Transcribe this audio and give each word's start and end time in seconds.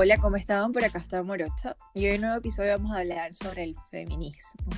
Hola, 0.00 0.16
¿cómo 0.16 0.36
estaban? 0.36 0.70
Por 0.70 0.84
acá 0.84 1.00
está 1.00 1.24
Morocha 1.24 1.76
y 1.92 2.06
hoy 2.06 2.10
en 2.10 2.14
un 2.14 2.20
nuevo 2.20 2.36
episodio 2.36 2.70
vamos 2.70 2.92
a 2.92 2.98
hablar 2.98 3.34
sobre 3.34 3.64
el 3.64 3.74
feminismo. 3.90 4.70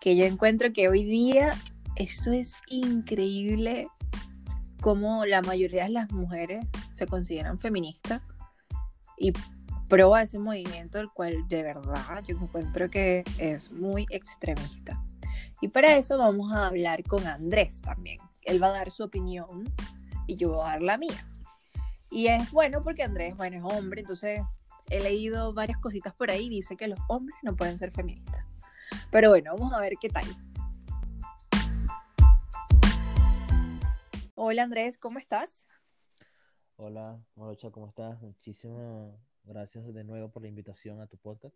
Que 0.00 0.16
yo 0.16 0.24
encuentro 0.24 0.72
que 0.72 0.88
hoy 0.88 1.04
día 1.04 1.54
esto 1.94 2.32
es 2.32 2.54
increíble 2.66 3.86
como 4.80 5.24
la 5.24 5.40
mayoría 5.40 5.84
de 5.84 5.90
las 5.90 6.10
mujeres 6.10 6.66
se 6.94 7.06
consideran 7.06 7.60
feministas 7.60 8.20
y 9.16 9.32
prueba 9.88 10.22
ese 10.22 10.40
movimiento 10.40 10.98
el 10.98 11.10
cual 11.10 11.46
de 11.48 11.62
verdad 11.62 12.24
yo 12.26 12.36
encuentro 12.36 12.90
que 12.90 13.22
es 13.38 13.70
muy 13.70 14.04
extremista. 14.10 15.00
Y 15.60 15.68
para 15.68 15.96
eso 15.96 16.18
vamos 16.18 16.52
a 16.52 16.66
hablar 16.66 17.04
con 17.04 17.24
Andrés 17.24 17.82
también. 17.82 18.18
Él 18.42 18.60
va 18.60 18.66
a 18.66 18.72
dar 18.72 18.90
su 18.90 19.04
opinión 19.04 19.72
y 20.26 20.34
yo 20.34 20.54
voy 20.54 20.62
a 20.62 20.70
dar 20.70 20.82
la 20.82 20.98
mía. 20.98 21.24
Y 22.10 22.28
es 22.28 22.50
bueno 22.52 22.82
porque 22.82 23.02
Andrés, 23.02 23.36
bueno, 23.36 23.58
es 23.58 23.74
hombre, 23.74 24.00
entonces 24.00 24.40
he 24.88 25.00
leído 25.00 25.52
varias 25.52 25.78
cositas 25.78 26.14
por 26.14 26.30
ahí, 26.30 26.48
dice 26.48 26.74
que 26.74 26.88
los 26.88 26.98
hombres 27.08 27.36
no 27.42 27.54
pueden 27.54 27.76
ser 27.76 27.92
feministas. 27.92 28.46
Pero 29.10 29.28
bueno, 29.28 29.54
vamos 29.54 29.74
a 29.74 29.80
ver 29.80 29.92
qué 30.00 30.08
tal. 30.08 30.24
Hola 34.34 34.62
Andrés, 34.62 34.96
¿cómo 34.96 35.18
estás? 35.18 35.66
Hola, 36.76 37.22
Morocha, 37.34 37.70
¿cómo 37.70 37.88
estás? 37.88 38.18
Muchísimas 38.22 39.12
gracias 39.44 39.92
de 39.92 40.04
nuevo 40.04 40.30
por 40.30 40.40
la 40.40 40.48
invitación 40.48 41.02
a 41.02 41.06
tu 41.06 41.18
podcast. 41.18 41.54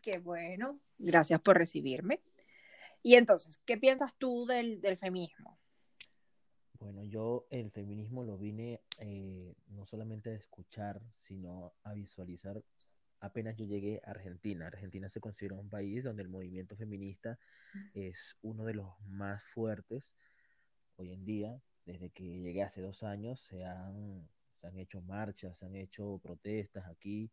Qué 0.00 0.18
bueno, 0.18 0.78
gracias 0.96 1.42
por 1.42 1.58
recibirme. 1.58 2.22
Y 3.02 3.16
entonces, 3.16 3.58
¿qué 3.66 3.76
piensas 3.76 4.14
tú 4.16 4.46
del, 4.46 4.80
del 4.80 4.96
feminismo? 4.96 5.58
Bueno, 6.78 7.02
yo 7.04 7.46
el 7.50 7.70
feminismo 7.70 8.24
lo 8.24 8.36
vine 8.36 8.82
eh, 8.98 9.54
no 9.68 9.86
solamente 9.86 10.30
a 10.30 10.34
escuchar, 10.34 11.00
sino 11.18 11.72
a 11.82 11.94
visualizar 11.94 12.62
apenas 13.24 13.56
yo 13.56 13.64
llegué 13.64 14.00
a 14.04 14.10
Argentina. 14.10 14.66
Argentina 14.66 15.08
se 15.08 15.20
considera 15.20 15.56
un 15.56 15.70
país 15.70 16.04
donde 16.04 16.22
el 16.22 16.28
movimiento 16.28 16.76
feminista 16.76 17.38
es 17.94 18.36
uno 18.42 18.64
de 18.64 18.74
los 18.74 18.88
más 19.06 19.42
fuertes 19.54 20.14
hoy 20.96 21.12
en 21.12 21.24
día. 21.24 21.60
Desde 21.86 22.10
que 22.10 22.24
llegué 22.24 22.62
hace 22.62 22.80
dos 22.82 23.02
años 23.02 23.40
se 23.40 23.64
han, 23.64 24.28
se 24.60 24.66
han 24.66 24.78
hecho 24.78 25.00
marchas, 25.02 25.58
se 25.58 25.66
han 25.66 25.76
hecho 25.76 26.20
protestas 26.22 26.86
aquí 26.86 27.30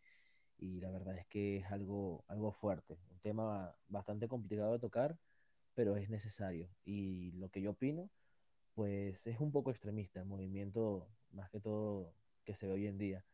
y 0.58 0.80
la 0.80 0.92
verdad 0.92 1.18
es 1.18 1.28
que 1.28 1.58
es 1.58 1.66
algo, 1.72 2.24
algo 2.28 2.52
fuerte, 2.54 3.00
un 3.10 3.20
tema 3.20 3.76
bastante 3.88 4.28
complicado 4.28 4.74
de 4.74 4.80
tocar, 4.80 5.18
pero 5.74 5.98
es 5.98 6.10
necesario. 6.10 6.70
Y 6.86 7.32
lo 7.34 7.50
que 7.50 7.62
yo 7.62 7.72
opino 7.72 8.10
pues 8.76 9.26
es 9.28 9.40
un 9.40 9.52
poco 9.52 9.72
extremista 9.72 10.20
el 10.20 10.26
movimiento, 10.26 11.08
más 11.32 11.50
que 11.50 11.60
todo 11.60 12.14
que 12.44 12.56
se 12.56 12.68
ve 12.68 12.74
hoy 12.74 12.88
en 12.88 12.98
día, 12.98 13.26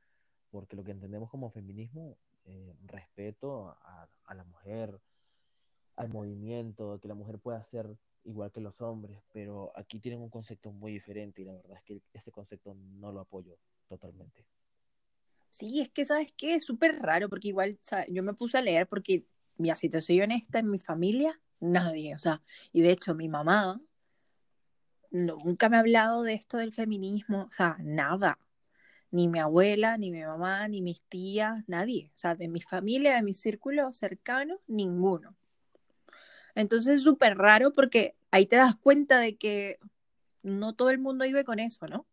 porque 0.52 0.76
lo 0.76 0.84
que 0.84 0.92
entendemos 0.92 1.30
como 1.30 1.50
feminismo, 1.52 2.18
eh, 2.46 2.74
respeto 2.86 3.70
a, 3.70 4.08
la 4.34 4.44
mujer, 4.44 5.00
al 5.96 6.10
movimiento, 6.10 7.00
que 7.02 7.08
la 7.08 7.16
mujer 7.16 7.40
pueda 7.40 7.64
ser 7.64 7.98
igual 8.24 8.52
que 8.52 8.62
los 8.62 8.80
hombres, 8.82 9.22
pero 9.32 9.72
aquí 9.76 10.00
tienen 10.00 10.22
un 10.22 10.30
concepto 10.30 10.72
muy 10.72 10.92
diferente 10.92 11.42
y 11.42 11.46
la 11.46 11.54
verdad 11.54 11.78
es 11.78 11.84
que 11.84 12.02
ese 12.14 12.32
concepto 12.32 12.76
no 12.76 13.12
lo 13.12 13.22
apoyo 13.22 13.58
totalmente. 13.88 14.46
Sí, 15.50 15.80
es 15.80 15.90
que, 15.90 16.06
¿sabes 16.06 16.32
qué? 16.36 16.56
Es 16.56 16.66
súper 16.66 17.00
raro, 17.00 17.30
porque 17.30 17.48
igual, 17.48 17.80
yo 18.10 18.22
me 18.22 18.34
puse 18.34 18.58
a 18.58 18.62
leer 18.62 18.88
porque, 18.88 19.26
mira, 19.58 19.76
si 19.76 19.90
te 19.90 20.02
soy 20.02 20.22
honesta, 20.22 20.60
en 20.60 20.70
mi 20.70 20.78
familia, 20.78 21.40
nadie, 21.60 22.16
o 22.16 22.20
sea, 22.20 22.42
y 22.74 22.82
de 22.82 22.92
hecho 22.92 23.16
mi 23.16 23.30
mamá, 23.30 23.82
nunca 25.12 25.70
me 25.70 25.78
ha 25.78 25.82
hablado 25.82 26.24
de 26.24 26.34
esto 26.34 26.58
del 26.58 26.74
feminismo, 26.74 27.48
o 27.50 27.52
sea, 27.52 27.78
nada. 27.80 28.40
Ni 29.12 29.28
mi 29.28 29.40
abuela, 29.40 29.98
ni 29.98 30.12
mi 30.12 30.24
mamá, 30.24 30.68
ni 30.68 30.82
mis 30.82 31.02
tías, 31.04 31.64
nadie. 31.68 32.12
O 32.16 32.18
sea, 32.18 32.36
de 32.36 32.48
mi 32.48 32.62
familia, 32.62 33.16
de 33.16 33.24
mi 33.24 33.34
círculo 33.34 33.94
cercano, 33.94 34.60
ninguno. 34.68 35.36
Entonces 36.56 36.96
es 36.96 37.04
súper 37.04 37.38
raro 37.38 37.72
porque 37.72 38.16
ahí 38.32 38.46
te 38.48 38.58
das 38.58 38.76
cuenta 38.76 39.20
de 39.20 39.38
que 39.38 39.80
no 40.44 40.74
todo 40.74 40.90
el 40.90 41.00
mundo 41.00 41.26
vive 41.26 41.44
con 41.44 41.60
eso, 41.60 41.86
¿no? 41.88 42.08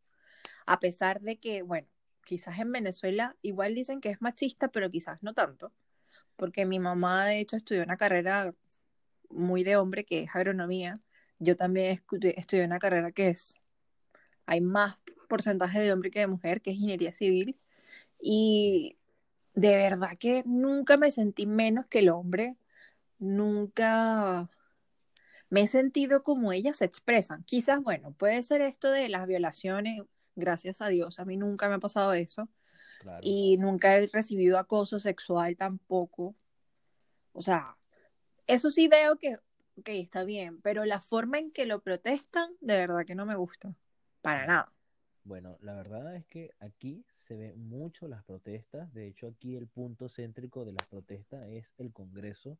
A 0.66 0.80
pesar 0.80 1.20
de 1.20 1.38
que, 1.38 1.62
bueno, 1.62 1.88
quizás 2.24 2.58
en 2.58 2.72
Venezuela 2.72 3.36
igual 3.42 3.74
dicen 3.74 4.00
que 4.00 4.10
es 4.10 4.20
machista, 4.22 4.68
pero 4.68 4.90
quizás 4.90 5.22
no 5.22 5.34
tanto. 5.34 5.72
Porque 6.36 6.66
mi 6.66 6.78
mamá, 6.78 7.26
de 7.26 7.40
hecho, 7.40 7.56
estudió 7.56 7.82
una 7.82 7.96
carrera 7.96 8.54
muy 9.30 9.64
de 9.64 9.76
hombre 9.76 10.04
que 10.04 10.22
es 10.24 10.34
agronomía 10.34 10.94
yo 11.38 11.56
también 11.56 12.02
estudié 12.36 12.64
una 12.64 12.78
carrera 12.78 13.12
que 13.12 13.28
es, 13.28 13.60
hay 14.46 14.60
más 14.60 14.98
porcentaje 15.28 15.80
de 15.80 15.92
hombre 15.92 16.10
que 16.10 16.20
de 16.20 16.26
mujer, 16.26 16.60
que 16.60 16.70
es 16.70 16.76
ingeniería 16.76 17.12
civil, 17.12 17.56
y 18.20 18.96
de 19.54 19.76
verdad 19.76 20.16
que 20.18 20.42
nunca 20.46 20.96
me 20.96 21.10
sentí 21.10 21.46
menos 21.46 21.86
que 21.86 22.00
el 22.00 22.08
hombre, 22.08 22.56
nunca 23.18 24.48
me 25.50 25.62
he 25.62 25.66
sentido 25.66 26.22
como 26.22 26.52
ellas 26.52 26.78
se 26.78 26.84
expresan. 26.84 27.44
Quizás, 27.44 27.82
bueno, 27.82 28.12
puede 28.12 28.42
ser 28.42 28.60
esto 28.62 28.90
de 28.90 29.08
las 29.08 29.26
violaciones, 29.26 30.02
gracias 30.34 30.80
a 30.80 30.88
Dios, 30.88 31.20
a 31.20 31.24
mí 31.24 31.36
nunca 31.36 31.68
me 31.68 31.76
ha 31.76 31.78
pasado 31.78 32.12
eso. 32.12 32.48
Y 33.20 33.58
nunca 33.58 33.96
he 33.96 34.06
recibido 34.06 34.58
acoso 34.58 34.98
sexual 34.98 35.56
tampoco. 35.56 36.34
O 37.32 37.42
sea, 37.42 37.76
eso 38.46 38.70
sí 38.70 38.88
veo 38.88 39.16
que 39.18 39.38
ok, 39.78 39.88
está 39.88 40.24
bien, 40.24 40.60
pero 40.60 40.84
la 40.84 41.00
forma 41.00 41.38
en 41.38 41.50
que 41.50 41.66
lo 41.66 41.80
protestan, 41.82 42.50
de 42.60 42.76
verdad 42.76 43.04
que 43.04 43.14
no 43.14 43.26
me 43.26 43.36
gusta. 43.36 43.74
Para 44.20 44.46
nada. 44.46 44.72
Bueno, 45.24 45.56
la 45.60 45.74
verdad 45.74 46.14
es 46.16 46.26
que 46.26 46.50
aquí 46.60 47.04
se 47.14 47.36
ven 47.36 47.68
mucho 47.68 48.08
las 48.08 48.22
protestas. 48.24 48.92
De 48.92 49.06
hecho, 49.06 49.28
aquí 49.28 49.56
el 49.56 49.66
punto 49.66 50.08
céntrico 50.08 50.64
de 50.64 50.72
las 50.72 50.86
protestas 50.86 51.46
es 51.48 51.66
el 51.78 51.92
Congreso 51.92 52.58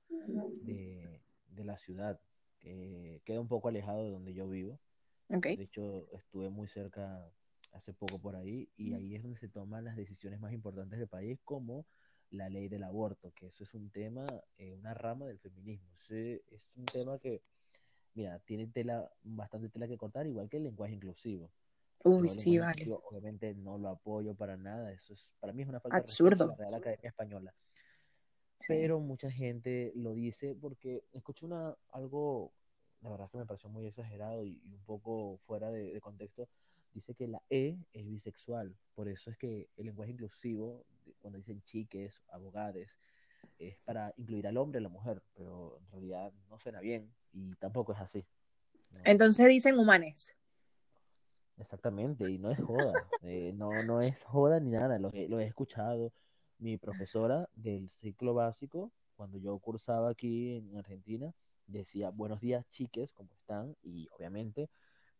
de, 0.62 1.20
la 1.56 1.78
ciudad, 1.78 2.18
que 2.60 3.20
queda 3.24 3.40
un 3.40 3.48
poco 3.48 3.68
alejado 3.68 4.04
de 4.04 4.10
donde 4.10 4.32
yo 4.32 4.48
vivo. 4.48 4.78
Okay. 5.28 5.56
De 5.56 5.64
hecho, 5.64 6.04
estuve 6.12 6.48
muy 6.48 6.68
cerca 6.68 7.26
hace 7.72 7.92
poco 7.92 8.18
por 8.20 8.36
ahí 8.36 8.68
y 8.76 8.94
ahí 8.94 9.14
es 9.14 9.22
donde 9.22 9.38
se 9.38 9.48
toman 9.48 9.84
las 9.84 9.96
decisiones 9.96 10.40
más 10.40 10.52
importantes 10.52 10.98
del 10.98 11.08
país, 11.08 11.38
como 11.44 11.86
la 12.30 12.48
ley 12.48 12.68
del 12.68 12.84
aborto, 12.84 13.32
que 13.34 13.46
eso 13.46 13.64
es 13.64 13.74
un 13.74 13.90
tema, 13.90 14.26
eh, 14.58 14.74
una 14.74 14.94
rama 14.94 15.26
del 15.26 15.38
feminismo. 15.38 15.88
es 16.08 16.76
un 16.76 16.84
tema 16.84 17.18
que, 17.18 17.42
mira, 18.14 18.38
tiene 18.40 18.66
tela, 18.66 19.10
bastante 19.22 19.68
tela 19.68 19.86
que 19.86 19.96
cortar, 19.96 20.26
igual 20.26 20.48
que 20.48 20.58
el 20.58 20.64
lenguaje 20.64 20.94
inclusivo. 20.94 21.50
Uy, 22.04 22.28
sí, 22.28 22.58
vale. 22.58 22.86
obviamente 23.08 23.54
no 23.54 23.78
lo 23.78 23.88
apoyo 23.88 24.34
para 24.34 24.56
nada, 24.56 24.92
eso 24.92 25.14
es, 25.14 25.30
para 25.40 25.52
mí 25.52 25.62
es 25.62 25.68
una 25.68 25.80
falta 25.80 25.96
Absurdo. 25.96 26.44
de 26.44 26.50
la 26.50 26.56
Real 26.56 26.74
Academia 26.74 27.08
Española. 27.08 27.54
Pero 28.66 29.00
mucha 29.00 29.30
gente 29.30 29.92
lo 29.94 30.12
dice 30.14 30.54
porque 30.54 31.04
escuché 31.12 31.46
una, 31.46 31.76
algo, 31.90 32.52
la 33.00 33.10
verdad 33.10 33.30
que 33.30 33.38
me 33.38 33.46
pareció 33.46 33.68
muy 33.68 33.86
exagerado 33.86 34.44
y, 34.44 34.60
un 34.66 34.84
poco 34.84 35.38
fuera 35.46 35.70
de 35.70 35.98
contexto, 36.00 36.48
dice 36.94 37.14
que 37.14 37.28
la 37.28 37.42
E 37.50 37.76
es 37.92 38.08
bisexual, 38.08 38.74
por 38.94 39.08
eso 39.08 39.28
es 39.28 39.36
que 39.36 39.68
el 39.76 39.86
lenguaje 39.86 40.12
inclusivo 40.12 40.86
cuando 41.20 41.38
dicen 41.38 41.62
chiques, 41.62 42.22
abogades, 42.28 42.98
es 43.58 43.78
para 43.80 44.12
incluir 44.16 44.46
al 44.46 44.56
hombre 44.56 44.78
y 44.78 44.80
a 44.80 44.82
la 44.82 44.88
mujer, 44.88 45.22
pero 45.34 45.78
en 45.78 45.86
realidad 45.90 46.32
no 46.48 46.58
suena 46.58 46.80
bien 46.80 47.14
y 47.32 47.54
tampoco 47.56 47.92
es 47.92 48.00
así. 48.00 48.24
Entonces 49.04 49.48
dicen 49.48 49.78
humanes. 49.78 50.34
Exactamente, 51.56 52.30
y 52.30 52.38
no 52.38 52.50
es 52.50 52.60
joda, 52.60 52.92
eh, 53.22 53.52
no, 53.54 53.70
no 53.84 54.00
es 54.00 54.22
joda 54.24 54.60
ni 54.60 54.70
nada, 54.70 54.98
lo, 54.98 55.10
lo 55.10 55.40
he 55.40 55.44
escuchado. 55.44 56.12
Mi 56.58 56.78
profesora 56.78 57.48
del 57.54 57.88
ciclo 57.90 58.34
básico, 58.34 58.92
cuando 59.16 59.38
yo 59.38 59.58
cursaba 59.58 60.10
aquí 60.10 60.56
en 60.56 60.76
Argentina, 60.76 61.34
decía, 61.66 62.10
buenos 62.10 62.40
días 62.40 62.68
chiques, 62.70 63.12
¿cómo 63.12 63.32
están? 63.34 63.76
Y 63.82 64.08
obviamente 64.16 64.70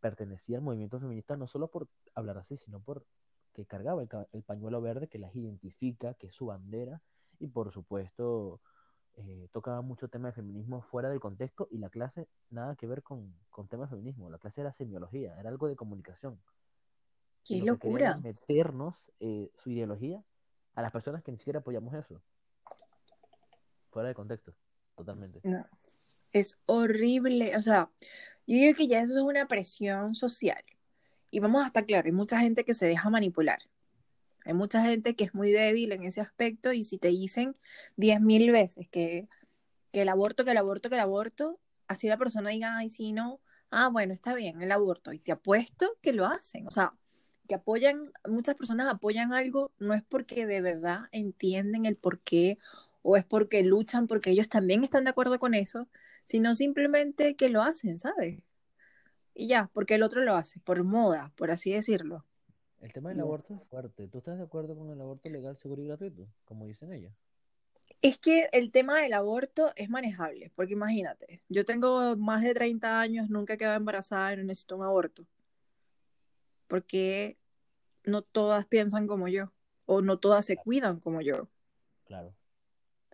pertenecía 0.05 0.59
al 0.59 0.63
movimiento 0.63 1.01
feminista 1.01 1.35
no 1.35 1.47
solo 1.47 1.69
por 1.69 1.89
hablar 2.15 2.37
así, 2.37 2.59
sino 2.59 2.79
por 2.79 3.07
que 3.55 3.65
cargaba 3.65 4.03
el, 4.03 4.43
pañuelo 4.43 4.83
verde 4.83 5.09
que 5.09 5.19
las 5.19 5.35
identifica, 5.35 6.13
que 6.13 6.27
es 6.27 6.35
su 6.35 6.45
bandera, 6.45 7.01
y 7.39 7.47
por 7.47 7.73
supuesto 7.73 8.61
eh, 9.15 9.49
tocaba 9.51 9.81
mucho 9.81 10.09
tema 10.09 10.29
de 10.29 10.35
feminismo 10.35 10.83
fuera 10.83 11.09
del 11.09 11.21
contexto 11.21 11.69
y 11.71 11.79
la 11.79 11.89
clase 11.89 12.29
nada 12.51 12.77
que 12.77 12.87
ver 12.87 13.03
con, 13.03 13.35
con 13.49 13.67
tema 13.67 13.85
de 13.85 13.93
feminismo, 13.93 14.29
la 14.29 14.37
clase 14.37 14.61
era 14.61 14.75
semiología, 14.75 15.41
era 15.41 15.49
algo 15.49 15.69
de 15.69 15.77
comunicación. 15.77 16.39
¡Qué 17.43 17.63
locura! 17.63 18.19
Meternos 18.19 19.11
eh, 19.21 19.53
su 19.57 19.71
ideología 19.71 20.23
a 20.75 20.83
las 20.83 20.93
personas 20.93 21.23
que 21.23 21.33
ni 21.33 21.39
siquiera 21.39 21.61
apoyamos 21.61 21.95
eso. 21.95 22.21
Fuera 23.89 24.11
de 24.11 24.15
contexto, 24.15 24.55
totalmente. 24.97 25.41
No. 25.45 25.65
Es 26.31 26.59
horrible, 26.67 27.57
o 27.57 27.63
sea, 27.63 27.89
yo 28.47 28.57
digo 28.57 28.77
que 28.77 28.87
ya 28.87 29.01
eso 29.01 29.17
es 29.17 29.23
una 29.23 29.47
presión 29.47 30.15
social. 30.15 30.63
Y 31.31 31.41
vamos 31.41 31.65
a 31.65 31.67
estar 31.69 31.87
claros, 31.87 32.07
hay 32.07 32.13
mucha 32.13 32.41
gente 32.41 32.65
que 32.65 32.75
se 32.75 32.87
deja 32.87 33.11
manipular. 33.11 33.59
Hay 34.45 34.55
mucha 34.55 34.83
gente 34.85 35.17
que 35.17 35.25
es 35.25 35.35
muy 35.35 35.51
débil 35.51 35.93
en 35.93 36.05
ese 36.05 36.21
aspecto 36.21 36.73
y 36.73 36.85
si 36.85 36.99
te 36.99 37.09
dicen 37.09 37.55
diez 37.97 38.21
mil 38.21 38.51
veces 38.53 38.89
que, 38.89 39.29
que 39.91 40.03
el 40.03 40.09
aborto, 40.09 40.45
que 40.45 40.51
el 40.51 40.59
aborto, 40.59 40.91
que 40.91 40.97
el 40.97 41.01
aborto, 41.01 41.59
así 41.89 42.09
la 42.09 42.19
persona 42.19 42.51
diga, 42.51 42.77
ay, 42.77 42.91
sí, 42.91 43.13
no, 43.13 43.41
ah, 43.71 43.89
bueno, 43.89 44.13
está 44.13 44.35
bien, 44.35 44.63
el 44.63 44.71
aborto. 44.73 45.13
Y 45.13 45.19
te 45.19 45.33
apuesto 45.33 45.97
que 46.03 46.13
lo 46.13 46.27
hacen. 46.27 46.67
O 46.67 46.71
sea, 46.71 46.93
que 47.49 47.55
apoyan, 47.55 48.13
muchas 48.29 48.55
personas 48.55 48.93
apoyan 48.93 49.33
algo, 49.33 49.73
no 49.79 49.95
es 49.95 50.03
porque 50.03 50.47
de 50.47 50.61
verdad 50.61 51.09
entienden 51.13 51.87
el 51.87 51.97
por 51.97 52.21
qué 52.21 52.59
o 53.03 53.17
es 53.17 53.25
porque 53.25 53.63
luchan 53.63 54.07
porque 54.07 54.31
ellos 54.31 54.49
también 54.49 54.83
están 54.85 55.05
de 55.05 55.11
acuerdo 55.11 55.39
con 55.39 55.55
eso, 55.55 55.89
sino 56.25 56.55
simplemente 56.55 57.37
que 57.37 57.49
lo 57.49 57.63
hacen, 57.63 58.01
¿sabes? 58.01 58.43
Y 59.35 59.49
ya, 59.49 59.71
porque 59.73 59.97
el 59.97 60.03
otro 60.03 60.23
lo 60.23 60.35
hace, 60.35 60.61
por 60.61 60.83
moda, 60.85 61.33
por 61.37 61.51
así 61.51 61.73
decirlo. 61.73 62.25
El 62.81 62.93
tema 62.93 63.11
del 63.11 63.21
aborto 63.21 63.55
es 63.55 63.63
fuerte. 63.69 64.09
¿Tú 64.09 64.19
estás 64.19 64.39
de 64.39 64.45
acuerdo 64.45 64.77
con 64.77 64.91
el 64.91 65.01
aborto 65.01 65.29
legal, 65.29 65.57
seguro 65.57 65.83
y 65.83 65.87
gratuito, 65.87 66.29
como 66.45 66.67
dicen 66.67 66.93
ellos? 66.93 67.13
Es 68.03 68.19
que 68.19 68.49
el 68.53 68.71
tema 68.71 69.01
del 69.01 69.15
aborto 69.15 69.73
es 69.77 69.89
manejable, 69.89 70.53
porque 70.55 70.75
imagínate, 70.75 71.43
yo 71.49 71.65
tengo 71.65 72.17
más 72.17 72.43
de 72.43 72.55
30 72.55 73.01
años, 73.01 73.31
nunca 73.31 73.55
he 73.55 73.59
quedado 73.59 73.77
embarazada 73.77 74.33
y 74.33 74.37
no 74.37 74.45
necesito 74.45 74.77
un 74.77 74.85
aborto. 74.85 75.27
Porque 76.67 77.39
no 78.05 78.23
todas 78.23 78.67
piensan 78.67 79.07
como 79.07 79.29
yo, 79.29 79.53
o 79.87 80.03
no 80.03 80.19
todas 80.19 80.45
se 80.45 80.57
cuidan 80.57 81.01
como 81.01 81.21
yo. 81.23 81.49
Claro. 82.05 82.35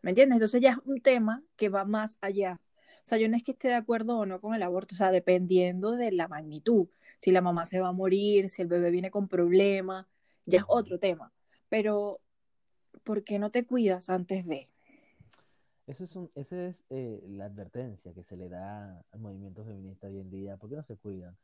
¿Me 0.03 0.11
entiendes? 0.11 0.37
Entonces 0.37 0.61
ya 0.61 0.73
es 0.73 0.79
un 0.85 1.01
tema 1.01 1.43
que 1.57 1.69
va 1.69 1.85
más 1.85 2.17
allá. 2.21 2.61
O 3.05 3.09
sea, 3.11 3.19
yo 3.19 3.29
no 3.29 3.37
es 3.37 3.43
que 3.43 3.53
esté 3.53 3.69
de 3.69 3.75
acuerdo 3.75 4.19
o 4.19 4.27
no 4.27 4.41
con 4.41 4.55
el 4.55 4.63
aborto, 4.63 4.95
o 4.95 4.99
sea, 4.99 5.11
dependiendo 5.11 5.93
de 5.93 6.13
la 6.13 6.29
magnitud. 6.29 6.89
Si 7.19 7.33
la 7.33 7.41
mamá 7.41 7.67
se 7.67 7.81
va 7.81 7.89
a 7.89 7.93
morir, 7.93 8.49
si 8.49 8.63
el 8.63 8.69
bebé 8.69 8.91
viene 8.91 9.11
con 9.11 9.29
problemas, 9.29 10.07
ya 10.47 10.59
es 10.61 10.65
otro 10.69 10.99
tema. 10.99 11.33
Pero, 11.69 12.21
¿por 13.05 13.25
qué 13.25 13.39
no 13.39 13.51
te 13.51 13.67
cuidas 13.67 14.11
antes 14.11 14.47
de? 14.47 14.67
Eso 15.87 16.05
es 16.05 16.15
un, 16.15 16.31
esa 16.35 16.69
es 16.69 16.85
eh, 16.91 17.25
la 17.29 17.47
advertencia 17.47 18.13
que 18.15 18.23
se 18.23 18.37
le 18.37 18.49
da 18.49 19.05
al 19.11 19.21
movimiento 19.21 19.65
feminista 19.65 20.07
hoy 20.07 20.19
en 20.19 20.31
día. 20.31 20.57
¿Por 20.57 20.71
qué 20.71 20.77
no 20.77 20.85
se 20.85 20.97
cuidan? 20.97 21.37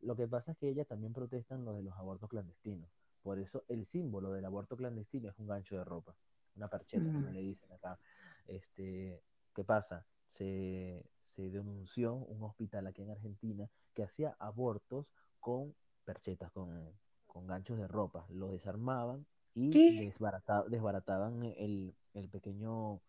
Lo 0.00 0.14
que 0.14 0.28
pasa 0.28 0.52
es 0.52 0.58
que 0.58 0.68
ellas 0.68 0.86
también 0.86 1.14
protestan 1.14 1.64
lo 1.64 1.74
de 1.74 1.82
los 1.82 1.94
abortos 1.94 2.28
clandestinos. 2.28 2.90
Por 3.22 3.38
eso 3.38 3.64
el 3.68 3.86
símbolo 3.86 4.32
del 4.32 4.44
aborto 4.44 4.76
clandestino 4.76 5.30
es 5.30 5.38
un 5.38 5.46
gancho 5.46 5.78
de 5.78 5.84
ropa, 5.84 6.14
una 6.56 6.68
percheta, 6.68 7.10
como 7.10 7.30
le 7.30 7.40
dicen 7.40 7.72
acá. 7.72 7.98
Este, 8.46 9.22
¿Qué 9.54 9.64
pasa? 9.64 10.04
Se, 10.36 11.04
se 11.24 11.50
denunció 11.50 12.14
un 12.14 12.42
hospital 12.42 12.86
aquí 12.86 13.02
en 13.02 13.10
Argentina 13.10 13.68
que 13.94 14.02
hacía 14.02 14.36
abortos 14.38 15.06
con 15.40 15.74
perchetas, 16.04 16.50
con, 16.52 16.92
con 17.26 17.46
ganchos 17.46 17.78
de 17.78 17.88
ropa. 17.88 18.26
Los 18.30 18.52
desarmaban 18.52 19.26
y 19.54 19.70
desbarataban 20.10 21.44
el, 21.44 21.94
el 22.14 22.28
pequeño 22.28 23.00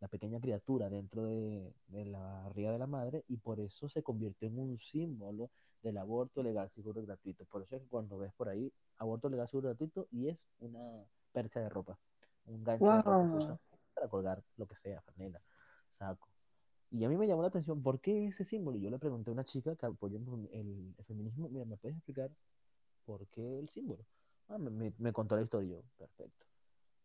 la 0.00 0.08
pequeña 0.08 0.40
criatura 0.40 0.88
dentro 0.88 1.24
de, 1.24 1.74
la 1.88 2.42
barriga 2.44 2.70
de 2.70 2.78
la 2.78 2.86
madre 2.86 3.24
y 3.28 3.36
por 3.36 3.58
eso 3.60 3.88
se 3.88 4.02
convirtió 4.02 4.48
en 4.48 4.58
un 4.58 4.78
símbolo 4.78 5.50
del 5.82 5.98
aborto 5.98 6.42
legal, 6.42 6.70
seguro 6.70 7.00
y 7.00 7.06
gratuito. 7.06 7.44
Por 7.46 7.62
eso 7.62 7.76
es 7.76 7.82
que 7.82 7.88
cuando 7.88 8.18
ves 8.18 8.32
por 8.34 8.48
ahí 8.48 8.72
aborto 8.98 9.28
legal, 9.28 9.48
seguro 9.48 9.68
y 9.68 9.70
gratuito 9.70 10.06
y 10.10 10.28
es 10.28 10.48
una 10.60 11.04
percha 11.32 11.60
de 11.60 11.68
ropa, 11.68 11.98
un 12.46 12.62
gancho 12.62 12.84
de 12.84 13.02
ropa 13.02 13.58
para 13.94 14.08
colgar 14.08 14.42
lo 14.56 14.66
que 14.66 14.76
sea, 14.76 15.00
franela, 15.02 15.40
saco. 15.98 16.28
Y 16.90 17.04
a 17.04 17.08
mí 17.08 17.16
me 17.16 17.26
llamó 17.26 17.42
la 17.42 17.48
atención, 17.48 17.82
¿por 17.82 18.00
qué 18.00 18.28
ese 18.28 18.44
símbolo? 18.44 18.78
Y 18.78 18.82
yo 18.82 18.90
le 18.90 18.98
pregunté 18.98 19.30
a 19.30 19.34
una 19.34 19.44
chica 19.44 19.76
que 19.76 19.86
apoya 19.86 20.16
el, 20.16 20.94
feminismo, 21.06 21.48
mira, 21.48 21.64
¿me 21.66 21.76
puedes 21.76 21.96
explicar 21.96 22.30
por 23.04 23.26
qué 23.28 23.58
el 23.58 23.68
símbolo? 23.68 24.04
Ah, 24.48 24.56
me, 24.56 24.92
me, 24.96 25.12
contó 25.12 25.36
la 25.36 25.42
historia, 25.42 25.76
yo, 25.76 25.82
perfecto. 25.98 26.46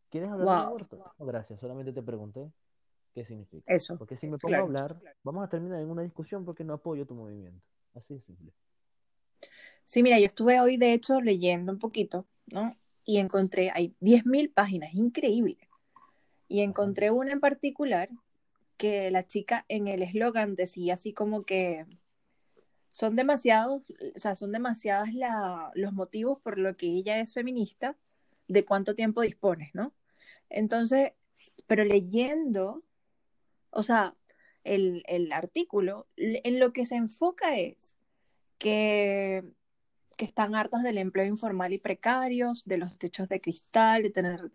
¿Quieres 0.10 0.30
hablar 0.30 0.60
de 0.60 0.66
aborto? 0.66 1.14
No, 1.20 1.26
gracias, 1.26 1.60
solamente 1.60 1.92
te 1.92 2.02
pregunté 2.02 2.50
qué 3.14 3.26
significa. 3.26 3.74
Eso. 3.74 3.98
Porque 3.98 4.16
si 4.16 4.28
me 4.28 4.38
pongo 4.38 4.56
a 4.56 4.60
hablar, 4.60 4.98
vamos 5.24 5.44
a 5.44 5.50
terminar 5.50 5.82
en 5.82 5.90
una 5.90 6.02
discusión 6.02 6.46
porque 6.46 6.64
no 6.64 6.74
apoyo 6.74 7.06
tu 7.06 7.16
movimiento. 7.16 7.66
Así 7.94 8.14
de 8.14 8.22
simple. 8.22 8.54
Sí, 9.86 10.02
mira, 10.02 10.18
yo 10.20 10.26
estuve 10.26 10.62
hoy, 10.62 10.78
de 10.78 10.94
hecho, 10.94 11.20
leyendo 11.20 11.74
un 11.74 11.80
poquito, 11.80 12.26
¿no? 12.48 12.76
Y 13.04 13.18
encontré, 13.18 13.70
hay 13.74 13.96
10.000 14.00 14.50
páginas, 14.50 14.94
increíble. 14.94 15.58
Y 16.48 16.62
encontré 16.62 17.12
una 17.12 17.34
en 17.34 17.42
particular 17.42 18.10
que 18.78 19.12
la 19.12 19.26
chica 19.28 19.66
en 19.70 19.88
el 19.88 20.04
eslogan 20.04 20.56
decía 20.56 20.96
así 20.96 21.14
como 21.14 21.44
que 21.44 21.86
son 22.90 23.16
demasiados, 23.16 23.84
o 24.16 24.20
sea, 24.20 24.36
son 24.36 24.52
la, 24.52 25.72
los 25.74 25.94
motivos 25.94 26.40
por 26.42 26.60
lo 26.60 26.78
que 26.78 26.88
ella 26.88 27.20
es 27.20 27.34
feminista, 27.34 27.98
de 28.48 28.66
cuánto 28.66 28.96
tiempo 28.96 29.22
dispones, 29.22 29.74
¿no? 29.74 29.94
Entonces, 30.50 31.14
pero 31.68 31.84
leyendo 31.86 32.84
o 33.74 33.84
sea, 33.84 34.16
el, 34.64 35.04
artículo, 35.34 36.08
en 36.16 36.60
lo 36.60 36.74
que 36.74 36.86
se 36.86 36.96
enfoca 36.96 37.58
es 37.58 37.96
que, 38.58 39.44
que 40.16 40.26
están 40.26 40.56
hartas 40.56 40.84
del 40.84 41.00
empleo 41.00 41.26
informal 41.26 41.74
y 41.74 41.80
precarios, 41.80 42.64
de 42.66 42.78
los 42.78 42.98
techos 42.98 43.28
de 43.30 43.42
cristal, 43.42 44.04
de 44.04 44.10
tener 44.12 44.52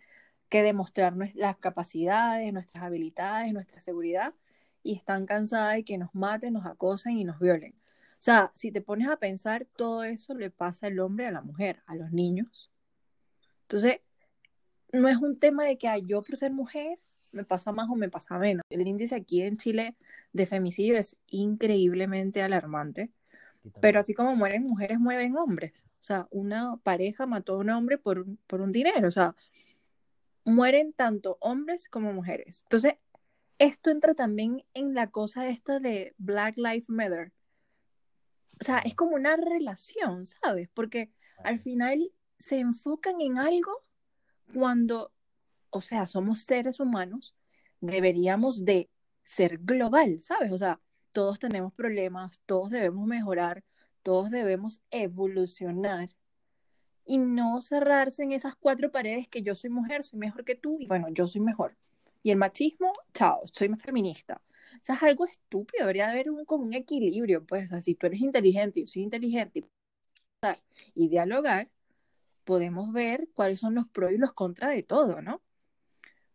que 0.49 0.63
demostrar 0.63 1.15
las 1.35 1.57
capacidades, 1.59 2.53
nuestras 2.53 2.85
habilidades, 2.85 3.53
nuestra 3.53 3.81
seguridad, 3.81 4.35
y 4.83 4.95
están 4.95 5.27
cansadas 5.27 5.77
de 5.77 5.85
que 5.85 5.99
nos 5.99 6.15
maten, 6.15 6.55
nos 6.55 6.67
acosen 6.67 7.19
y 7.19 7.25
nos 7.25 7.39
violen. 7.39 7.75
O 8.13 8.21
sea, 8.23 8.51
si 8.55 8.73
te 8.73 8.81
pones 8.81 9.09
a 9.09 9.17
pensar, 9.17 9.67
todo 9.77 10.05
eso 10.05 10.35
le 10.35 10.51
pasa 10.51 10.89
al 10.89 10.99
hombre 10.99 11.27
a 11.27 11.31
la 11.31 11.43
mujer, 11.43 11.83
a 11.87 11.95
los 11.95 12.11
niños. 12.11 12.71
Entonces, 13.63 14.01
no 14.93 15.09
es 15.09 15.19
un 15.19 15.39
tema 15.39 15.65
de 15.65 15.79
que 15.79 15.89
yo 16.07 16.23
por 16.23 16.37
ser 16.37 16.53
mujer 16.53 16.99
me 17.33 17.45
pasa 17.45 17.73
más 17.73 17.89
o 17.91 17.95
me 17.95 18.09
pasa 18.09 18.39
menos. 18.39 18.65
El 18.71 18.87
índice 18.87 19.15
aquí 19.15 19.43
en 19.43 19.57
Chile 19.57 19.95
de 20.33 20.47
femicidio 20.47 20.97
es 20.97 21.17
increíblemente 21.29 22.43
alarmante, 22.43 23.11
pero 23.81 24.01
así 24.01 24.15
como 24.15 24.35
mueren 24.35 24.63
mujeres, 24.63 24.99
mueren 24.99 25.37
hombres. 25.37 25.85
O 26.01 26.05
sea, 26.05 26.27
una 26.31 26.77
pareja 26.79 27.27
mató 27.27 27.55
a 27.55 27.59
un 27.59 27.71
hombre 27.71 27.99
por, 27.99 28.25
por 28.47 28.61
un 28.61 28.73
dinero, 28.73 29.09
o 29.09 29.11
sea, 29.11 29.35
mueren 30.49 30.93
tanto 30.93 31.39
hombres 31.41 31.89
como 31.89 32.13
mujeres. 32.13 32.63
Entonces, 32.65 32.95
esto 33.59 33.91
entra 33.91 34.15
también 34.15 34.65
en 34.75 34.95
la 34.95 35.11
cosa 35.11 35.49
esta 35.49 35.81
de 35.81 36.15
Black 36.19 36.57
Lives 36.57 36.89
Matter. 36.89 37.33
O 38.61 38.65
sea, 38.65 38.79
es 38.79 38.95
como 38.95 39.17
una 39.17 39.37
relación, 39.37 40.27
¿sabes? 40.27 40.69
Porque 40.75 41.13
al 41.45 41.61
final 41.61 42.13
se 42.39 42.59
enfocan 42.59 43.21
en 43.21 43.39
algo 43.39 43.73
cuando 44.55 45.13
o 45.71 45.81
sea, 45.81 46.07
somos 46.07 46.43
seres 46.43 46.81
humanos, 46.81 47.35
deberíamos 47.81 48.65
de 48.65 48.91
ser 49.25 49.59
global, 49.59 50.21
¿sabes? 50.21 50.53
O 50.53 50.59
sea, 50.59 50.81
todos 51.13 51.39
tenemos 51.39 51.75
problemas, 51.75 52.41
todos 52.47 52.71
debemos 52.71 53.07
mejorar, 53.07 53.65
todos 54.03 54.31
debemos 54.31 54.81
evolucionar 54.91 56.11
y 57.09 57.19
no 57.19 57.63
cerrarse 57.63 58.23
en 58.23 58.33
esas 58.33 58.55
cuatro 58.55 58.93
paredes 58.93 59.29
que 59.29 59.43
yo 59.43 59.55
soy 59.55 59.71
mujer, 59.71 60.05
soy 60.05 60.21
mejor 60.21 60.45
que 60.45 60.55
tú 60.55 60.77
y 60.79 60.87
bueno, 60.87 61.09
yo 61.09 61.27
soy 61.27 61.41
mejor. 61.41 61.75
Y 62.23 62.31
el 62.31 62.37
machismo, 62.37 62.93
chao, 63.15 63.43
soy 63.53 63.69
feminista. 63.77 64.43
O 64.75 64.85
sea, 64.85 64.97
es 64.97 65.03
algo 65.03 65.25
estúpido, 65.25 65.81
debería 65.87 66.11
haber 66.11 66.31
un, 66.31 66.45
como 66.45 66.65
un 66.65 66.75
equilibrio, 66.75 67.45
pues, 67.47 67.67
o 67.67 67.69
sea, 67.69 67.81
si 67.81 67.95
tú 67.95 68.07
eres 68.07 68.21
inteligente 68.21 68.81
y 68.81 68.85
yo 68.85 68.89
soy 68.89 69.03
inteligente 69.03 69.65
y 70.95 71.09
dialogar, 71.09 71.71
podemos 72.45 72.93
ver 72.93 73.29
cuáles 73.35 73.61
son 73.61 73.75
los 73.75 73.89
pros 73.89 74.13
y 74.13 74.19
los 74.19 74.33
contras 74.33 74.71
de 74.71 74.83
todo, 74.83 75.23
¿no? 75.23 75.41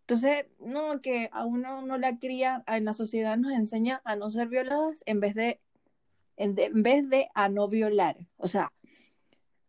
Entonces, 0.02 0.48
no, 0.60 1.02
que 1.02 1.30
a 1.32 1.46
uno 1.46 1.82
no 1.84 1.98
la 1.98 2.18
cría, 2.18 2.64
en 2.68 2.86
la 2.86 2.94
sociedad 2.94 3.38
nos 3.38 3.54
enseña 3.54 4.02
a 4.06 4.16
no 4.16 4.30
ser 4.30 4.48
violadas 4.50 5.04
en 5.06 5.20
vez 5.20 5.36
de, 5.36 5.62
en, 6.36 6.56
vez 6.56 7.10
de 7.10 7.30
a 7.36 7.50
no 7.50 7.68
violar. 7.68 8.18
O 8.38 8.48
sea, 8.48 8.74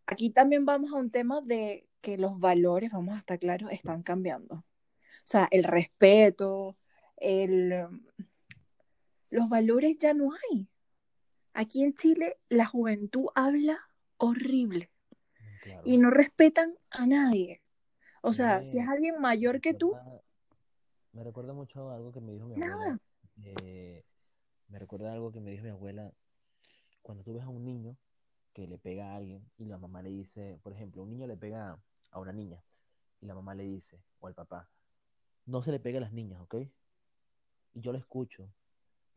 aquí 0.06 0.30
también 0.30 0.64
vamos 0.64 0.92
a 0.92 0.96
un 0.96 1.11
tema 1.11 1.40
de 1.40 1.87
que 2.00 2.18
los 2.18 2.40
valores, 2.40 2.92
vamos 2.92 3.14
a 3.14 3.18
estar 3.18 3.38
claros, 3.38 3.73
están 3.73 4.02
cambiando. 4.02 4.56
O 4.56 5.26
sea, 5.26 5.49
el 5.50 5.64
respeto, 5.64 6.76
el, 7.16 7.87
los 9.30 9.49
valores 9.49 9.96
ya 9.99 10.12
no 10.12 10.32
hay. 10.32 10.68
Aquí 11.54 11.82
en 11.82 11.94
Chile 11.94 12.37
la 12.49 12.66
juventud 12.66 13.28
habla 13.34 13.78
horrible 14.18 14.90
y 15.84 15.99
no 15.99 16.11
respetan 16.11 16.75
a 16.90 17.06
nadie. 17.06 17.62
O 18.23 18.32
sea, 18.32 18.64
si 18.64 18.78
es 18.78 18.88
alguien 18.88 19.20
mayor 19.20 19.61
que 19.61 19.73
tú, 19.73 19.94
me 21.12 21.23
recuerda 21.23 21.52
mucho 21.52 21.90
algo 21.90 22.11
que 22.11 22.20
me 22.20 22.32
dijo 22.32 22.46
mi 22.46 22.61
abuela. 22.61 22.99
Eh, 23.44 24.04
me 24.68 24.78
recuerda 24.78 25.12
algo 25.12 25.30
que 25.30 25.40
me 25.40 25.52
dijo 25.52 25.62
mi 25.62 25.70
abuela. 25.70 26.12
Cuando 27.02 27.23
tú 27.23 27.34
ves 27.34 27.44
a 27.44 27.49
un 27.49 27.64
niño 27.64 27.96
que 28.54 28.66
le 28.66 28.78
pega 28.78 29.12
a 29.12 29.16
alguien 29.16 29.44
y 29.58 29.66
la 29.66 29.76
mamá 29.76 30.00
le 30.00 30.11
dice, 30.11 30.58
por 30.62 30.73
ejemplo, 30.73 31.02
un 31.02 31.11
niño 31.11 31.26
le 31.26 31.37
pega 31.37 31.78
a 32.11 32.20
una 32.20 32.32
niña 32.32 32.62
y 33.20 33.26
la 33.26 33.34
mamá 33.34 33.54
le 33.54 33.64
dice, 33.64 34.00
o 34.20 34.28
al 34.28 34.34
papá, 34.34 34.70
no 35.44 35.62
se 35.62 35.73
le 35.73 35.80
pega 35.80 35.99
a 35.99 36.00
las 36.00 36.12
niñas, 36.12 36.40
¿ok? 36.40 36.54
Y 37.75 37.80
yo 37.80 37.92
lo 37.92 37.99
escucho, 37.99 38.49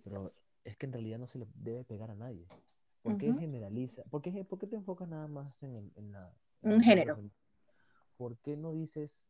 pero 0.04 0.34
es 0.64 0.76
que 0.76 0.88
en 0.88 0.94
realidad 0.94 1.20
no 1.20 1.28
se 1.28 1.38
le 1.38 1.48
debe 1.54 1.84
pegar 1.84 2.12
a 2.12 2.16
nadie. 2.16 2.48
¿Por 3.04 3.18
qué 3.18 3.32
generaliza? 3.34 4.04
¿Por 4.06 4.22
qué, 4.22 4.32
te 4.68 4.76
enfocas 4.76 5.08
nada 5.08 5.28
más 5.28 5.64
en, 5.64 5.94
en 5.96 6.12
la... 6.12 6.34
un 6.62 6.82
género. 6.82 7.18
¿Por 8.18 8.38
qué 8.40 8.58
no 8.58 8.74
dices, 8.74 9.22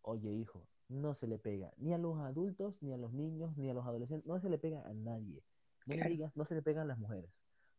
oye 0.00 0.30
hijo, 0.30 0.66
no 0.88 1.14
se 1.14 1.26
le 1.26 1.38
pega 1.38 1.72
ni 1.78 1.92
a 1.92 1.98
los 1.98 2.18
adultos, 2.18 2.80
ni 2.80 2.92
a 2.92 2.96
los 2.96 3.12
niños, 3.12 3.56
ni 3.56 3.68
a 3.68 3.74
los 3.74 3.84
adolescentes, 3.84 4.26
no 4.26 4.38
se 4.40 4.48
le 4.48 4.58
pega 4.58 4.86
a 4.86 4.94
nadie. 4.94 5.42
No 5.86 6.08
digas, 6.08 6.36
no 6.36 6.44
se 6.44 6.54
le 6.54 6.62
pegan 6.62 6.84
a 6.84 6.86
las 6.86 6.98
mujeres. 6.98 7.30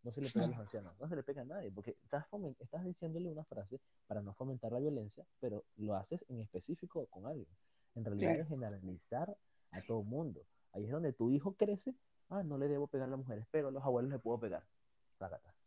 No 0.03 0.11
se 0.11 0.21
le 0.21 0.29
pega 0.29 0.45
a 0.45 0.49
los 0.49 0.59
ancianos, 0.59 0.93
no 0.99 1.07
se 1.07 1.15
le 1.15 1.23
pega 1.23 1.41
a 1.41 1.45
nadie, 1.45 1.71
porque 1.71 1.97
estás, 2.03 2.25
estás 2.59 2.83
diciéndole 2.83 3.29
una 3.29 3.43
frase 3.45 3.79
para 4.07 4.21
no 4.21 4.33
fomentar 4.33 4.71
la 4.71 4.79
violencia, 4.79 5.25
pero 5.39 5.63
lo 5.77 5.95
haces 5.95 6.23
en 6.29 6.41
específico 6.41 7.05
con 7.07 7.25
alguien. 7.25 7.47
En 7.95 8.03
realidad 8.03 8.39
es 8.39 8.47
generalizar 8.47 9.35
a 9.71 9.81
todo 9.81 10.01
el 10.01 10.07
mundo. 10.07 10.41
Ahí 10.73 10.85
es 10.85 10.91
donde 10.91 11.13
tu 11.13 11.29
hijo 11.31 11.53
crece, 11.53 11.95
ah, 12.29 12.43
no 12.43 12.57
le 12.57 12.67
debo 12.67 12.87
pegar 12.87 13.07
a 13.07 13.11
las 13.11 13.19
mujeres, 13.19 13.45
pero 13.51 13.69
a 13.69 13.71
los 13.71 13.83
abuelos 13.83 14.11
le 14.11 14.19
puedo 14.19 14.39
pegar. 14.39 14.63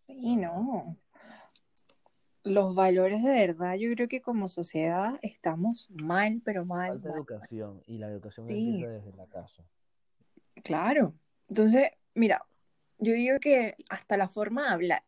Sí, 0.07 0.37
no. 0.37 0.97
Los 2.45 2.75
valores 2.75 3.25
de 3.25 3.31
verdad, 3.31 3.75
yo 3.75 3.91
creo 3.95 4.07
que 4.07 4.21
como 4.21 4.49
sociedad 4.49 5.19
estamos 5.23 5.91
mal, 5.91 6.43
pero 6.45 6.65
mal. 6.65 7.01
Falta 7.01 7.17
educación, 7.17 7.83
y 7.87 7.99
la 7.99 8.09
educación 8.09 8.49
empieza 8.49 8.89
desde 8.89 9.17
la 9.17 9.27
casa. 9.27 9.65
Claro. 10.63 11.15
Entonces, 11.49 11.91
mira, 12.15 12.45
yo 12.99 13.13
digo 13.13 13.39
que 13.41 13.77
hasta 13.89 14.17
la 14.17 14.29
forma 14.29 14.65
de 14.65 14.69
hablar. 14.69 15.03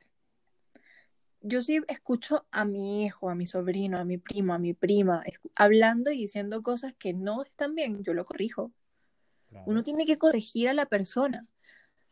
Yo 1.40 1.62
sí 1.62 1.80
escucho 1.88 2.46
a 2.50 2.64
mi 2.64 3.04
hijo, 3.04 3.30
a 3.30 3.34
mi 3.34 3.46
sobrino, 3.46 3.98
a 3.98 4.04
mi 4.04 4.18
primo, 4.18 4.54
a 4.54 4.58
mi 4.58 4.74
prima, 4.74 5.22
hablando 5.54 6.10
y 6.10 6.18
diciendo 6.18 6.62
cosas 6.62 6.94
que 6.98 7.12
no 7.12 7.44
están 7.44 7.74
bien, 7.74 8.02
yo 8.02 8.12
lo 8.12 8.24
corrijo. 8.24 8.72
Uno 9.64 9.82
tiene 9.82 10.04
que 10.04 10.18
corregir 10.18 10.68
a 10.68 10.74
la 10.74 10.86
persona. 10.86 11.46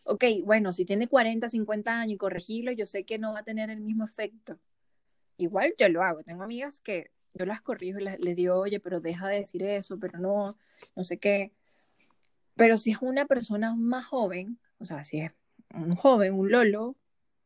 Ok, 0.05 0.25
bueno, 0.45 0.73
si 0.73 0.85
tiene 0.85 1.09
40, 1.09 1.49
50 1.49 2.01
años 2.01 2.15
y 2.15 2.17
corregirlo, 2.17 2.73
yo 2.73 2.87
sé 2.87 3.05
que 3.05 3.19
no 3.19 3.33
va 3.33 3.41
a 3.41 3.45
tener 3.45 3.69
el 3.69 3.81
mismo 3.81 4.05
efecto. 4.05 4.59
Igual 5.37 5.75
yo 5.77 5.89
lo 5.89 6.03
hago. 6.03 6.23
Tengo 6.23 6.45
amigas 6.45 6.81
que 6.81 7.11
yo 7.35 7.45
las 7.45 7.61
corrijo 7.61 7.99
y 7.99 8.05
les, 8.05 8.25
les 8.25 8.37
digo, 8.37 8.55
oye, 8.57 8.81
pero 8.81 9.01
deja 9.01 9.29
de 9.29 9.41
decir 9.41 9.63
eso, 9.65 9.99
pero 9.99 10.19
no, 10.19 10.57
no 10.95 11.05
sé 11.05 11.19
qué. 11.19 11.53
Pero 12.55 12.79
si 12.79 12.93
es 12.93 12.99
una 13.03 13.27
persona 13.27 13.75
más 13.75 14.07
joven, 14.07 14.59
o 14.79 14.87
sea, 14.87 15.05
si 15.05 15.21
es 15.21 15.33
un 15.75 15.97
joven, 15.97 16.35
un 16.35 16.51
lolo, 16.51 16.97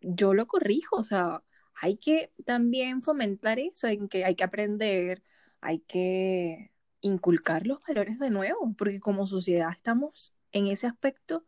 yo 0.01 0.35
lo 0.35 0.47
corrijo, 0.47 0.97
o 0.97 1.05
sea, 1.05 1.43
hay 1.75 1.97
que 1.97 2.33
también 2.45 3.03
fomentar 3.03 3.59
eso, 3.59 3.87
en 3.87 4.09
que 4.09 4.25
hay 4.25 4.35
que 4.35 4.45
aprender, 4.45 5.23
hay 5.61 5.81
que 5.81 6.73
inculcar 7.01 7.67
los 7.67 7.81
valores 7.87 8.19
de 8.19 8.31
nuevo, 8.31 8.75
porque 8.77 9.01
como 9.01 9.27
sociedad 9.27 9.71
estamos 9.73 10.35
en 10.53 10.67
ese 10.67 10.87
aspecto 10.87 11.45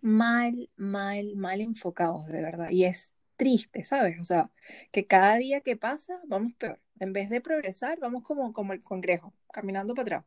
mal, 0.00 0.70
mal, 0.76 1.34
mal 1.36 1.60
enfocados, 1.60 2.26
de 2.26 2.42
verdad. 2.42 2.70
Y 2.70 2.84
es 2.84 3.14
triste, 3.36 3.84
¿sabes? 3.84 4.20
O 4.20 4.24
sea, 4.24 4.50
que 4.92 5.06
cada 5.06 5.36
día 5.36 5.60
que 5.60 5.76
pasa 5.76 6.20
vamos 6.26 6.52
peor. 6.54 6.80
En 7.00 7.12
vez 7.12 7.28
de 7.30 7.40
progresar, 7.40 7.98
vamos 7.98 8.22
como, 8.22 8.52
como 8.52 8.72
el 8.72 8.82
congreso, 8.82 9.32
caminando 9.52 9.94
para 9.94 10.18
atrás. 10.18 10.24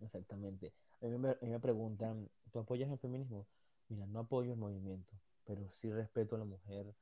Exactamente. 0.00 0.72
A 1.00 1.06
mí 1.06 1.16
me, 1.16 1.60
preguntan, 1.60 2.28
¿tú 2.50 2.58
apoyas 2.58 2.90
el 2.90 2.98
feminismo? 2.98 3.46
Mira, 3.90 4.06
no 4.06 4.20
apoyo 4.20 4.52
el 4.52 4.58
movimiento, 4.58 5.12
pero 5.44 5.68
sí 5.72 5.90
respeto 5.90 6.36
a 6.36 6.38
la 6.38 6.44
mujer. 6.44 6.94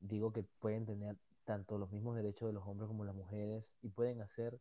Digo 0.00 0.32
que 0.32 0.42
pueden 0.42 0.84
tener 0.84 1.16
tanto 1.44 1.78
los 1.78 1.92
mismos 1.92 2.16
derechos 2.16 2.48
de 2.48 2.52
los 2.52 2.66
hombres 2.66 2.88
como 2.88 3.04
las 3.04 3.14
mujeres 3.14 3.72
y 3.80 3.88
pueden 3.88 4.20
hacer 4.20 4.60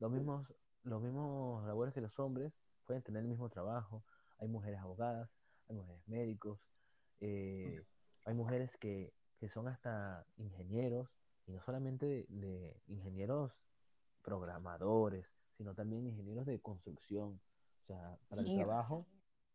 los 0.00 0.12
mismos, 0.12 0.46
los 0.82 1.02
mismos 1.02 1.66
labores 1.66 1.94
que 1.94 2.02
los 2.02 2.18
hombres, 2.18 2.52
pueden 2.86 3.02
tener 3.02 3.22
el 3.22 3.28
mismo 3.28 3.48
trabajo. 3.48 4.04
Hay 4.38 4.48
mujeres 4.48 4.78
abogadas, 4.80 5.30
hay 5.68 5.76
mujeres 5.76 6.06
médicos, 6.06 6.60
eh, 7.20 7.82
hay 8.26 8.34
mujeres 8.34 8.70
que, 8.78 9.14
que, 9.40 9.48
son 9.48 9.66
hasta 9.68 10.26
ingenieros, 10.36 11.08
y 11.46 11.52
no 11.52 11.62
solamente 11.62 12.26
de 12.28 12.76
ingenieros 12.88 13.52
programadores, 14.22 15.26
sino 15.56 15.74
también 15.74 16.06
ingenieros 16.06 16.44
de 16.44 16.60
construcción, 16.60 17.40
o 17.82 17.86
sea, 17.86 18.18
para 18.28 18.42
el 18.42 18.54
trabajo 18.54 19.06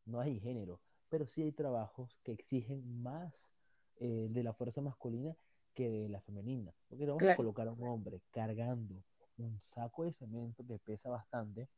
no 0.06 0.20
hay 0.20 0.40
género, 0.40 0.80
pero 1.10 1.26
sí 1.26 1.42
hay 1.42 1.52
trabajos 1.52 2.18
que 2.24 2.32
exigen 2.32 3.02
más 3.02 3.52
eh, 4.00 4.28
de 4.30 4.44
la 4.44 4.54
fuerza 4.54 4.82
masculina 4.82 5.36
que 5.74 5.90
de 5.90 6.10
la 6.10 6.22
femenina. 6.22 6.74
Porque 6.88 7.06
vamos 7.06 7.24
a 7.24 7.36
colocar 7.36 7.68
a 7.68 7.72
un 7.72 7.88
hombre 7.88 8.22
cargando 8.32 9.04
un 9.38 9.60
saco 9.64 10.04
de 10.04 10.12
cemento 10.12 10.66
que 10.66 10.78
pesa 10.80 11.10
bastante, 11.10 11.70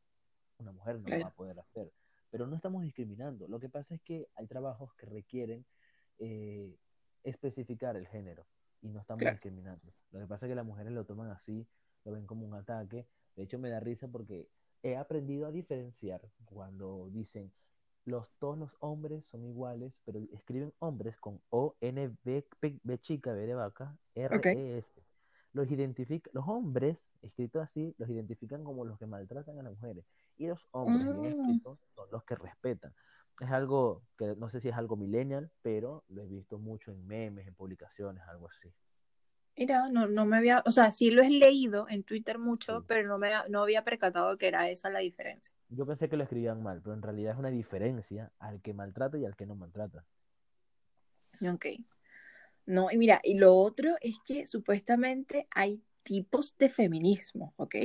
una 0.58 0.72
mujer 0.72 1.00
no 1.00 1.08
lo 1.08 1.20
va 1.20 1.28
a 1.28 1.34
poder 1.34 1.58
hacer. 1.58 1.92
Pero 2.30 2.46
no 2.46 2.56
estamos 2.56 2.82
discriminando. 2.82 3.46
Lo 3.46 3.60
que 3.60 3.68
pasa 3.68 3.94
es 3.94 4.00
que 4.02 4.28
hay 4.34 4.46
trabajos 4.46 4.94
que 4.94 5.06
requieren 5.06 5.64
eh, 6.18 6.76
especificar 7.22 7.96
el 7.96 8.06
género 8.08 8.46
y 8.80 8.88
no 8.88 9.00
estamos 9.00 9.24
discriminando. 9.24 9.92
Lo 10.10 10.20
que 10.20 10.26
pasa 10.26 10.46
es 10.46 10.50
que 10.50 10.56
las 10.56 10.66
mujeres 10.66 10.92
lo 10.92 11.04
toman 11.04 11.30
así, 11.30 11.66
lo 12.04 12.12
ven 12.12 12.26
como 12.26 12.46
un 12.46 12.54
ataque. 12.54 13.06
De 13.36 13.44
hecho, 13.44 13.58
me 13.58 13.68
da 13.68 13.80
risa 13.80 14.08
porque 14.08 14.48
he 14.82 14.96
aprendido 14.96 15.46
a 15.46 15.52
diferenciar 15.52 16.22
cuando 16.46 17.08
dicen 17.10 17.52
los, 18.04 18.32
todos 18.38 18.58
los 18.58 18.76
hombres 18.80 19.24
son 19.26 19.44
iguales, 19.44 19.92
pero 20.04 20.20
escriben 20.32 20.72
hombres 20.80 21.16
con 21.18 21.40
O, 21.50 21.76
N, 21.80 22.16
B, 22.24 22.44
B 22.60 22.98
chica, 22.98 23.32
B 23.32 23.46
de 23.46 23.54
vaca, 23.54 23.96
R, 24.14 24.40
E, 24.44 24.78
S. 24.78 25.02
Los, 25.52 25.70
identifica, 25.70 26.30
los 26.32 26.48
hombres, 26.48 26.98
escritos 27.20 27.62
así, 27.62 27.94
los 27.98 28.08
identifican 28.08 28.64
como 28.64 28.84
los 28.84 28.98
que 28.98 29.06
maltratan 29.06 29.58
a 29.58 29.62
las 29.62 29.72
mujeres. 29.72 30.04
Y 30.38 30.46
los 30.46 30.66
hombres 30.72 31.20
bien 31.20 31.36
mm. 31.36 31.40
escritos 31.40 31.78
son 31.94 32.08
los 32.10 32.24
que 32.24 32.34
respetan. 32.34 32.94
Es 33.40 33.50
algo 33.50 34.02
que 34.16 34.34
no 34.36 34.48
sé 34.50 34.60
si 34.60 34.68
es 34.68 34.74
algo 34.74 34.96
millennial, 34.96 35.50
pero 35.62 36.04
lo 36.08 36.22
he 36.22 36.26
visto 36.26 36.58
mucho 36.58 36.90
en 36.90 37.06
memes, 37.06 37.46
en 37.46 37.54
publicaciones, 37.54 38.22
algo 38.28 38.48
así. 38.48 38.72
Mira, 39.56 39.88
no, 39.90 40.06
no 40.06 40.24
me 40.24 40.38
había, 40.38 40.62
o 40.64 40.70
sea, 40.70 40.90
sí 40.90 41.10
lo 41.10 41.22
he 41.22 41.28
leído 41.28 41.86
en 41.88 42.04
Twitter 42.04 42.38
mucho, 42.38 42.84
pero 42.86 43.06
no 43.06 43.18
me 43.18 43.30
no 43.50 43.62
había 43.62 43.84
percatado 43.84 44.38
que 44.38 44.48
era 44.48 44.70
esa 44.70 44.88
la 44.88 45.00
diferencia. 45.00 45.52
Yo 45.74 45.86
pensé 45.86 46.08
que 46.08 46.16
lo 46.16 46.24
escribían 46.24 46.62
mal, 46.62 46.80
pero 46.82 46.94
en 46.94 47.02
realidad 47.02 47.32
es 47.32 47.38
una 47.38 47.50
diferencia 47.50 48.30
al 48.38 48.60
que 48.60 48.74
maltrata 48.74 49.18
y 49.18 49.24
al 49.24 49.36
que 49.36 49.46
no 49.46 49.54
maltrata. 49.54 50.04
Ok. 51.40 51.66
No, 52.66 52.90
y 52.90 52.98
mira, 52.98 53.20
y 53.24 53.34
lo 53.34 53.54
otro 53.54 53.96
es 54.00 54.16
que 54.24 54.46
supuestamente 54.46 55.48
hay 55.50 55.82
tipos 56.02 56.56
de 56.58 56.68
feminismo, 56.68 57.54
¿ok? 57.56 57.76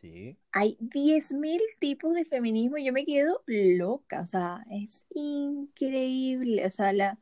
Sí. 0.00 0.36
Hay 0.52 0.76
10.000 0.80 1.60
tipos 1.78 2.14
de 2.14 2.24
feminismo 2.24 2.78
y 2.78 2.84
yo 2.84 2.92
me 2.92 3.04
quedo 3.04 3.42
loca, 3.46 4.22
o 4.22 4.26
sea, 4.26 4.64
es 4.70 5.04
increíble, 5.14 6.66
o 6.66 6.70
sea, 6.70 6.92
la 6.92 7.18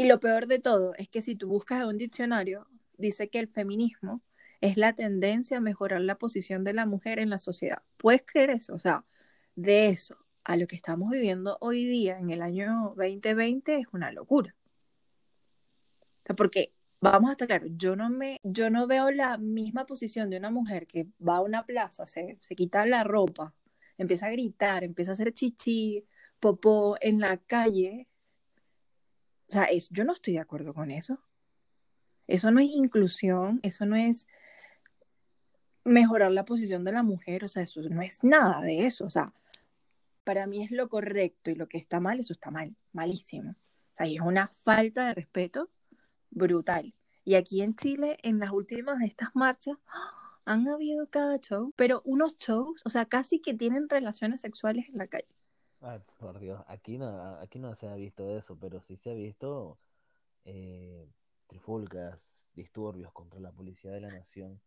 y 0.00 0.06
lo 0.06 0.18
peor 0.18 0.46
de 0.46 0.58
todo 0.58 0.94
es 0.94 1.10
que 1.10 1.20
si 1.20 1.36
tú 1.36 1.48
buscas 1.48 1.82
en 1.82 1.88
un 1.88 1.98
diccionario, 1.98 2.66
dice 2.96 3.28
que 3.28 3.38
el 3.38 3.48
feminismo 3.48 4.22
es 4.60 4.76
la 4.76 4.94
tendencia 4.94 5.58
a 5.58 5.60
mejorar 5.60 6.00
la 6.02 6.18
posición 6.18 6.64
de 6.64 6.74
la 6.74 6.86
mujer 6.86 7.18
en 7.18 7.30
la 7.30 7.38
sociedad. 7.38 7.82
¿Puedes 7.96 8.22
creer 8.24 8.50
eso? 8.50 8.74
O 8.74 8.78
sea, 8.78 9.04
de 9.54 9.88
eso 9.88 10.16
a 10.44 10.56
lo 10.56 10.66
que 10.66 10.76
estamos 10.76 11.10
viviendo 11.10 11.58
hoy 11.60 11.84
día 11.84 12.18
en 12.18 12.30
el 12.30 12.42
año 12.42 12.94
2020 12.96 13.78
es 13.78 13.86
una 13.92 14.12
locura. 14.12 14.54
Porque 16.36 16.72
vamos 17.00 17.30
a 17.30 17.32
estar 17.32 17.48
claros, 17.48 17.70
yo 17.76 17.96
no 17.96 18.10
me, 18.10 18.38
yo 18.42 18.70
no 18.70 18.86
veo 18.86 19.10
la 19.10 19.38
misma 19.38 19.86
posición 19.86 20.30
de 20.30 20.36
una 20.36 20.50
mujer 20.50 20.86
que 20.86 21.08
va 21.26 21.36
a 21.36 21.40
una 21.40 21.64
plaza, 21.64 22.06
se, 22.06 22.38
se 22.40 22.54
quita 22.54 22.86
la 22.86 23.04
ropa, 23.04 23.54
empieza 23.98 24.26
a 24.26 24.30
gritar, 24.30 24.84
empieza 24.84 25.12
a 25.12 25.14
hacer 25.14 25.32
chichi, 25.32 26.04
popó 26.38 26.96
en 27.00 27.20
la 27.20 27.38
calle, 27.38 28.06
o 29.48 29.52
sea, 29.52 29.64
es, 29.64 29.88
yo 29.90 30.04
no 30.04 30.12
estoy 30.12 30.34
de 30.34 30.40
acuerdo 30.40 30.72
con 30.72 30.92
eso. 30.92 31.18
Eso 32.28 32.52
no 32.52 32.60
es 32.60 32.68
inclusión, 32.70 33.58
eso 33.64 33.84
no 33.84 33.96
es 33.96 34.28
mejorar 35.90 36.32
la 36.32 36.44
posición 36.44 36.84
de 36.84 36.92
la 36.92 37.02
mujer, 37.02 37.44
o 37.44 37.48
sea, 37.48 37.62
eso 37.62 37.82
no 37.82 38.02
es 38.02 38.22
nada 38.24 38.62
de 38.62 38.86
eso, 38.86 39.04
o 39.04 39.10
sea, 39.10 39.32
para 40.24 40.46
mí 40.46 40.62
es 40.62 40.70
lo 40.70 40.88
correcto 40.88 41.50
y 41.50 41.54
lo 41.54 41.68
que 41.68 41.78
está 41.78 42.00
mal, 42.00 42.20
eso 42.20 42.32
está 42.32 42.50
mal, 42.50 42.76
malísimo. 42.92 43.50
O 43.50 43.96
sea, 43.96 44.06
es 44.06 44.20
una 44.20 44.48
falta 44.48 45.08
de 45.08 45.14
respeto 45.14 45.68
brutal. 46.30 46.94
Y 47.24 47.34
aquí 47.34 47.62
en 47.62 47.74
Chile, 47.74 48.18
en 48.22 48.38
las 48.38 48.50
últimas 48.50 48.98
de 48.98 49.06
estas 49.06 49.30
marchas, 49.34 49.76
han 50.44 50.68
habido 50.68 51.08
cada 51.08 51.38
show, 51.38 51.72
pero 51.76 52.02
unos 52.04 52.38
shows, 52.38 52.80
o 52.84 52.90
sea, 52.90 53.06
casi 53.06 53.40
que 53.40 53.54
tienen 53.54 53.88
relaciones 53.88 54.40
sexuales 54.40 54.88
en 54.88 54.98
la 54.98 55.06
calle. 55.06 55.28
Por 56.18 56.38
Dios, 56.38 56.62
aquí 56.66 56.98
no, 56.98 57.36
aquí 57.40 57.58
no 57.58 57.74
se 57.74 57.88
ha 57.88 57.94
visto 57.94 58.28
eso, 58.36 58.56
pero 58.60 58.80
sí 58.82 58.96
se 58.96 59.10
ha 59.10 59.14
visto 59.14 59.78
eh, 60.44 61.08
trifulcas, 61.46 62.18
disturbios 62.54 63.12
contra 63.12 63.40
la 63.40 63.50
policía 63.50 63.90
de 63.92 64.00
la 64.00 64.10
nación 64.10 64.60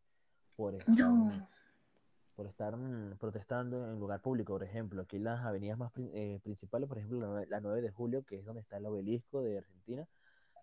por 0.55 0.75
estar, 0.75 0.95
por 2.35 2.47
estar 2.47 2.75
mm, 2.75 3.17
protestando 3.17 3.91
en 3.91 3.99
lugar 3.99 4.21
público, 4.21 4.53
por 4.53 4.63
ejemplo. 4.63 5.01
Aquí 5.01 5.19
las 5.19 5.43
avenidas 5.45 5.77
más 5.77 5.91
eh, 5.97 6.39
principales, 6.43 6.87
por 6.87 6.97
ejemplo, 6.97 7.45
la, 7.45 7.59
9 7.59 7.81
de 7.81 7.91
julio, 7.91 8.23
que 8.23 8.39
es 8.39 8.45
donde 8.45 8.61
está 8.61 8.77
el 8.77 8.85
obelisco 8.85 9.41
de 9.41 9.59
Argentina, 9.59 10.07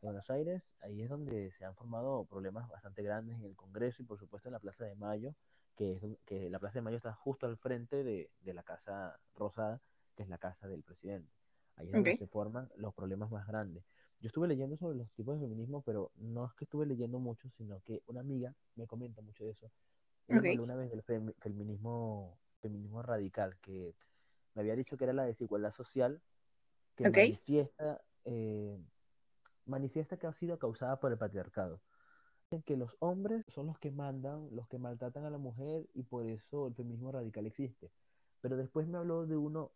de 0.01 0.07
Buenos 0.07 0.31
Aires, 0.31 0.63
ahí 0.83 1.03
es 1.03 1.09
donde 1.09 1.53
se 1.53 1.65
han 1.65 1.75
formado 1.75 2.25
problemas 2.25 2.69
bastante 2.69 3.03
grandes 3.03 3.37
en 3.37 3.45
el 3.45 3.57
Congreso 3.57 4.03
y 4.03 4.07
por 4.07 4.19
supuesto 4.19 4.49
en 4.49 4.55
la 4.55 4.61
Plaza 4.61 4.85
de 4.85 4.95
Mayo, 4.95 5.35
que 5.77 5.97
es 5.97 6.19
que 6.25 6.51
la 6.51 6.59
Plaza 6.59 6.75
de 6.75 6.83
Mayo 6.83 6.97
está 6.97 7.13
justo 7.13 7.47
al 7.47 7.57
frente 7.57 8.03
de, 8.03 8.31
de 8.41 8.55
la 8.55 8.63
Casa 8.63 9.19
Rosada 9.35 9.81
es 10.21 10.29
la 10.29 10.39
casa 10.39 10.69
del 10.69 10.83
presidente. 10.83 11.33
Ahí 11.77 11.87
es 11.87 11.93
donde 11.93 12.17
se 12.17 12.27
forman 12.27 12.71
los 12.77 12.95
problemas 12.95 13.31
más 13.31 13.47
grandes. 13.47 13.85
Yo 14.21 14.27
estuve 14.27 14.49
leyendo 14.49 14.77
sobre 14.77 14.99
los 14.99 15.11
tipos 15.13 15.35
de 15.35 15.47
feminismo, 15.47 15.83
pero 15.83 16.13
no 16.17 16.47
es 16.47 16.53
que 16.55 16.65
estuve 16.65 16.87
leyendo 16.87 17.19
mucho, 17.19 17.49
sino 17.57 17.81
que 17.81 18.03
una 18.07 18.21
amiga 18.21 18.55
me 18.77 18.87
comenta 18.87 19.23
mucho 19.23 19.45
de 19.45 19.53
eso. 19.53 19.71
Ella 20.29 20.63
una 20.63 20.77
vez 20.77 20.91
del 20.91 21.03
feminismo, 21.03 22.39
feminismo 22.61 23.03
radical, 23.03 23.57
que 23.61 23.95
me 24.55 24.63
había 24.63 24.77
dicho 24.77 24.97
que 24.97 25.05
era 25.05 25.13
la 25.13 25.25
desigualdad 25.25 25.73
social 25.75 26.21
que 26.97 27.09
manifiesta 27.09 28.03
eh, 28.25 28.79
manifiesta 29.71 30.19
que 30.19 30.27
ha 30.27 30.33
sido 30.35 30.59
causada 30.59 31.01
por 31.01 31.13
el 31.13 31.19
patriarcado. 31.19 31.81
Dicen 32.45 32.63
que 32.63 32.77
los 32.77 32.97
hombres 32.99 33.45
son 33.49 33.67
los 33.69 33.79
que 33.79 33.91
mandan, 33.91 34.49
los 34.55 34.69
que 34.69 34.79
maltratan 34.79 35.25
a 35.25 35.31
la 35.31 35.39
mujer 35.39 35.89
y 35.95 36.03
por 36.03 36.27
eso 36.27 36.67
el 36.67 36.75
feminismo 36.75 37.13
radical 37.13 37.47
existe. 37.47 37.91
Pero 38.41 38.57
después 38.57 38.89
me 38.89 38.99
habló 38.99 39.27
de 39.27 39.37
uno 39.37 39.71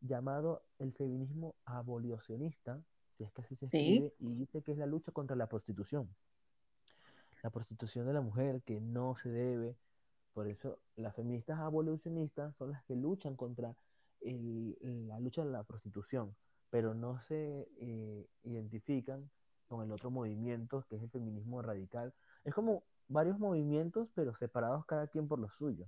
llamado 0.00 0.62
el 0.78 0.92
feminismo 0.92 1.56
abolicionista, 1.64 2.82
si 3.20 3.24
es 3.24 3.32
que 3.32 3.42
así 3.42 3.56
se 3.56 3.66
escribe, 3.66 4.14
y 4.18 4.34
dice 4.34 4.62
que 4.62 4.72
es 4.72 4.78
la 4.78 4.86
lucha 4.86 5.12
contra 5.12 5.36
la 5.36 5.46
prostitución. 5.46 6.08
La 7.42 7.50
prostitución 7.50 8.06
de 8.06 8.14
la 8.14 8.22
mujer 8.22 8.62
que 8.62 8.80
no 8.80 9.14
se 9.22 9.28
debe. 9.28 9.76
Por 10.32 10.48
eso 10.48 10.78
las 10.96 11.14
feministas 11.14 11.58
abolicionistas 11.58 12.56
son 12.56 12.70
las 12.70 12.82
que 12.84 12.96
luchan 12.96 13.36
contra 13.36 13.74
la 14.22 15.20
lucha 15.20 15.44
de 15.44 15.50
la 15.50 15.64
prostitución, 15.64 16.34
pero 16.70 16.94
no 16.94 17.20
se 17.24 17.68
eh, 17.78 18.26
identifican 18.44 19.30
con 19.66 19.82
el 19.82 19.92
otro 19.92 20.10
movimiento 20.10 20.86
que 20.88 20.96
es 20.96 21.02
el 21.02 21.10
feminismo 21.10 21.60
radical. 21.60 22.14
Es 22.44 22.54
como 22.54 22.84
varios 23.08 23.38
movimientos, 23.38 24.08
pero 24.14 24.34
separados 24.36 24.86
cada 24.86 25.08
quien 25.08 25.28
por 25.28 25.38
lo 25.38 25.50
suyo. 25.58 25.86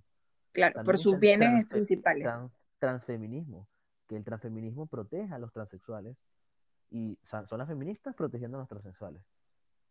Claro, 0.52 0.82
por 0.82 0.98
sus 0.98 1.18
bienes 1.18 1.66
principales. 1.66 2.28
transfeminismo, 2.78 3.68
que 4.06 4.16
el 4.16 4.24
transfeminismo 4.24 4.86
protege 4.86 5.32
a 5.32 5.38
los 5.38 5.50
transexuales 5.52 6.18
y 6.92 7.18
son 7.25 7.58
las 7.58 7.68
feministas 7.68 8.14
protegiendo 8.14 8.58
a 8.58 8.61
los 8.61 8.68
transexuales. 8.68 9.22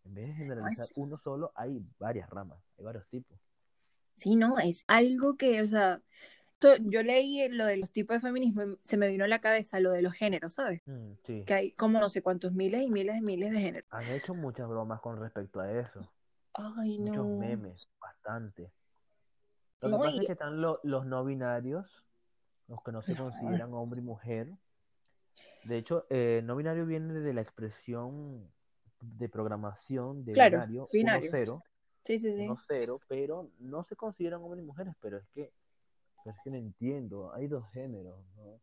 En 0.06 0.14
vez 0.14 0.28
de 0.28 0.34
generalizar 0.36 0.88
uno 0.96 1.18
solo, 1.18 1.52
hay 1.56 1.84
varias 2.00 2.30
ramas, 2.30 2.60
hay 2.78 2.86
varios 2.86 3.08
tipos. 3.08 3.38
Sí, 4.16 4.36
no, 4.36 4.60
es 4.60 4.84
algo 4.88 5.36
que, 5.36 5.62
o 5.62 5.68
sea, 5.68 6.02
yo 6.82 7.04
leí 7.04 7.48
lo 7.50 7.66
de 7.66 7.78
los 7.78 7.92
tipos 7.92 8.16
de 8.16 8.22
feminismo 8.22 8.64
y 8.64 8.78
se 8.84 8.98
me 8.98 9.08
vino 9.08 9.26
a 9.26 9.28
la 9.28 9.42
cabeza 9.42 9.80
lo 9.80 9.92
de 9.92 10.04
los 10.04 10.14
géneros, 10.14 10.54
¿sabes? 10.54 10.82
Mm, 10.86 11.14
sí. 11.24 11.44
Que 11.46 11.54
hay 11.54 11.72
como 11.72 12.00
no 12.00 12.10
sé 12.10 12.22
cuántos 12.22 12.54
miles 12.54 12.84
y 12.84 12.92
miles 12.92 13.18
y 13.18 13.22
miles 13.22 13.52
de 13.52 13.60
géneros. 13.60 13.90
Han 13.92 14.06
hecho 14.12 14.36
muchas 14.36 14.68
bromas 14.68 15.02
con 15.02 15.20
respecto 15.20 15.60
a 15.60 15.72
eso. 15.72 16.08
Ay, 16.54 17.00
no. 17.00 17.24
Muchos 17.24 17.28
memes, 17.40 17.90
bastante. 18.00 18.72
Lo 19.82 19.90
que 19.90 19.96
pasa 19.98 20.10
es 20.22 20.26
que 20.28 20.32
están 20.34 20.62
los 20.62 21.06
no 21.06 21.26
binarios, 21.26 22.06
los 22.68 22.84
que 22.84 22.92
no 22.92 23.02
se 23.02 23.16
consideran 23.16 23.74
hombre 23.74 24.02
y 24.02 24.04
mujer. 24.04 24.54
De 25.64 25.78
hecho, 25.78 26.06
eh, 26.10 26.42
no 26.44 26.56
binario 26.56 26.86
viene 26.86 27.14
de 27.14 27.34
la 27.34 27.42
expresión 27.42 28.50
de 29.02 29.30
programación 29.30 30.24
de 30.26 30.34
binario, 30.34 30.90
binario. 30.92 31.32
1-0. 31.32 31.64
Sí, 32.04 32.20
sí, 32.20 32.36
sí. 32.36 32.48
1-0, 32.48 32.96
pero 33.08 33.50
no 33.60 33.84
se 33.84 33.96
consideran 33.96 34.42
hombres 34.42 34.64
y 34.64 34.66
mujeres, 34.66 34.96
pero 35.00 35.18
es 35.18 35.28
que 35.34 35.52
pero 36.24 36.36
es 36.36 36.42
que 36.44 36.52
no 36.52 36.58
entiendo, 36.58 37.34
hay 37.34 37.48
dos 37.48 37.70
géneros, 37.72 38.16
¿no? 38.36 38.60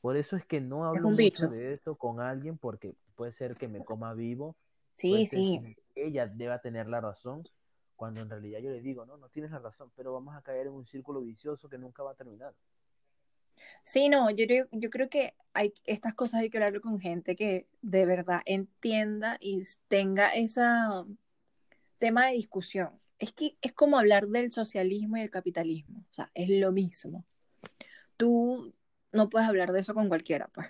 Por 0.00 0.16
eso 0.16 0.36
es 0.36 0.44
que 0.44 0.60
no 0.60 0.84
hablo 0.84 1.10
mucho 1.10 1.48
de 1.48 1.74
eso 1.74 1.96
con 1.96 2.20
alguien 2.20 2.56
porque 2.56 2.94
puede 3.16 3.32
ser 3.32 3.56
que 3.56 3.66
me 3.66 3.84
coma 3.84 4.14
vivo. 4.14 4.54
Sí, 4.96 5.26
sí. 5.26 5.76
Ella 5.96 6.26
deba 6.26 6.60
tener 6.60 6.86
la 6.86 7.00
razón 7.00 7.42
cuando 7.96 8.20
en 8.20 8.30
realidad 8.30 8.60
yo 8.60 8.70
le 8.70 8.80
digo, 8.80 9.04
no, 9.06 9.16
no 9.16 9.28
tienes 9.28 9.50
la 9.50 9.58
razón, 9.58 9.90
pero 9.96 10.12
vamos 10.12 10.36
a 10.36 10.42
caer 10.42 10.68
en 10.68 10.72
un 10.72 10.86
círculo 10.86 11.20
vicioso 11.20 11.68
que 11.68 11.78
nunca 11.78 12.04
va 12.04 12.12
a 12.12 12.14
terminar. 12.14 12.54
Sí, 13.84 14.08
no, 14.08 14.30
yo, 14.30 14.46
yo 14.72 14.90
creo 14.90 15.08
que 15.08 15.34
hay, 15.54 15.72
estas 15.84 16.14
cosas 16.14 16.40
hay 16.40 16.50
que 16.50 16.58
hablarlo 16.58 16.80
con 16.80 17.00
gente 17.00 17.36
que 17.36 17.66
de 17.82 18.06
verdad 18.06 18.42
entienda 18.44 19.38
y 19.40 19.62
tenga 19.88 20.34
ese 20.34 20.62
tema 21.98 22.26
de 22.26 22.34
discusión 22.34 22.98
es 23.18 23.32
que 23.32 23.56
es 23.60 23.72
como 23.72 23.98
hablar 23.98 24.28
del 24.28 24.52
socialismo 24.52 25.16
y 25.16 25.22
el 25.22 25.30
capitalismo, 25.30 26.04
o 26.10 26.14
sea, 26.14 26.30
es 26.34 26.48
lo 26.48 26.72
mismo. 26.72 27.24
Tú 28.16 28.74
no 29.12 29.28
puedes 29.28 29.48
hablar 29.48 29.72
de 29.72 29.80
eso 29.80 29.94
con 29.94 30.08
cualquiera, 30.08 30.48
pues. 30.48 30.68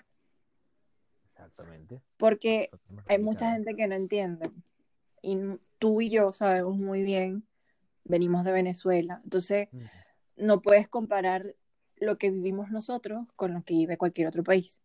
Exactamente. 1.31 2.01
Porque 2.17 2.69
hay 3.07 3.19
mucha 3.19 3.51
gente 3.51 3.75
que 3.75 3.87
no 3.87 3.95
entiende. 3.95 4.51
Y 5.21 5.37
tú 5.77 6.01
y 6.01 6.09
yo 6.09 6.33
sabemos 6.33 6.77
muy 6.77 7.03
bien, 7.03 7.45
venimos 8.03 8.43
de 8.43 8.51
Venezuela, 8.51 9.21
entonces 9.23 9.67
no 10.35 10.61
puedes 10.61 10.87
comparar 10.87 11.55
lo 11.99 12.17
que 12.17 12.31
vivimos 12.31 12.71
nosotros 12.71 13.27
con 13.35 13.53
lo 13.53 13.63
que 13.63 13.73
vive 13.73 13.97
cualquier 13.97 14.27
otro 14.27 14.43
país. 14.43 14.79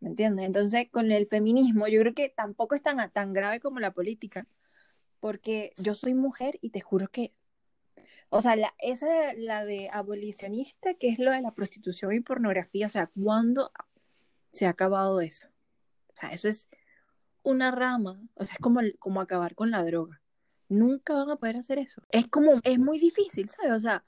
¿Me 0.00 0.10
entiendes? 0.10 0.46
Entonces, 0.46 0.88
con 0.90 1.10
el 1.10 1.26
feminismo, 1.26 1.88
yo 1.88 2.00
creo 2.00 2.14
que 2.14 2.28
tampoco 2.28 2.74
es 2.74 2.82
tan, 2.82 3.10
tan 3.10 3.32
grave 3.32 3.60
como 3.60 3.80
la 3.80 3.92
política 3.92 4.46
porque 5.24 5.72
yo 5.78 5.94
soy 5.94 6.12
mujer 6.12 6.58
y 6.60 6.68
te 6.68 6.82
juro 6.82 7.08
que, 7.08 7.32
o 8.28 8.42
sea, 8.42 8.56
la, 8.56 8.74
esa, 8.78 9.06
la 9.38 9.64
de 9.64 9.88
abolicionista, 9.90 10.92
que 10.92 11.08
es 11.08 11.18
lo 11.18 11.32
de 11.32 11.40
la 11.40 11.50
prostitución 11.50 12.12
y 12.12 12.20
pornografía, 12.20 12.84
o 12.84 12.90
sea, 12.90 13.10
¿cuándo 13.18 13.72
se 14.52 14.66
ha 14.66 14.68
acabado 14.68 15.22
eso? 15.22 15.48
O 16.12 16.16
sea, 16.20 16.32
eso 16.32 16.46
es 16.46 16.68
una 17.42 17.70
rama, 17.70 18.20
o 18.34 18.44
sea, 18.44 18.56
es 18.56 18.60
como, 18.60 18.82
como 18.98 19.22
acabar 19.22 19.54
con 19.54 19.70
la 19.70 19.82
droga. 19.82 20.20
Nunca 20.68 21.14
van 21.14 21.30
a 21.30 21.36
poder 21.36 21.56
hacer 21.56 21.78
eso. 21.78 22.02
Es 22.10 22.28
como, 22.28 22.60
es 22.62 22.78
muy 22.78 22.98
difícil, 22.98 23.48
¿sabes? 23.48 23.72
O 23.72 23.80
sea, 23.80 24.04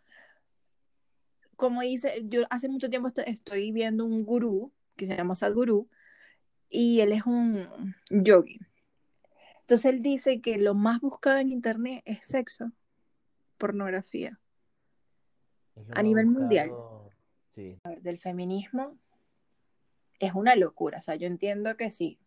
como 1.56 1.80
dice, 1.80 2.22
yo 2.24 2.42
hace 2.50 2.68
mucho 2.68 2.90
tiempo 2.90 3.08
estoy 3.26 3.72
viendo 3.72 4.04
un 4.04 4.24
gurú 4.24 4.72
que 4.94 5.06
se 5.06 5.16
llama 5.16 5.34
Sadhguru 5.34 5.88
y 6.68 7.00
él 7.00 7.12
es 7.12 7.24
un 7.26 7.94
yogi. 8.10 8.60
Entonces 9.60 9.86
él 9.86 10.02
dice 10.02 10.40
que 10.40 10.58
lo 10.58 10.74
más 10.74 11.00
buscado 11.00 11.38
en 11.38 11.50
Internet 11.50 12.02
es 12.04 12.24
sexo, 12.24 12.70
pornografía. 13.58 14.38
a 15.92 16.02
nivel 16.02 16.26
mundial. 16.26 16.70
Del 18.00 18.18
feminismo 18.18 18.98
es 20.18 20.34
una 20.34 20.56
locura. 20.56 20.98
O 20.98 21.02
sea, 21.02 21.16
yo 21.16 21.26
entiendo 21.26 21.76
que 21.76 21.90
sí. 21.90 22.18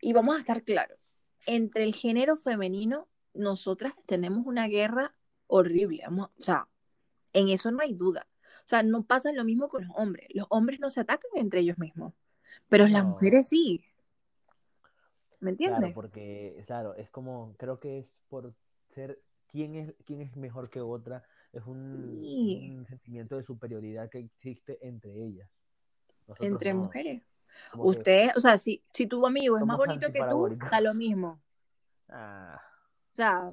Y 0.00 0.12
vamos 0.12 0.36
a 0.36 0.38
estar 0.38 0.62
claros. 0.62 0.98
Entre 1.46 1.84
el 1.84 1.94
género 1.94 2.36
femenino, 2.36 3.08
nosotras 3.34 3.94
tenemos 4.06 4.46
una 4.46 4.68
guerra 4.68 5.14
horrible. 5.48 6.04
o 6.08 6.30
sea, 6.38 6.68
en 7.38 7.48
eso 7.48 7.70
no 7.70 7.80
hay 7.80 7.94
duda. 7.94 8.26
O 8.58 8.68
sea, 8.68 8.82
no 8.82 9.02
pasa 9.02 9.32
lo 9.32 9.44
mismo 9.44 9.68
con 9.68 9.86
los 9.86 9.96
hombres. 9.96 10.28
Los 10.34 10.46
hombres 10.50 10.80
no 10.80 10.90
se 10.90 11.00
atacan 11.00 11.30
entre 11.34 11.60
ellos 11.60 11.78
mismos, 11.78 12.12
pero 12.68 12.86
las 12.86 13.04
mujeres 13.04 13.48
sí. 13.48 13.82
¿Me 15.40 15.50
entiendes? 15.50 15.78
Claro, 15.78 15.94
porque, 15.94 16.62
claro, 16.66 16.94
es 16.94 17.08
como, 17.10 17.54
creo 17.56 17.78
que 17.78 18.00
es 18.00 18.06
por 18.28 18.52
ser 18.94 19.18
quién 19.46 19.76
es, 19.76 19.94
quién 20.04 20.20
es 20.20 20.36
mejor 20.36 20.68
que 20.68 20.80
otra, 20.80 21.24
es 21.52 21.64
un, 21.64 22.84
sentimiento 22.88 23.36
de 23.36 23.42
superioridad 23.42 24.10
que 24.10 24.18
existe 24.18 24.78
entre 24.86 25.12
ellas. 25.12 25.48
entre 26.40 26.74
mujeres. 26.74 27.22
Usted, 27.74 28.30
o 28.36 28.40
sea, 28.40 28.58
si, 28.58 28.82
si 28.92 29.06
tu 29.06 29.24
amigo 29.26 29.56
es 29.56 29.64
más 29.64 29.78
bonito 29.78 30.12
que 30.12 30.20
tú, 30.20 30.58
da 30.70 30.80
lo 30.80 30.92
mismo. 30.92 31.40
Ah, 32.08 32.60
o 33.12 33.16
sea, 33.16 33.50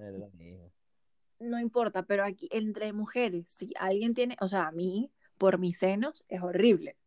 no 1.39 1.59
importa, 1.59 2.03
pero 2.03 2.23
aquí 2.23 2.47
entre 2.51 2.93
mujeres, 2.93 3.47
si 3.49 3.73
alguien 3.79 4.13
tiene, 4.13 4.37
o 4.41 4.47
sea, 4.47 4.67
a 4.67 4.71
mí, 4.71 5.11
por 5.37 5.57
mis 5.57 5.77
senos, 5.77 6.25
es 6.27 6.41
horrible. 6.41 6.97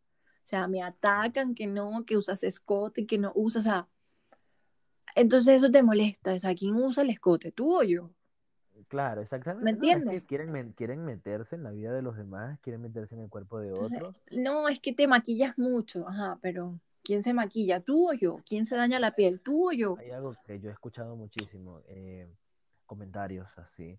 O 0.45 0.49
sea, 0.49 0.67
me 0.67 0.83
atacan 0.83 1.55
que 1.55 1.67
no, 1.67 2.05
que 2.07 2.17
usas 2.17 2.43
escote, 2.43 3.07
que 3.07 3.19
no 3.19 3.33
usas, 3.35 3.67
o 3.67 3.69
sea, 3.69 3.89
entonces 5.15 5.57
eso 5.57 5.71
te 5.71 5.83
molesta, 5.83 6.35
es 6.35 6.45
a 6.45 6.55
quién 6.55 6.75
usa 6.75 7.03
el 7.03 7.11
escote, 7.11 7.53
tú 7.53 7.77
o 7.77 7.83
yo. 7.83 8.11
Claro, 8.89 9.21
exactamente. 9.21 9.65
¿Me 9.65 9.71
entiendes? 9.71 10.23
quieren, 10.25 10.73
quieren 10.73 11.05
meterse 11.05 11.57
en 11.57 11.63
la 11.63 11.71
vida 11.71 11.93
de 11.93 12.03
los 12.03 12.17
demás, 12.17 12.59
quieren 12.61 12.81
meterse 12.81 13.15
en 13.15 13.23
el 13.23 13.29
cuerpo 13.29 13.59
de 13.59 13.73
otros. 13.73 14.17
No, 14.31 14.69
es 14.69 14.81
que 14.81 14.93
te 14.93 15.07
maquillas 15.07 15.59
mucho, 15.59 16.09
ajá, 16.09 16.39
pero 16.41 16.81
¿quién 17.03 17.23
se 17.23 17.35
maquilla? 17.35 17.81
¿Tú 17.81 18.11
o 18.11 18.13
yo? 18.15 18.41
¿Quién 18.47 18.65
se 18.65 18.77
daña 18.77 18.99
la 19.01 19.15
piel? 19.15 19.43
¿Tú 19.43 19.69
o 19.69 19.73
yo? 19.73 19.97
Hay 19.99 20.11
algo 20.11 20.35
que 20.47 20.61
yo 20.61 20.71
he 20.71 20.73
escuchado 20.73 21.17
muchísimo, 21.17 21.81
eh, 21.87 22.27
comentarios 22.87 23.47
así. 23.57 23.99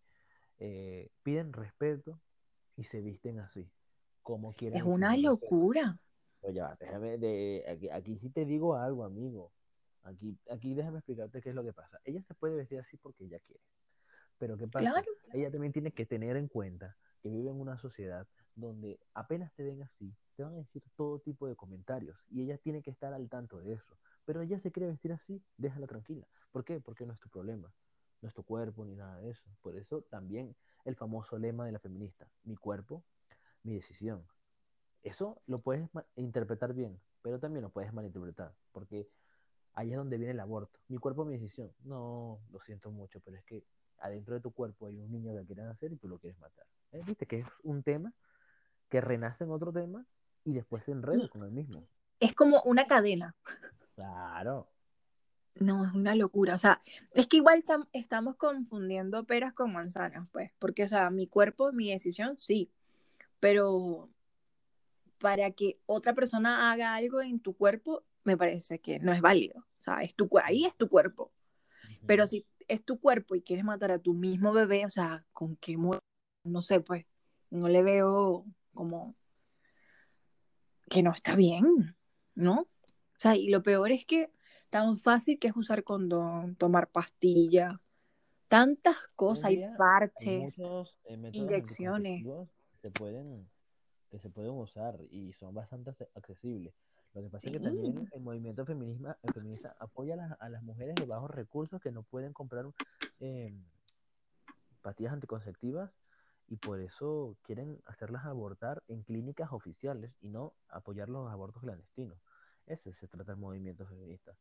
Eh, 0.60 1.10
piden 1.24 1.54
respeto 1.54 2.20
y 2.76 2.84
se 2.86 3.02
visten 3.02 3.40
así, 3.40 3.70
como 4.22 4.54
quieren. 4.54 4.78
Es 4.78 4.84
una 4.84 5.16
locura. 5.18 6.00
Oye, 6.42 6.62
déjame, 6.80 7.18
de, 7.18 7.66
aquí, 7.68 7.90
aquí 7.90 8.18
sí 8.20 8.30
te 8.30 8.46
digo 8.46 8.76
algo, 8.76 9.04
amigo. 9.04 9.52
Aquí, 10.04 10.38
aquí 10.50 10.74
déjame 10.74 11.00
explicarte 11.00 11.42
qué 11.42 11.50
es 11.50 11.56
lo 11.56 11.64
que 11.64 11.74
pasa. 11.74 12.00
Ella 12.06 12.22
se 12.24 12.34
puede 12.34 12.56
vestir 12.56 12.80
así 12.80 12.98
porque 12.98 13.26
ella 13.26 13.40
quiere. 13.40 13.62
Pero 14.38 14.58
¿qué 14.58 14.68
pasa? 14.68 15.04
Ella 15.34 15.52
también 15.52 15.74
tiene 15.74 15.92
que 15.92 16.06
tener 16.06 16.38
en 16.38 16.48
cuenta 16.48 16.96
que 17.22 17.30
vive 17.30 17.50
en 17.50 17.60
una 17.60 17.78
sociedad 17.78 18.26
donde 18.56 19.00
apenas 19.14 19.54
te 19.54 19.64
ven 19.64 19.82
así, 19.84 20.14
te 20.36 20.44
van 20.44 20.54
a 20.54 20.58
decir 20.58 20.82
todo 20.96 21.20
tipo 21.20 21.48
de 21.48 21.56
comentarios 21.56 22.18
y 22.30 22.44
ella 22.44 22.58
tiene 22.58 22.82
que 22.82 22.92
estar 22.92 23.14
al 23.14 23.30
tanto 23.30 23.60
de 23.60 23.74
eso. 23.74 23.98
Pero 24.26 24.42
ella 24.42 24.60
se 24.60 24.72
quiere 24.72 24.88
vestir 24.88 25.12
así, 25.12 25.42
déjala 25.58 25.88
tranquila. 25.88 26.28
¿Por 26.52 26.64
qué? 26.64 26.80
Porque 26.80 27.06
no 27.06 27.14
es 27.14 27.20
tu 27.20 27.30
problema, 27.30 27.74
no 28.22 28.30
es 28.30 28.36
tu 28.36 28.44
cuerpo 28.44 28.86
ni 28.86 28.96
nada 28.96 29.18
de 29.20 29.32
eso. 29.32 29.44
Por 29.62 29.76
eso 29.76 30.02
también 30.10 30.56
el 30.86 30.96
famoso 30.96 31.38
lema 31.38 31.66
de 31.66 31.72
la 31.72 31.80
feminista, 31.80 32.28
mi 32.44 32.56
cuerpo, 32.56 33.04
mi 33.64 33.74
decisión. 33.74 34.26
Eso 35.04 35.42
lo 35.48 35.60
puedes 35.60 35.88
interpretar 36.16 36.74
bien, 36.74 37.00
pero 37.22 37.40
también 37.40 37.64
lo 37.64 37.70
puedes 37.70 37.94
malinterpretar, 37.94 38.54
porque 38.72 39.10
ahí 39.74 39.92
es 39.92 39.98
donde 39.98 40.18
viene 40.18 40.32
el 40.32 40.40
aborto. 40.40 40.80
Mi 40.88 40.98
cuerpo, 40.98 41.26
mi 41.26 41.38
decisión. 41.38 41.72
No, 41.84 42.40
lo 42.52 42.60
siento 42.62 42.92
mucho, 42.92 43.20
pero 43.22 43.38
es 43.38 43.44
que 43.46 43.64
adentro 44.00 44.36
de 44.36 44.42
tu 44.42 44.52
cuerpo 44.52 44.88
hay 44.88 45.00
un 45.00 45.12
niño 45.12 45.34
que 45.34 45.46
quiere 45.46 45.64
nacer 45.64 45.92
y 45.94 45.98
tú 45.98 46.08
lo 46.08 46.20
quieres 46.20 46.38
matar. 46.40 46.66
¿Eh? 46.92 47.02
¿Viste? 47.06 47.26
Que 47.26 47.40
es 47.40 47.48
un 47.64 47.84
tema 47.84 48.14
que 48.90 49.02
renace 49.02 49.44
en 49.44 49.52
otro 49.52 49.72
tema 49.72 50.06
y 50.44 50.54
después 50.54 50.84
se 50.84 50.92
enreda 50.92 51.28
con 51.30 51.44
el 51.44 51.52
mismo. 51.52 51.88
Es 52.20 52.34
como 52.34 52.62
una 52.64 52.88
cadena. 52.88 53.36
Claro. 53.96 54.70
No, 55.60 55.86
es 55.86 55.94
una 55.94 56.16
locura. 56.16 56.56
O 56.56 56.58
sea, 56.58 56.82
es 57.14 57.28
que 57.28 57.38
igual 57.38 57.64
estamos 57.94 58.36
confundiendo 58.36 59.26
peras 59.26 59.54
con 59.54 59.74
manzanas, 59.74 60.28
pues, 60.32 60.52
porque, 60.60 60.84
o 60.84 60.88
sea, 60.88 61.10
mi 61.10 61.28
cuerpo, 61.28 61.72
mi 61.72 61.92
decisión, 61.92 62.38
sí, 62.40 62.72
pero 63.40 64.10
para 65.20 65.52
que 65.52 65.80
otra 65.86 66.14
persona 66.14 66.72
haga 66.72 66.96
algo 66.96 67.22
en 67.22 67.40
tu 67.40 67.56
cuerpo, 67.56 68.04
me 68.24 68.38
parece 68.38 68.80
que 68.80 69.00
no 69.00 69.12
es 69.12 69.22
válido. 69.22 69.60
O 69.60 69.82
sea, 69.82 70.02
es 70.02 70.16
tu, 70.16 70.30
ahí 70.44 70.66
es 70.66 70.76
tu 70.76 70.88
cuerpo. 70.88 71.32
Pero 72.06 72.28
si 72.28 72.46
es 72.68 72.84
tu 72.84 73.00
cuerpo 73.00 73.36
y 73.36 73.42
quieres 73.42 73.66
matar 73.66 73.92
a 73.92 74.00
tu 74.00 74.14
mismo 74.14 74.54
bebé, 74.54 74.86
o 74.86 74.90
sea, 74.90 75.26
¿con 75.34 75.56
qué 75.58 75.78
No 76.44 76.62
sé, 76.62 76.80
pues, 76.80 77.06
no 77.50 77.68
le 77.68 77.84
veo 77.84 78.46
como 78.74 79.16
que 80.90 81.04
no 81.04 81.12
está 81.12 81.36
bien, 81.36 81.96
¿no? 82.36 82.62
O 82.62 82.68
sea, 83.18 83.36
y 83.36 83.50
lo 83.50 83.62
peor 83.62 83.92
es 83.92 84.06
que 84.06 84.32
tan 84.70 84.98
fácil 84.98 85.40
que 85.40 85.48
es 85.48 85.56
usar 85.56 85.84
condón, 85.84 86.56
tomar 86.56 86.88
pastilla, 86.88 87.82
tantas 88.48 88.98
cosas, 89.16 89.46
hay 89.46 89.64
parches, 89.78 90.62
inyecciones. 91.32 92.26
Se 92.82 92.92
pueden, 92.92 93.48
que 94.10 94.20
se 94.20 94.30
pueden 94.30 94.52
usar 94.52 95.00
y 95.12 95.34
son 95.34 95.54
bastante 95.54 95.92
accesibles. 96.16 96.74
Lo 97.14 97.24
que 97.24 97.30
pasa 97.30 97.48
es 97.48 97.54
que 97.54 97.60
también 97.60 98.08
el 98.12 98.22
movimiento 98.22 98.66
feminista, 98.66 99.18
feminista 99.34 99.76
apoya 99.80 100.38
a 100.40 100.50
las, 100.50 100.62
mujeres 100.64 100.96
de 100.96 101.06
bajos 101.06 101.32
recursos 101.32 101.82
que 101.82 101.92
no 101.92 102.04
pueden 102.04 102.34
comprar 102.34 102.66
eh, 103.20 103.52
pastillas 104.82 105.14
anticonceptivas 105.14 105.92
y 106.48 106.58
por 106.58 106.80
eso 106.80 107.36
quieren 107.44 107.82
hacerlas 107.86 108.26
abortar 108.26 108.84
en 108.88 109.04
clínicas 109.04 109.52
oficiales 109.52 110.12
y 110.22 110.30
no 110.30 110.54
apoyar 110.68 111.10
los 111.10 111.30
abortos 111.32 111.62
clandestinos. 111.62 112.18
Ese 112.66 112.94
se 112.94 113.08
trata 113.08 113.32
el 113.32 113.38
movimiento 113.38 113.86
feminista. 113.86 114.36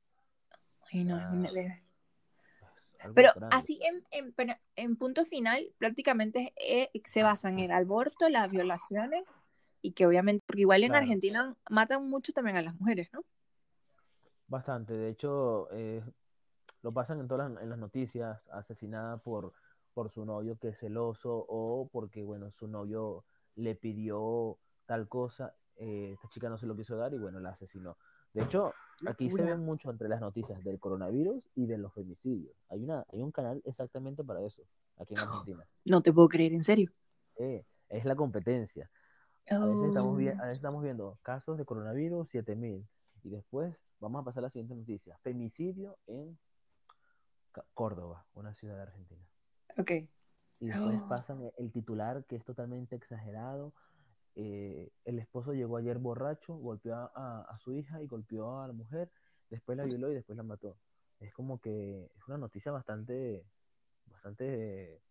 Pero 3.14 3.30
así, 3.50 3.80
en, 3.82 4.34
en, 4.76 4.96
punto 4.96 5.24
final, 5.24 5.72
prácticamente 5.78 6.52
eh, 6.56 6.90
se 7.04 7.22
basa 7.22 7.48
en 7.48 7.60
el 7.60 7.70
aborto, 7.70 8.28
las 8.28 8.50
violaciones 8.50 9.24
y 9.80 9.92
que 9.92 10.06
obviamente, 10.06 10.42
porque 10.46 10.62
igual 10.62 10.82
en 10.82 10.94
Argentina 10.94 11.54
matan 11.70 12.08
mucho 12.08 12.32
también 12.32 12.56
a 12.56 12.62
las 12.62 12.74
mujeres, 12.74 13.10
¿no? 13.12 13.22
Bastante, 14.48 14.94
de 14.94 15.10
hecho, 15.10 15.68
eh, 15.72 16.02
lo 16.82 16.92
pasan 16.92 17.20
en 17.20 17.28
todas 17.28 17.52
las, 17.52 17.62
en 17.62 17.70
las 17.70 17.78
noticias, 17.78 18.40
asesinada 18.50 19.18
por, 19.18 19.52
por 19.94 20.10
su 20.10 20.24
novio 20.24 20.58
que 20.58 20.68
es 20.68 20.78
celoso 20.78 21.44
o 21.48 21.88
porque, 21.92 22.24
bueno, 22.24 22.50
su 22.50 22.66
novio 22.66 23.24
le 23.54 23.74
pidió 23.74 24.58
tal 24.86 25.08
cosa, 25.08 25.54
eh, 25.76 26.12
esta 26.14 26.28
chica 26.28 26.48
no 26.48 26.58
se 26.58 26.66
lo 26.66 26.76
quiso 26.76 26.96
dar 26.96 27.12
y, 27.14 27.18
bueno, 27.18 27.40
la 27.40 27.50
asesinó. 27.50 27.96
De 28.38 28.44
hecho, 28.44 28.72
aquí 29.04 29.30
se 29.30 29.42
ve 29.42 29.56
mucho 29.56 29.90
entre 29.90 30.08
las 30.08 30.20
noticias 30.20 30.62
del 30.62 30.78
coronavirus 30.78 31.50
y 31.56 31.66
de 31.66 31.76
los 31.76 31.92
femicidios. 31.92 32.54
Hay, 32.68 32.84
una, 32.84 33.04
hay 33.12 33.20
un 33.20 33.32
canal 33.32 33.60
exactamente 33.64 34.22
para 34.22 34.42
eso, 34.42 34.62
aquí 34.96 35.14
en 35.14 35.20
Argentina. 35.20 35.66
No 35.84 36.02
te 36.02 36.12
puedo 36.12 36.28
creer, 36.28 36.52
¿en 36.52 36.62
serio? 36.62 36.92
Eh, 37.36 37.64
es 37.88 38.04
la 38.04 38.14
competencia. 38.14 38.88
A, 39.50 39.58
veces 39.58 39.88
estamos 39.88 40.12
oh. 40.12 40.18
a 40.18 40.44
veces 40.44 40.56
estamos 40.56 40.82
viendo 40.84 41.18
casos 41.22 41.58
de 41.58 41.64
coronavirus 41.64 42.28
7000 42.28 42.86
y 43.24 43.28
después 43.30 43.74
vamos 43.98 44.22
a 44.22 44.24
pasar 44.26 44.42
a 44.42 44.46
la 44.46 44.50
siguiente 44.50 44.76
noticia. 44.76 45.18
Femicidio 45.22 45.98
en 46.06 46.38
Córdoba, 47.74 48.24
una 48.34 48.54
ciudad 48.54 48.76
de 48.76 48.82
Argentina. 48.82 49.26
Ok. 49.78 49.90
Y 50.60 50.66
después 50.66 51.00
oh. 51.02 51.08
pasan 51.08 51.50
el 51.56 51.72
titular 51.72 52.24
que 52.26 52.36
es 52.36 52.44
totalmente 52.44 52.94
exagerado 52.94 53.72
eh, 54.40 54.92
el 55.04 55.18
esposo 55.18 55.52
llegó 55.52 55.78
ayer 55.78 55.98
borracho, 55.98 56.54
golpeó 56.54 56.94
a, 56.94 57.58
su 57.60 57.72
hija 57.72 58.00
y 58.00 58.06
golpeó 58.06 58.60
a 58.60 58.68
la 58.68 58.72
mujer, 58.72 59.10
después 59.50 59.76
la 59.76 59.82
violó 59.82 60.12
y 60.12 60.14
después 60.14 60.36
la 60.36 60.44
mató. 60.44 60.78
Es 61.18 61.32
como 61.32 61.60
que 61.60 62.04
es 62.04 62.28
una 62.28 62.38
noticia 62.38 62.70
bastante, 62.70 63.44
bastante 64.06 65.02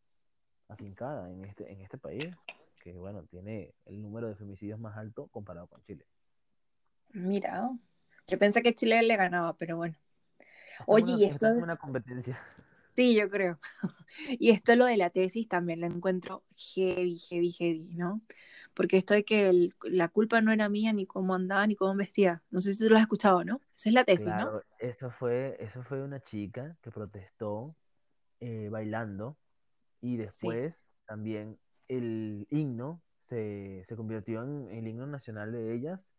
afincada 0.69 1.29
en 1.29 1.43
este, 1.43 1.69
en 1.69 1.81
este 1.81 1.97
país, 1.97 2.33
que 2.81 2.93
bueno, 2.93 3.23
tiene 3.23 3.73
el 3.83 4.01
número 4.01 4.29
de 4.29 4.35
femicidios 4.35 4.79
más 4.79 4.95
alto 4.95 5.27
comparado 5.27 5.67
con 5.67 5.83
Chile. 5.83 6.05
Mira, 7.11 7.69
yo 8.27 8.39
pensé 8.39 8.63
que 8.63 8.75
Chile 8.75 9.03
le 9.03 9.17
ganaba, 9.17 9.57
pero 9.57 9.75
bueno. 9.75 9.97
Oye, 10.85 11.15
y 11.17 11.25
esto 11.25 11.47
es 11.47 11.61
una 11.61 11.75
competencia. 11.75 12.39
Sí, 12.97 13.15
yo 13.15 13.29
creo. 13.29 13.59
y 14.39 14.49
esto 14.49 14.75
lo 14.75 14.85
de 14.85 14.97
la 14.97 15.11
tesis 15.11 15.47
también 15.47 15.81
lo 15.81 15.85
encuentro 15.85 16.43
heavy, 16.55 17.19
heavy, 17.19 17.51
heavy, 17.51 17.93
¿no? 17.93 18.21
porque 18.73 18.97
esto 18.97 19.15
de 19.15 19.25
que 19.25 19.71
la 19.83 20.07
culpa 20.07 20.39
no 20.41 20.51
era 20.51 20.69
mía 20.69 20.93
ni 20.93 21.07
cómo 21.07 21.33
andaba 21.33 21.65
ni 21.65 21.75
cómo 21.75 21.95
vestía. 21.95 22.43
No 22.51 22.59
sé 22.59 22.73
si 22.73 22.83
tú 22.83 22.89
lo 22.91 22.97
has 22.97 23.01
escuchado, 23.01 23.43
¿no? 23.43 23.59
Esa 23.75 23.89
es 23.89 23.93
la 23.93 24.03
tesis, 24.03 24.27
¿no? 24.27 24.61
Eso 24.77 25.09
fue, 25.09 25.57
eso 25.59 25.81
fue 25.83 26.03
una 26.03 26.19
chica 26.19 26.77
que 26.83 26.91
protestó 26.91 27.75
eh, 28.39 28.69
bailando 28.69 29.35
y 29.99 30.17
después 30.17 30.75
también 31.07 31.57
el 31.87 32.47
himno 32.51 33.01
se, 33.23 33.83
convirtió 33.95 34.43
en 34.43 34.69
el 34.69 34.87
himno 34.87 35.07
nacional 35.07 35.51
de 35.51 35.73
ellas, 35.73 36.11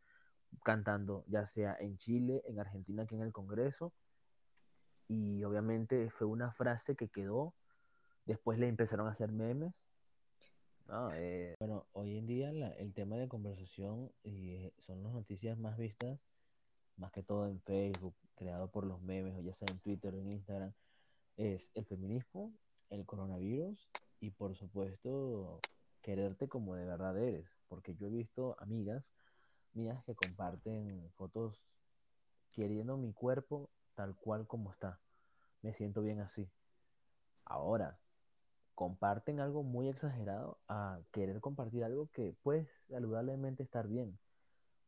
cantando 0.64 1.24
ya 1.28 1.46
sea 1.46 1.76
en 1.78 1.96
Chile, 1.98 2.42
en 2.46 2.58
Argentina, 2.60 3.04
aquí 3.04 3.14
en 3.14 3.22
el 3.22 3.32
Congreso. 3.32 3.92
Y 5.08 5.42
obviamente 5.44 6.10
fue 6.10 6.26
una 6.26 6.52
frase 6.52 6.94
que 6.94 7.08
quedó. 7.08 7.54
Después 8.26 8.58
le 8.58 8.68
empezaron 8.68 9.08
a 9.08 9.12
hacer 9.12 9.32
memes 9.32 9.74
eh, 11.14 11.54
bueno, 11.58 11.86
hoy 11.92 12.16
en 12.16 12.26
día 12.26 12.50
el 12.78 12.94
tema 12.94 13.16
de 13.16 13.28
conversación 13.28 14.10
y 14.24 14.72
son 14.78 15.02
las 15.02 15.12
noticias 15.12 15.58
más 15.58 15.76
vistas, 15.76 16.18
más 16.96 17.12
que 17.12 17.22
todo 17.22 17.46
en 17.46 17.60
Facebook, 17.60 18.14
creado 18.36 18.70
por 18.70 18.86
los 18.86 19.02
memes, 19.02 19.34
o 19.36 19.40
ya 19.42 19.54
sea 19.54 19.68
en 19.70 19.80
Twitter 19.80 20.14
o 20.14 20.20
en 20.20 20.32
Instagram, 20.32 20.72
es 21.36 21.70
el 21.74 21.84
feminismo, 21.84 22.54
el 22.88 23.04
coronavirus 23.04 23.90
y 24.20 24.30
por 24.30 24.56
supuesto 24.56 25.60
quererte 26.00 26.48
como 26.48 26.74
de 26.74 26.86
verdad 26.86 27.18
eres, 27.18 27.46
porque 27.68 27.94
yo 27.94 28.06
he 28.06 28.10
visto 28.10 28.56
amigas 28.58 29.04
mías 29.74 30.02
que 30.04 30.14
comparten 30.14 31.10
fotos 31.16 31.60
queriendo 32.50 32.96
mi 32.96 33.12
cuerpo 33.12 33.68
tal 33.98 34.14
cual 34.14 34.46
como 34.46 34.70
está. 34.70 35.00
Me 35.60 35.72
siento 35.72 36.02
bien 36.02 36.20
así. 36.20 36.48
Ahora, 37.44 37.98
comparten 38.76 39.40
algo 39.40 39.64
muy 39.64 39.88
exagerado 39.88 40.60
a 40.68 41.00
querer 41.10 41.40
compartir 41.40 41.82
algo 41.82 42.08
que 42.12 42.32
puede 42.44 42.68
saludablemente 42.88 43.64
estar 43.64 43.88
bien. 43.88 44.16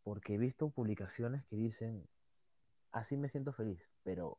Porque 0.05 0.35
he 0.35 0.39
visto 0.39 0.71
publicaciones 0.71 1.45
que 1.47 1.57
dicen, 1.57 2.07
así 2.93 3.17
me 3.17 3.29
siento 3.29 3.53
feliz, 3.53 3.83
pero, 4.05 4.39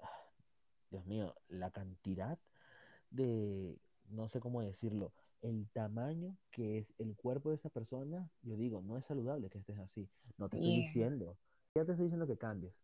Dios 0.90 1.06
mío, 1.06 1.36
la 1.46 1.70
cantidad 1.70 2.40
de, 3.10 3.78
no 4.08 4.28
sé 4.28 4.40
cómo 4.40 4.62
decirlo, 4.62 5.12
el 5.42 5.68
tamaño 5.68 6.36
que 6.50 6.78
es 6.78 6.92
el 6.98 7.14
cuerpo 7.14 7.50
de 7.50 7.54
esa 7.54 7.70
persona, 7.70 8.28
yo 8.42 8.56
digo, 8.56 8.82
no 8.82 8.98
es 8.98 9.06
saludable 9.06 9.48
que 9.48 9.58
estés 9.58 9.78
así. 9.78 10.10
No 10.38 10.48
te 10.48 10.56
estoy 10.56 10.74
diciendo, 10.74 11.38
ya 11.72 11.84
te 11.84 11.92
estoy 11.92 12.06
diciendo 12.06 12.26
que 12.26 12.36
cambies, 12.36 12.74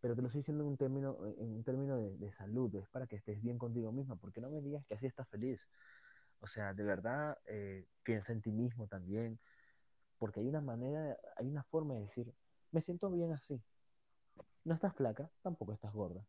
pero 0.00 0.16
te 0.16 0.22
lo 0.22 0.28
estoy 0.28 0.40
diciendo 0.40 0.64
en 0.64 0.70
un 0.70 0.76
término, 0.76 1.18
en 1.38 1.52
un 1.52 1.62
término 1.62 1.96
de, 1.96 2.32
salud, 2.32 2.74
es 2.74 2.88
para 2.88 3.06
que 3.06 3.16
estés 3.16 3.40
bien 3.42 3.58
contigo 3.58 3.92
misma, 3.92 4.16
porque 4.16 4.40
no 4.40 4.50
me 4.50 4.60
digas 4.62 4.84
que 4.86 4.94
así 4.94 5.06
estás 5.06 5.28
feliz. 5.28 5.60
O 6.40 6.46
sea, 6.46 6.72
de 6.72 6.82
verdad, 6.82 7.36
eh, 7.46 7.86
piensa 8.02 8.32
en 8.32 8.40
ti 8.40 8.50
mismo 8.50 8.86
también, 8.86 9.38
porque 10.18 10.40
hay 10.40 10.48
una 10.48 10.62
manera, 10.62 11.18
hay 11.36 11.48
una 11.48 11.62
forma 11.64 11.94
de 11.94 12.00
decir, 12.00 12.32
me 12.72 12.80
siento 12.80 13.10
bien 13.10 13.32
así. 13.32 13.60
No 14.64 14.74
estás 14.74 14.94
flaca, 14.94 15.30
tampoco 15.42 15.74
estás 15.74 15.92
gorda, 15.92 16.24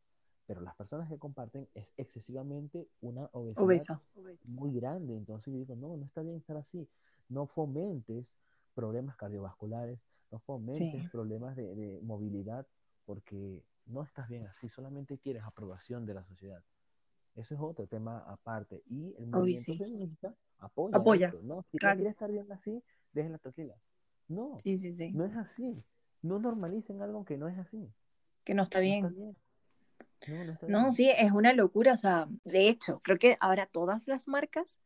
pero 0.45 0.59
las 0.59 0.75
personas 0.75 1.07
que 1.07 1.17
comparten 1.17 1.69
es 1.73 1.93
excesivamente 1.95 2.89
una 2.99 3.29
obesidad 3.31 4.01
muy 4.45 4.73
grande, 4.73 5.15
entonces 5.15 5.53
yo 5.53 5.59
digo, 5.59 5.75
no, 5.77 5.95
no 5.95 6.05
está 6.05 6.21
bien 6.21 6.35
estar 6.35 6.57
así, 6.57 6.89
no 7.29 7.47
fomentes 7.47 8.33
problemas 8.73 9.15
cardiovasculares, 9.15 9.99
no 10.29 10.39
fomentes 10.39 11.09
problemas 11.09 11.55
de, 11.55 11.73
de 11.75 12.01
movilidad, 12.01 12.67
porque 13.05 13.63
no 13.85 14.03
estás 14.03 14.29
bien 14.29 14.47
así, 14.47 14.69
solamente 14.69 15.17
quieres 15.17 15.43
aprobación 15.43 16.05
de 16.05 16.13
la 16.13 16.23
sociedad. 16.23 16.63
Eso 17.35 17.55
es 17.55 17.61
otro 17.61 17.87
tema 17.87 18.19
aparte. 18.27 18.83
Y 18.87 19.15
el 19.17 19.27
movimiento 19.27 19.75
feminista 19.75 20.35
apoya. 20.59 20.97
apoya. 20.97 21.33
¿no? 21.43 21.63
Si 21.63 21.77
quiere 21.77 22.09
estar 22.09 22.31
bien 22.31 22.51
así, 22.51 22.83
déjenla 23.13 23.37
tranquila. 23.37 23.75
No, 24.27 24.57
no 25.13 25.25
es 25.25 25.35
así. 25.35 25.83
No 26.21 26.39
normalicen 26.39 27.01
algo 27.01 27.25
que 27.25 27.37
no 27.37 27.47
es 27.47 27.57
así. 27.57 27.89
Que 28.43 28.53
no 28.53 28.63
está 28.63 28.79
bien. 28.79 29.35
No, 30.67 30.91
sí, 30.91 31.09
es 31.09 31.31
una 31.31 31.53
locura. 31.53 31.93
O 31.93 31.97
sea, 31.97 32.27
de 32.43 32.69
hecho, 32.69 33.01
creo 33.03 33.17
que 33.17 33.37
ahora 33.39 33.65
todas 33.65 34.07
las 34.07 34.27
marcas 34.27 34.77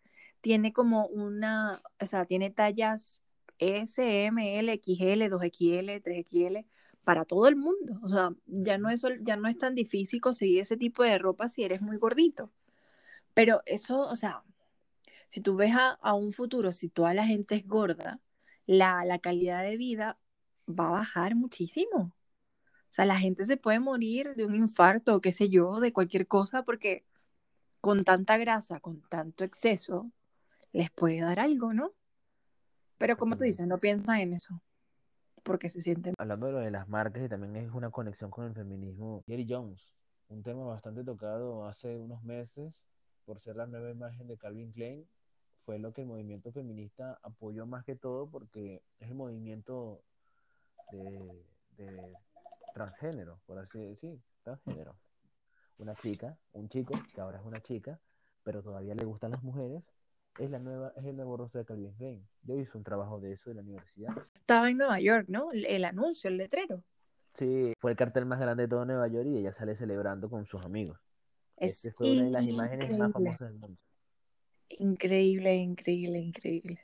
tiene 0.41 0.71
como 0.71 1.07
una, 1.07 1.81
o 1.99 2.07
sea, 2.07 2.25
tiene 2.25 2.51
tallas 2.51 3.21
S, 3.57 4.25
M, 4.25 4.59
L, 4.59 4.73
XL, 4.73 5.23
2XL, 5.23 6.01
3XL 6.01 6.65
para 7.05 7.25
todo 7.25 7.47
el 7.47 7.55
mundo. 7.55 7.99
O 8.03 8.09
sea, 8.09 8.31
ya 8.47 8.77
no, 8.77 8.89
es, 8.89 9.03
ya 9.21 9.37
no 9.37 9.47
es 9.47 9.57
tan 9.57 9.75
difícil 9.75 10.19
conseguir 10.21 10.59
ese 10.61 10.77
tipo 10.77 11.03
de 11.03 11.17
ropa 11.17 11.47
si 11.49 11.63
eres 11.63 11.81
muy 11.81 11.97
gordito. 11.97 12.51
Pero 13.33 13.61
eso, 13.65 14.01
o 14.01 14.15
sea, 14.17 14.43
si 15.29 15.41
tú 15.41 15.55
ves 15.55 15.73
a, 15.75 16.13
un 16.13 16.33
futuro, 16.33 16.71
si 16.71 16.89
toda 16.89 17.13
la 17.13 17.25
gente 17.25 17.55
es 17.55 17.67
gorda, 17.67 18.21
la, 18.65 19.19
calidad 19.19 19.63
de 19.63 19.77
vida 19.77 20.19
va 20.67 20.87
a 20.87 20.91
bajar 20.91 21.35
muchísimo. 21.35 22.15
O 22.89 22.93
sea, 22.95 23.05
la 23.05 23.19
gente 23.19 23.45
se 23.45 23.57
puede 23.57 23.79
morir 23.79 24.35
de 24.35 24.45
un 24.45 24.55
infarto 24.55 25.15
o 25.15 25.21
qué 25.21 25.33
sé 25.33 25.49
yo, 25.49 25.79
de 25.79 25.93
cualquier 25.93 26.27
cosa, 26.27 26.63
porque 26.63 27.05
con 27.81 28.05
tanta 28.05 28.37
grasa, 28.37 28.79
con 28.79 29.01
tanto 29.01 29.43
exceso, 29.43 30.11
les 30.73 30.91
puede 30.91 31.21
dar 31.21 31.39
algo, 31.39 31.73
¿no? 31.73 31.93
Pero 32.97 33.17
como 33.17 33.37
tú 33.37 33.43
dices, 33.43 33.67
no 33.67 33.77
piensan 33.79 34.19
en 34.19 34.33
eso, 34.33 34.61
porque 35.45 35.69
se 35.69 35.81
sienten... 35.81 36.15
Hablando 36.17 36.47
de 36.47 36.51
lo 36.51 36.59
de 36.59 36.71
las 36.71 36.89
marcas 36.89 37.23
y 37.23 37.29
también 37.29 37.55
es 37.55 37.71
una 37.71 37.91
conexión 37.91 38.31
con 38.31 38.45
el 38.45 38.53
feminismo, 38.53 39.23
Jerry 39.27 39.45
Jones, 39.47 39.93
un 40.27 40.41
tema 40.41 40.65
bastante 40.65 41.03
tocado 41.03 41.65
hace 41.65 41.97
unos 41.97 42.23
meses 42.23 42.73
por 43.25 43.39
ser 43.39 43.55
la 43.55 43.67
nueva 43.67 43.91
imagen 43.91 44.27
de 44.27 44.37
Calvin 44.37 44.71
Klein, 44.71 45.07
fue 45.65 45.79
lo 45.79 45.93
que 45.93 46.01
el 46.01 46.07
movimiento 46.07 46.51
feminista 46.51 47.19
apoyó 47.23 47.65
más 47.65 47.83
que 47.85 47.95
todo 47.95 48.29
porque 48.29 48.83
es 48.99 49.07
el 49.07 49.15
movimiento 49.15 50.03
de, 50.91 51.45
transgénero, 52.73 53.39
por 53.45 53.59
así 53.59 53.79
decir, 53.79 54.19
transgénero. 54.43 54.95
Una 55.79 55.95
chica, 55.95 56.37
un 56.53 56.69
chico, 56.69 56.93
que 57.13 57.21
ahora 57.21 57.39
es 57.39 57.45
una 57.45 57.61
chica, 57.61 57.99
pero 58.43 58.63
todavía 58.63 58.95
le 58.95 59.05
gustan 59.05 59.31
las 59.31 59.43
mujeres, 59.43 59.83
es 60.39 60.49
la 60.49 60.59
nueva, 60.59 60.91
es 60.95 61.05
el 61.05 61.15
nuevo 61.15 61.37
rostro 61.37 61.59
de 61.59 61.65
Calvin 61.65 61.93
Klein. 61.93 62.27
Yo 62.43 62.55
hice 62.55 62.77
un 62.77 62.83
trabajo 62.83 63.19
de 63.19 63.33
eso 63.33 63.49
en 63.49 63.57
la 63.57 63.61
universidad. 63.63 64.13
Estaba 64.45 64.69
en 64.69 64.77
Nueva 64.77 64.99
York, 64.99 65.25
¿no? 65.27 65.51
El, 65.51 65.65
el 65.65 65.83
anuncio, 65.85 66.29
el 66.29 66.37
letrero. 66.37 66.83
Sí, 67.33 67.73
fue 67.79 67.89
el 67.89 67.97
cartel 67.97 68.27
más 68.27 68.39
grande 68.39 68.63
de 68.63 68.69
todo 68.69 68.85
Nueva 68.85 69.07
York 69.07 69.25
y 69.27 69.37
ella 69.39 69.51
sale 69.51 69.75
celebrando 69.75 70.29
con 70.29 70.45
sus 70.45 70.63
amigos. 70.63 70.99
Es 71.57 71.83
Esta 71.83 71.97
fue 71.97 72.11
una 72.11 72.25
de 72.25 72.29
las 72.29 72.45
imágenes 72.47 72.99
más 72.99 73.11
famosas 73.11 73.49
del 73.49 73.57
mundo. 73.57 73.77
Increíble, 74.69 75.55
increíble, 75.55 76.19
increíble. 76.19 76.79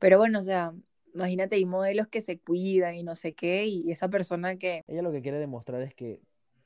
Pero 0.00 0.18
bueno, 0.18 0.40
o 0.40 0.42
sea, 0.42 0.72
imagínate, 1.14 1.54
hay 1.54 1.64
modelos 1.64 2.08
que 2.08 2.22
se 2.22 2.40
cuidan 2.40 2.96
y 2.96 3.04
no 3.04 3.14
sé 3.14 3.34
qué, 3.34 3.66
y 3.66 3.92
esa 3.92 4.08
persona 4.08 4.56
que, 4.56 4.82
Ella 4.88 5.02
lo 5.02 5.12
que 5.12 5.22
quiere 5.22 5.38
demostrar 5.38 5.80
es 5.82 5.94
que 5.94 6.20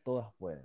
todas 0.05 0.33
pueden. 0.39 0.63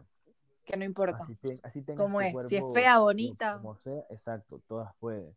que 0.64 0.78
no 0.78 0.86
importa. 0.86 1.22
Así, 1.22 1.36
te- 1.36 1.60
así 1.64 1.82
tengas 1.82 2.06
¿Cómo 2.06 2.20
tu 2.20 2.26
es? 2.40 2.48
Si 2.48 2.56
es 2.56 2.64
fea, 2.74 3.00
bonita. 3.00 3.58
Como 3.58 3.76
sea, 3.76 4.06
exacto, 4.10 4.62
todas 4.68 4.96
pueden. 5.02 5.36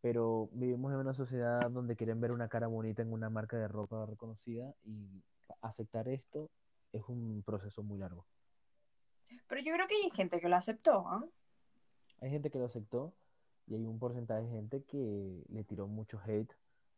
Pero 0.00 0.48
vivimos 0.52 0.92
en 0.92 0.98
una 0.98 1.14
sociedad 1.14 1.68
donde 1.70 1.96
quieren 1.96 2.20
ver 2.20 2.30
una 2.32 2.48
cara 2.48 2.66
bonita 2.68 3.02
en 3.02 3.12
una 3.12 3.30
marca 3.30 3.56
de 3.56 3.66
ropa 3.68 4.06
reconocida 4.06 4.72
y 4.84 5.22
aceptar 5.60 6.08
esto 6.08 6.50
es 6.92 7.02
un 7.08 7.42
proceso 7.44 7.82
muy 7.82 7.98
largo. 7.98 8.24
Pero 9.48 9.60
yo 9.60 9.72
creo 9.74 9.86
que 9.88 9.94
hay 9.94 10.10
gente 10.10 10.40
que 10.40 10.48
lo 10.48 10.56
aceptó, 10.56 11.08
¿ah? 11.08 11.24
Hay 12.20 12.30
gente 12.30 12.50
que 12.50 12.58
lo 12.58 12.66
aceptó 12.66 13.12
y 13.66 13.74
hay 13.74 13.84
un 13.84 13.98
porcentaje 13.98 14.42
de 14.42 14.48
gente 14.50 14.82
que 14.84 15.42
le 15.48 15.64
tiró 15.64 15.86
mucho 15.86 16.20
hate 16.24 16.52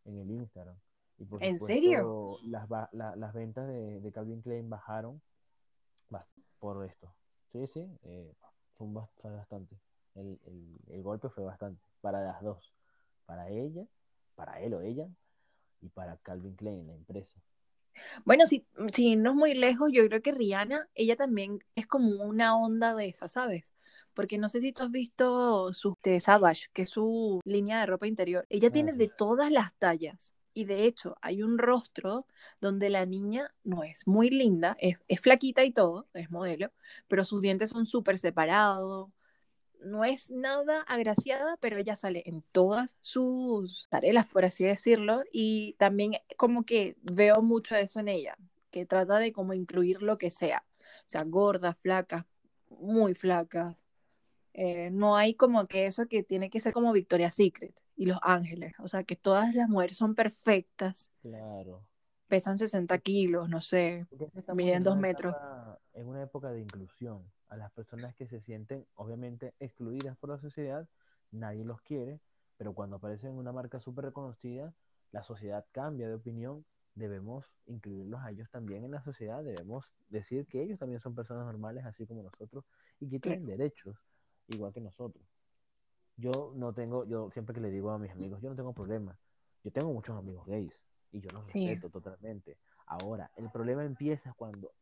en 0.04 0.18
el 0.18 0.30
Instagram. 0.30 0.76
Y 1.18 1.24
por 1.24 1.42
¿En 1.42 1.54
supuesto, 1.54 1.66
serio? 1.74 2.38
Las, 2.46 2.68
la- 2.92 3.16
las 3.16 3.32
ventas 3.34 3.66
de, 3.68 4.00
de 4.00 4.12
Calvin 4.12 4.40
Klein 4.42 4.68
bajaron 4.70 5.20
por 6.58 6.84
esto. 6.84 7.14
Sí, 7.52 7.66
sí, 7.66 7.98
eh, 8.04 8.32
fue 8.76 9.30
bastante. 9.32 9.76
El, 10.14 10.38
el- 10.46 10.78
el 10.88 11.02
golpe 11.02 11.28
fue 11.28 11.44
bastante 11.44 11.82
para 12.00 12.22
las 12.22 12.42
dos. 12.42 12.72
Para 13.30 13.48
ella, 13.48 13.84
para 14.34 14.60
él 14.60 14.74
o 14.74 14.80
ella, 14.80 15.06
y 15.80 15.88
para 15.88 16.16
Calvin 16.16 16.56
Klein, 16.56 16.84
la 16.88 16.94
empresa. 16.94 17.38
Bueno, 18.24 18.44
si, 18.44 18.66
si 18.92 19.14
no 19.14 19.30
es 19.30 19.36
muy 19.36 19.54
lejos, 19.54 19.90
yo 19.92 20.04
creo 20.08 20.20
que 20.20 20.32
Rihanna, 20.32 20.88
ella 20.96 21.14
también 21.14 21.60
es 21.76 21.86
como 21.86 22.24
una 22.24 22.56
onda 22.56 22.92
de 22.92 23.06
esa, 23.06 23.28
¿sabes? 23.28 23.72
Porque 24.14 24.36
no 24.36 24.48
sé 24.48 24.60
si 24.60 24.72
tú 24.72 24.82
has 24.82 24.90
visto 24.90 25.72
su 25.74 25.94
de 26.02 26.18
Savage, 26.18 26.70
que 26.72 26.82
es 26.82 26.90
su 26.90 27.40
línea 27.44 27.78
de 27.78 27.86
ropa 27.86 28.08
interior. 28.08 28.44
Ella 28.48 28.66
Ah, 28.66 28.72
tiene 28.72 28.90
sí. 28.90 28.98
de 28.98 29.08
todas 29.16 29.52
las 29.52 29.74
tallas. 29.74 30.34
Y 30.52 30.64
de 30.64 30.82
hecho, 30.86 31.14
hay 31.22 31.44
un 31.44 31.56
rostro 31.56 32.26
donde 32.60 32.90
la 32.90 33.06
niña 33.06 33.54
no 33.62 33.84
es 33.84 34.08
muy 34.08 34.30
linda, 34.30 34.76
es, 34.80 34.96
es 35.06 35.20
flaquita 35.20 35.62
y 35.64 35.70
todo, 35.70 36.08
es 36.14 36.32
modelo, 36.32 36.72
pero 37.06 37.22
sus 37.22 37.40
dientes 37.40 37.70
son 37.70 37.86
súper 37.86 38.18
separados. 38.18 39.08
No 39.82 40.04
es 40.04 40.30
nada 40.30 40.82
agraciada, 40.82 41.56
pero 41.58 41.78
ella 41.78 41.96
sale 41.96 42.22
en 42.26 42.42
todas 42.52 42.96
sus 43.00 43.88
tareas, 43.88 44.26
por 44.26 44.44
así 44.44 44.64
decirlo, 44.64 45.22
y 45.32 45.74
también 45.78 46.12
como 46.36 46.64
que 46.64 46.96
veo 47.02 47.40
mucho 47.42 47.74
eso 47.76 47.98
en 48.00 48.08
ella, 48.08 48.36
que 48.70 48.84
trata 48.86 49.18
de 49.18 49.32
como 49.32 49.54
incluir 49.54 50.02
lo 50.02 50.18
que 50.18 50.30
sea, 50.30 50.64
o 50.80 51.08
sea, 51.08 51.22
gorda, 51.24 51.74
flaca, 51.74 52.26
muy 52.68 53.14
flaca. 53.14 53.76
Eh, 54.52 54.90
no 54.90 55.16
hay 55.16 55.34
como 55.34 55.66
que 55.66 55.86
eso 55.86 56.06
que 56.06 56.22
tiene 56.22 56.50
que 56.50 56.60
ser 56.60 56.72
como 56.72 56.92
Victoria's 56.92 57.34
Secret 57.34 57.74
y 57.96 58.06
Los 58.06 58.18
Ángeles, 58.22 58.74
o 58.80 58.88
sea, 58.88 59.04
que 59.04 59.16
todas 59.16 59.54
las 59.54 59.68
mujeres 59.68 59.96
son 59.96 60.14
perfectas, 60.14 61.08
Claro. 61.22 61.82
pesan 62.28 62.58
60 62.58 62.98
kilos, 62.98 63.48
no 63.48 63.60
sé, 63.60 64.06
miden 64.54 64.74
en 64.76 64.82
dos 64.82 64.96
metros. 64.96 65.34
etapa- 65.34 65.78
en 65.94 66.06
una 66.08 66.22
época 66.22 66.50
de 66.52 66.60
inclusión. 66.60 67.22
A 67.50 67.56
las 67.56 67.70
personas 67.72 68.14
que 68.14 68.26
se 68.28 68.40
sienten, 68.40 68.86
obviamente, 68.94 69.54
excluidas 69.58 70.16
por 70.16 70.30
la 70.30 70.38
sociedad, 70.38 70.88
nadie 71.32 71.64
los 71.64 71.82
quiere, 71.82 72.20
pero 72.56 72.74
cuando 72.74 72.96
aparecen 72.96 73.30
en 73.30 73.36
una 73.38 73.52
marca 73.52 73.80
súper 73.80 74.04
reconocida, 74.06 74.72
la 75.10 75.22
sociedad 75.24 75.66
cambia 75.72 76.08
de 76.08 76.14
opinión. 76.14 76.64
Debemos 76.94 77.44
incluirlos 77.66 78.20
a 78.20 78.30
ellos 78.30 78.48
también 78.50 78.84
en 78.84 78.92
la 78.92 79.02
sociedad. 79.02 79.42
Debemos 79.42 79.92
decir 80.10 80.46
que 80.46 80.62
ellos 80.62 80.78
también 80.78 81.00
son 81.00 81.14
personas 81.14 81.44
normales, 81.44 81.84
así 81.84 82.06
como 82.06 82.22
nosotros, 82.22 82.64
y 83.00 83.08
que 83.08 83.18
tienen 83.18 83.46
derechos, 83.46 83.96
igual 84.48 84.72
que 84.72 84.80
nosotros. 84.80 85.24
Yo 86.16 86.52
no 86.54 86.72
tengo, 86.72 87.04
yo 87.06 87.30
siempre 87.30 87.54
que 87.54 87.60
le 87.60 87.70
digo 87.70 87.90
a 87.90 87.98
mis 87.98 88.12
amigos, 88.12 88.40
yo 88.42 88.50
no 88.50 88.56
tengo 88.56 88.72
problema. 88.72 89.16
Yo 89.64 89.72
tengo 89.72 89.92
muchos 89.92 90.16
amigos 90.16 90.46
gays 90.46 90.84
y 91.12 91.20
yo 91.20 91.30
los 91.32 91.50
Sí. 91.50 91.66
respeto 91.66 91.90
totalmente. 91.90 92.58
Ahora, 92.86 93.30
el 93.36 93.50
problema 93.50 93.84
empieza 93.84 94.32
cuando 94.34 94.72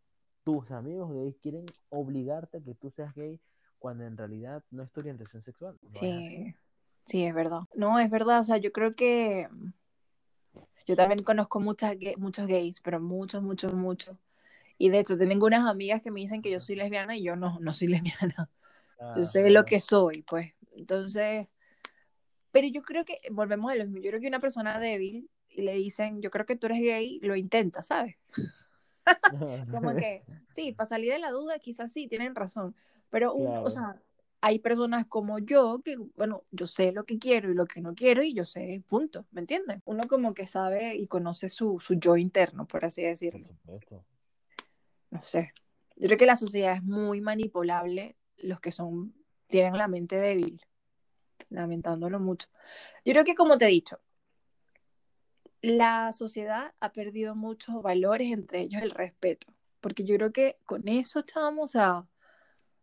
tus 0.48 0.70
amigos 0.70 1.12
gays 1.12 1.36
quieren 1.42 1.66
obligarte 1.90 2.56
a 2.56 2.60
que 2.62 2.74
tú 2.74 2.90
seas 2.90 3.14
gay 3.14 3.38
cuando 3.78 4.04
en 4.04 4.16
realidad 4.16 4.64
no 4.70 4.82
es 4.82 4.90
tu 4.90 5.00
orientación 5.00 5.42
sexual. 5.42 5.76
No 5.82 5.90
es 5.90 5.96
así. 5.96 6.26
Sí, 6.26 6.54
sí, 7.04 7.24
es 7.26 7.34
verdad. 7.34 7.60
No, 7.74 7.98
es 7.98 8.08
verdad, 8.08 8.40
o 8.40 8.44
sea, 8.44 8.56
yo 8.56 8.72
creo 8.72 8.94
que 8.94 9.46
yo 10.86 10.96
también 10.96 11.22
conozco 11.22 11.60
muchas, 11.60 11.94
muchos 12.16 12.46
gays, 12.46 12.80
pero 12.80 12.98
muchos, 12.98 13.42
muchos, 13.42 13.74
muchos. 13.74 14.16
Y 14.78 14.88
de 14.88 15.00
hecho, 15.00 15.18
tengo 15.18 15.44
unas 15.44 15.68
amigas 15.68 16.00
que 16.00 16.10
me 16.10 16.20
dicen 16.20 16.40
que 16.40 16.50
yo 16.50 16.60
soy 16.60 16.76
lesbiana 16.76 17.14
y 17.14 17.24
yo 17.24 17.36
no, 17.36 17.58
no 17.60 17.74
soy 17.74 17.88
lesbiana. 17.88 18.48
Yo 19.16 19.24
sé 19.24 19.50
lo 19.50 19.66
que 19.66 19.80
soy, 19.80 20.22
pues. 20.22 20.54
Entonces, 20.72 21.46
pero 22.52 22.68
yo 22.68 22.80
creo 22.80 23.04
que, 23.04 23.20
volvemos 23.30 23.70
a 23.70 23.74
lo 23.74 23.84
mismo, 23.84 23.98
yo 23.98 24.12
creo 24.12 24.20
que 24.22 24.28
una 24.28 24.40
persona 24.40 24.78
débil 24.78 25.28
y 25.50 25.60
le 25.60 25.74
dicen, 25.74 26.22
yo 26.22 26.30
creo 26.30 26.46
que 26.46 26.56
tú 26.56 26.68
eres 26.68 26.80
gay, 26.80 27.20
lo 27.20 27.36
intenta, 27.36 27.82
¿sabes? 27.82 28.16
Como 29.70 29.94
que, 29.94 30.22
sí, 30.48 30.72
para 30.72 30.88
salir 30.88 31.12
de 31.12 31.18
la 31.18 31.30
duda, 31.30 31.58
quizás 31.58 31.92
sí, 31.92 32.08
tienen 32.08 32.34
razón. 32.34 32.74
Pero 33.10 33.34
o 33.34 33.70
sea, 33.70 34.00
hay 34.40 34.58
personas 34.58 35.06
como 35.06 35.38
yo 35.38 35.80
que, 35.84 35.96
bueno, 36.16 36.44
yo 36.50 36.66
sé 36.66 36.92
lo 36.92 37.04
que 37.04 37.18
quiero 37.18 37.50
y 37.50 37.54
lo 37.54 37.66
que 37.66 37.80
no 37.80 37.94
quiero 37.94 38.22
y 38.22 38.34
yo 38.34 38.44
sé, 38.44 38.82
punto, 38.86 39.26
¿me 39.32 39.40
entiendes? 39.40 39.80
Uno 39.84 40.06
como 40.06 40.34
que 40.34 40.46
sabe 40.46 40.94
y 40.94 41.06
conoce 41.06 41.50
su, 41.50 41.80
su 41.80 41.94
yo 41.94 42.16
interno, 42.16 42.66
por 42.66 42.84
así 42.84 43.02
decirlo. 43.02 43.48
No 45.10 45.20
sé. 45.20 45.52
Yo 45.96 46.06
creo 46.06 46.18
que 46.18 46.26
la 46.26 46.36
sociedad 46.36 46.76
es 46.76 46.82
muy 46.82 47.20
manipulable, 47.20 48.16
los 48.36 48.60
que 48.60 48.70
son, 48.70 49.14
tienen 49.48 49.76
la 49.76 49.88
mente 49.88 50.16
débil, 50.16 50.60
lamentándolo 51.48 52.20
mucho. 52.20 52.48
Yo 53.04 53.12
creo 53.12 53.24
que 53.24 53.34
como 53.34 53.58
te 53.58 53.64
he 53.64 53.68
dicho, 53.68 53.98
la 55.62 56.12
sociedad 56.12 56.74
ha 56.80 56.92
perdido 56.92 57.34
muchos 57.34 57.82
valores, 57.82 58.32
entre 58.32 58.60
ellos 58.62 58.82
el 58.82 58.90
respeto, 58.90 59.46
porque 59.80 60.04
yo 60.04 60.16
creo 60.16 60.32
que 60.32 60.58
con 60.64 60.88
eso 60.88 61.20
estamos 61.20 61.76
a 61.76 62.08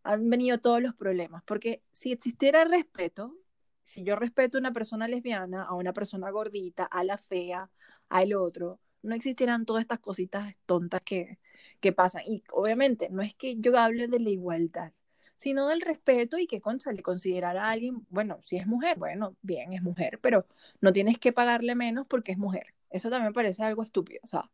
han 0.06 0.30
venido 0.30 0.60
todos 0.60 0.82
los 0.82 0.96
problemas, 0.96 1.44
porque 1.46 1.84
si 1.92 2.12
existiera 2.12 2.64
respeto, 2.64 3.36
si 3.84 4.04
yo 4.04 4.16
respeto 4.16 4.58
a 4.58 4.62
una 4.62 4.72
persona 4.74 5.08
lesbiana, 5.08 5.64
a 5.64 5.74
una 5.74 5.94
persona 5.94 6.30
gordita, 6.30 6.86
a 6.86 7.04
la 7.04 7.18
fea, 7.18 7.72
al 8.10 8.34
otro, 8.36 8.80
no 9.02 9.16
existieran 9.16 9.66
todas 9.66 9.82
estas 9.82 10.00
cositas 10.00 10.56
tontas 10.68 11.02
que, 11.04 11.40
que 11.80 11.92
pasan. 11.92 12.22
Y 12.28 12.44
obviamente 12.52 13.10
no 13.10 13.24
es 13.24 13.34
que 13.34 13.58
yo 13.58 13.78
hable 13.78 14.08
de 14.08 14.20
la 14.20 14.30
igualdad, 14.30 14.94
sino 15.38 15.68
del 15.68 15.82
respeto 15.82 16.38
y 16.38 16.48
que 16.48 16.62
le 16.92 17.04
considerar 17.04 17.58
a 17.58 17.70
alguien, 17.70 18.06
bueno, 18.10 18.40
si 18.44 18.58
es 18.58 18.68
mujer, 18.68 18.98
bueno, 18.98 19.36
bien, 19.42 19.74
es 19.74 19.82
mujer, 19.82 20.20
pero 20.22 20.46
no 20.82 20.94
tienes 20.94 21.20
que 21.20 21.34
pagarle 21.34 21.76
menos 21.76 22.08
porque 22.08 22.32
es 22.32 22.38
mujer. 22.38 22.74
Eso 22.90 23.10
también 23.10 23.34
parece 23.34 23.64
algo 23.64 23.84
estúpido, 23.84 24.22
o 24.24 24.28
sea, 24.28 24.50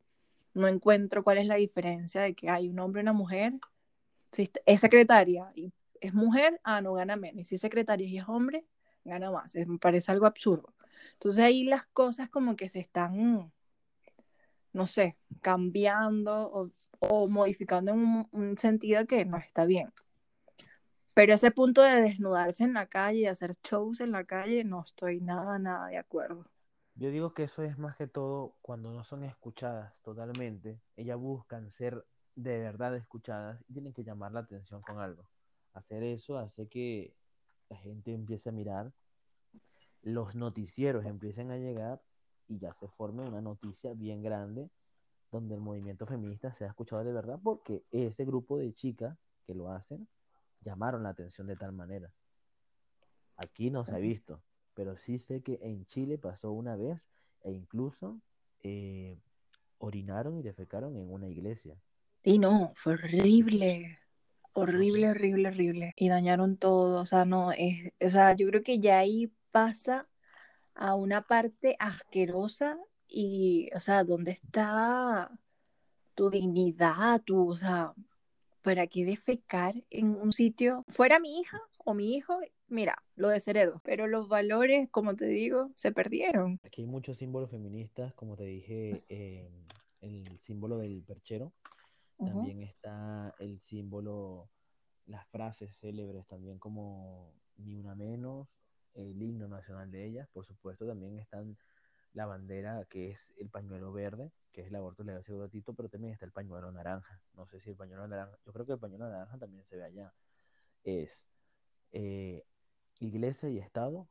no 0.53 0.67
encuentro 0.67 1.23
cuál 1.23 1.37
es 1.37 1.45
la 1.45 1.55
diferencia 1.55 2.21
de 2.21 2.33
que 2.33 2.49
hay 2.49 2.67
un 2.69 2.79
hombre 2.79 3.01
y 3.01 3.03
una 3.03 3.13
mujer. 3.13 3.53
Si 4.31 4.49
es 4.65 4.79
secretaria 4.79 5.51
y 5.55 5.73
es 5.99 6.13
mujer, 6.13 6.59
ah, 6.63 6.81
no 6.81 6.93
gana 6.93 7.15
menos. 7.15 7.41
Y 7.41 7.43
si 7.45 7.55
es 7.55 7.61
secretaria 7.61 8.07
y 8.07 8.17
es 8.17 8.27
hombre, 8.27 8.65
gana 9.05 9.31
más. 9.31 9.55
Me 9.55 9.77
parece 9.77 10.11
algo 10.11 10.25
absurdo. 10.25 10.73
Entonces 11.13 11.43
ahí 11.43 11.63
las 11.63 11.85
cosas 11.87 12.29
como 12.29 12.55
que 12.55 12.69
se 12.69 12.79
están, 12.79 13.51
no 14.73 14.85
sé, 14.85 15.17
cambiando 15.41 16.71
o, 16.99 17.27
modificando 17.27 17.91
en 17.93 18.27
un 18.31 18.57
sentido 18.57 19.05
que 19.07 19.25
no 19.25 19.37
está 19.37 19.65
bien. 19.65 19.91
Pero 21.13 21.33
ese 21.33 21.51
punto 21.51 21.81
de 21.81 22.01
desnudarse 22.01 22.63
en 22.63 22.73
la 22.73 22.87
calle 22.87 23.19
y 23.19 23.25
hacer 23.25 23.53
shows 23.63 23.99
en 23.99 24.11
la 24.11 24.23
calle, 24.23 24.63
no 24.63 24.81
estoy 24.81 25.19
nada, 25.19 25.59
nada 25.59 25.87
de 25.87 25.97
acuerdo. 25.97 26.45
Yo 26.95 27.09
digo 27.09 27.33
que 27.33 27.43
eso 27.43 27.63
es 27.63 27.77
más 27.77 27.97
que 27.97 28.07
todo 28.07 28.55
cuando 28.61 28.91
no 28.91 29.03
son 29.03 29.23
escuchadas 29.23 29.93
totalmente. 30.03 30.79
Ellas 30.95 31.17
buscan 31.17 31.71
ser 31.71 32.05
de 32.35 32.59
verdad 32.59 32.95
escuchadas 32.95 33.61
y 33.67 33.73
tienen 33.73 33.93
que 33.93 34.03
llamar 34.03 34.31
la 34.31 34.41
atención 34.41 34.81
con 34.81 34.99
algo. 34.99 35.25
Hacer 35.73 36.03
eso 36.03 36.37
hace 36.37 36.67
que 36.67 37.13
la 37.69 37.77
gente 37.77 38.13
empiece 38.13 38.49
a 38.49 38.51
mirar, 38.51 38.91
los 40.01 40.35
noticieros 40.35 41.05
empiecen 41.05 41.51
a 41.51 41.57
llegar 41.57 42.01
y 42.47 42.59
ya 42.59 42.73
se 42.73 42.87
forme 42.87 43.23
una 43.23 43.41
noticia 43.41 43.93
bien 43.93 44.21
grande 44.21 44.69
donde 45.31 45.55
el 45.55 45.61
movimiento 45.61 46.05
feminista 46.05 46.53
sea 46.53 46.67
escuchado 46.67 47.03
de 47.03 47.13
verdad 47.13 47.39
porque 47.41 47.83
ese 47.91 48.25
grupo 48.25 48.57
de 48.57 48.73
chicas 48.73 49.17
que 49.45 49.55
lo 49.55 49.71
hacen 49.71 50.07
llamaron 50.61 51.03
la 51.03 51.09
atención 51.09 51.47
de 51.47 51.55
tal 51.55 51.71
manera. 51.73 52.11
Aquí 53.37 53.69
no 53.69 53.85
se 53.85 53.95
ha 53.95 53.99
visto, 53.99 54.41
pero 54.73 54.95
sí 54.97 55.17
sé 55.17 55.41
que 55.41 55.59
en 55.61 55.85
Chile 55.85 56.17
pasó 56.17 56.51
una 56.51 56.75
vez 56.75 57.01
e 57.43 57.51
incluso 57.51 58.21
eh, 58.61 59.19
orinaron 59.79 60.37
y 60.37 60.43
defecaron 60.43 60.95
en 60.95 61.11
una 61.11 61.27
iglesia. 61.27 61.75
Sí, 62.23 62.37
no, 62.37 62.71
fue 62.75 62.93
horrible. 62.93 63.99
Horrible, 64.53 65.09
horrible, 65.09 65.49
horrible. 65.49 65.93
Y 65.95 66.09
dañaron 66.09 66.57
todo. 66.57 67.01
O 67.01 67.05
sea, 67.05 67.25
no, 67.25 67.51
es, 67.51 67.91
o 67.99 68.09
sea, 68.09 68.35
yo 68.35 68.47
creo 68.47 68.63
que 68.63 68.79
ya 68.79 68.99
ahí 68.99 69.33
pasa 69.49 70.07
a 70.75 70.93
una 70.95 71.21
parte 71.23 71.75
asquerosa 71.79 72.77
y, 73.07 73.69
o 73.75 73.79
sea, 73.79 74.03
¿dónde 74.03 74.31
está 74.31 75.31
tu 76.15 76.29
dignidad? 76.29 77.21
Tu, 77.23 77.49
o 77.49 77.55
sea, 77.55 77.93
¿para 78.61 78.87
qué 78.87 79.05
defecar 79.05 79.75
en 79.89 80.15
un 80.15 80.31
sitio? 80.31 80.83
Fuera 80.87 81.19
mi 81.19 81.39
hija 81.39 81.59
o 81.77 81.93
mi 81.93 82.15
hijo, 82.15 82.39
mira, 82.67 83.03
lo 83.15 83.29
desheredo. 83.29 83.81
Pero 83.83 84.07
los 84.07 84.27
valores, 84.27 84.89
como 84.89 85.15
te 85.15 85.25
digo, 85.25 85.71
se 85.75 85.91
perdieron. 85.91 86.59
Aquí 86.63 86.81
hay 86.81 86.87
muchos 86.87 87.17
símbolos 87.17 87.51
feministas, 87.51 88.13
como 88.13 88.35
te 88.35 88.45
dije, 88.45 89.03
eh, 89.09 89.49
el 90.01 90.37
símbolo 90.37 90.77
del 90.77 91.03
perchero. 91.03 91.53
También 92.17 92.61
está 92.61 93.33
el 93.39 93.59
símbolo, 93.59 94.47
las 95.07 95.27
frases 95.29 95.75
célebres 95.79 96.27
también 96.27 96.59
como 96.59 97.33
ni 97.57 97.75
una 97.75 97.95
menos, 97.95 98.47
el 98.93 99.19
himno 99.21 99.47
nacional 99.47 99.89
de 99.89 100.05
ellas, 100.05 100.27
por 100.31 100.45
supuesto 100.45 100.85
también 100.85 101.17
están 101.17 101.57
la 102.13 102.25
bandera 102.25 102.85
que 102.89 103.11
es 103.11 103.31
el 103.37 103.49
pañuelo 103.49 103.91
verde, 103.93 104.31
que 104.51 104.61
es 104.61 104.67
el 104.67 104.75
aborto 104.75 105.03
legal 105.03 105.23
seguro 105.23 105.43
gratuito, 105.43 105.73
pero 105.73 105.89
también 105.89 106.13
está 106.13 106.25
el 106.25 106.31
pañuelo 106.31 106.71
naranja. 106.71 107.21
No 107.33 107.47
sé 107.47 107.59
si 107.61 107.69
el 107.71 107.75
pañuelo 107.75 108.07
naranja, 108.07 108.37
yo 108.45 108.53
creo 108.53 108.65
que 108.65 108.73
el 108.73 108.79
pañuelo 108.79 109.09
naranja 109.09 109.37
también 109.37 109.65
se 109.65 109.77
ve 109.77 109.83
allá. 109.83 110.13
Es 110.83 111.23
eh, 111.91 112.45
iglesia 112.99 113.49
y 113.49 113.59
Estado, 113.59 114.07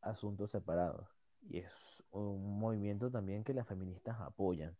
asuntos 0.00 0.50
separados. 0.50 1.08
Y 1.42 1.58
es 1.58 2.02
un 2.10 2.58
movimiento 2.58 3.10
también 3.10 3.44
que 3.44 3.54
las 3.54 3.66
feministas 3.66 4.20
apoyan 4.20 4.76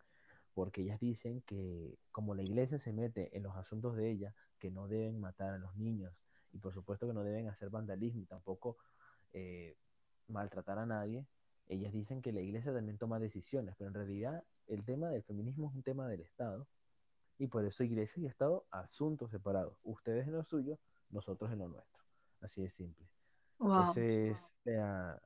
porque 0.55 0.83
ellas 0.83 1.01
dicen 1.01 1.43
que 1.43 1.99
como 2.13 2.35
la 2.35 2.43
iglesia 2.43 2.79
se 2.79 2.93
mete 2.93 3.35
en 3.37 3.43
los 3.43 3.57
asuntos 3.57 3.97
de 3.97 4.11
ella, 4.11 4.35
que 4.59 4.71
no 4.71 4.89
deben 4.89 5.21
matar 5.21 5.55
a 5.55 5.59
los 5.59 5.77
niños 5.77 6.13
y 6.53 6.59
por 6.59 6.75
supuesto 6.75 7.07
que 7.07 7.15
no 7.15 7.23
deben 7.23 7.49
hacer 7.49 7.71
vandalismo 7.71 8.23
y 8.23 8.27
tampoco 8.27 8.77
eh, 9.33 9.77
maltratar 10.29 10.79
a 10.79 10.87
nadie, 10.87 11.27
ellas 11.71 11.93
dicen 11.93 12.21
que 12.21 12.33
la 12.33 12.41
iglesia 12.41 12.75
también 12.75 12.99
toma 12.99 13.21
decisiones, 13.21 13.77
pero 13.79 13.89
en 13.89 13.95
realidad 13.95 14.45
el 14.67 14.85
tema 14.85 15.09
del 15.11 15.23
feminismo 15.23 15.69
es 15.69 15.75
un 15.77 15.83
tema 15.83 16.09
del 16.09 16.21
Estado 16.21 16.67
y 17.39 17.47
por 17.47 17.65
eso 17.65 17.85
iglesia 17.85 18.23
y 18.23 18.27
Estado 18.27 18.67
asuntos 18.71 19.31
separados, 19.31 19.79
ustedes 19.85 20.27
en 20.27 20.35
lo 20.35 20.45
suyo, 20.45 20.79
nosotros 21.11 21.51
en 21.53 21.61
lo 21.61 21.69
nuestro, 21.69 22.03
así 22.41 22.63
de 22.63 22.71
simple. 22.71 23.07
Esa 23.61 24.01
es 24.01 24.39
la, 24.65 25.23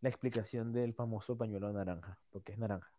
la 0.00 0.08
explicación 0.08 0.72
del 0.72 0.94
famoso 0.94 1.36
pañuelo 1.36 1.72
naranja, 1.72 2.18
porque 2.30 2.52
es 2.52 2.58
naranja. 2.58 2.90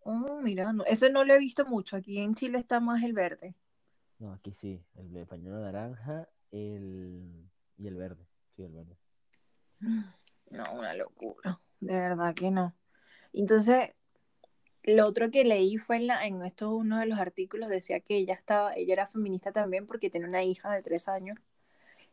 Oh, 0.00 0.40
mira, 0.40 0.72
no, 0.72 0.84
ese 0.84 1.10
no 1.10 1.24
lo 1.24 1.34
he 1.34 1.38
visto 1.38 1.64
mucho. 1.64 1.96
Aquí 1.96 2.18
en 2.20 2.34
Chile 2.34 2.58
está 2.58 2.78
más 2.78 3.02
el 3.02 3.14
verde. 3.14 3.56
No, 4.18 4.32
aquí 4.34 4.52
sí, 4.52 4.84
el 4.94 5.12
de 5.12 5.26
pañuelo 5.26 5.58
naranja 5.60 6.28
el... 6.50 7.50
y 7.78 7.86
el 7.86 7.96
verde. 7.96 8.28
Sí, 8.54 8.62
el 8.62 8.72
verde. 8.72 8.98
No, 10.50 10.74
una 10.74 10.94
locura. 10.94 11.60
De 11.80 11.98
verdad 12.00 12.34
que 12.34 12.50
no. 12.50 12.74
Entonces, 13.32 13.90
lo 14.84 15.06
otro 15.06 15.30
que 15.30 15.44
leí 15.44 15.78
fue 15.78 15.96
en, 15.96 16.06
la, 16.06 16.26
en 16.26 16.42
esto 16.44 16.74
uno 16.74 16.98
de 16.98 17.06
los 17.06 17.18
artículos 17.18 17.68
decía 17.68 18.00
que 18.00 18.16
ella 18.16 18.34
estaba, 18.34 18.74
ella 18.74 18.92
era 18.92 19.06
feminista 19.06 19.50
también 19.52 19.86
porque 19.86 20.10
tiene 20.10 20.28
una 20.28 20.44
hija 20.44 20.72
de 20.72 20.82
tres 20.82 21.08
años. 21.08 21.38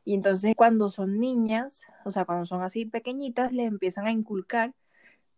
Y 0.03 0.15
entonces 0.15 0.55
cuando 0.55 0.89
son 0.89 1.19
niñas, 1.19 1.83
o 2.05 2.11
sea, 2.11 2.25
cuando 2.25 2.45
son 2.45 2.61
así 2.61 2.85
pequeñitas, 2.85 3.51
le 3.51 3.65
empiezan 3.65 4.07
a 4.07 4.11
inculcar 4.11 4.73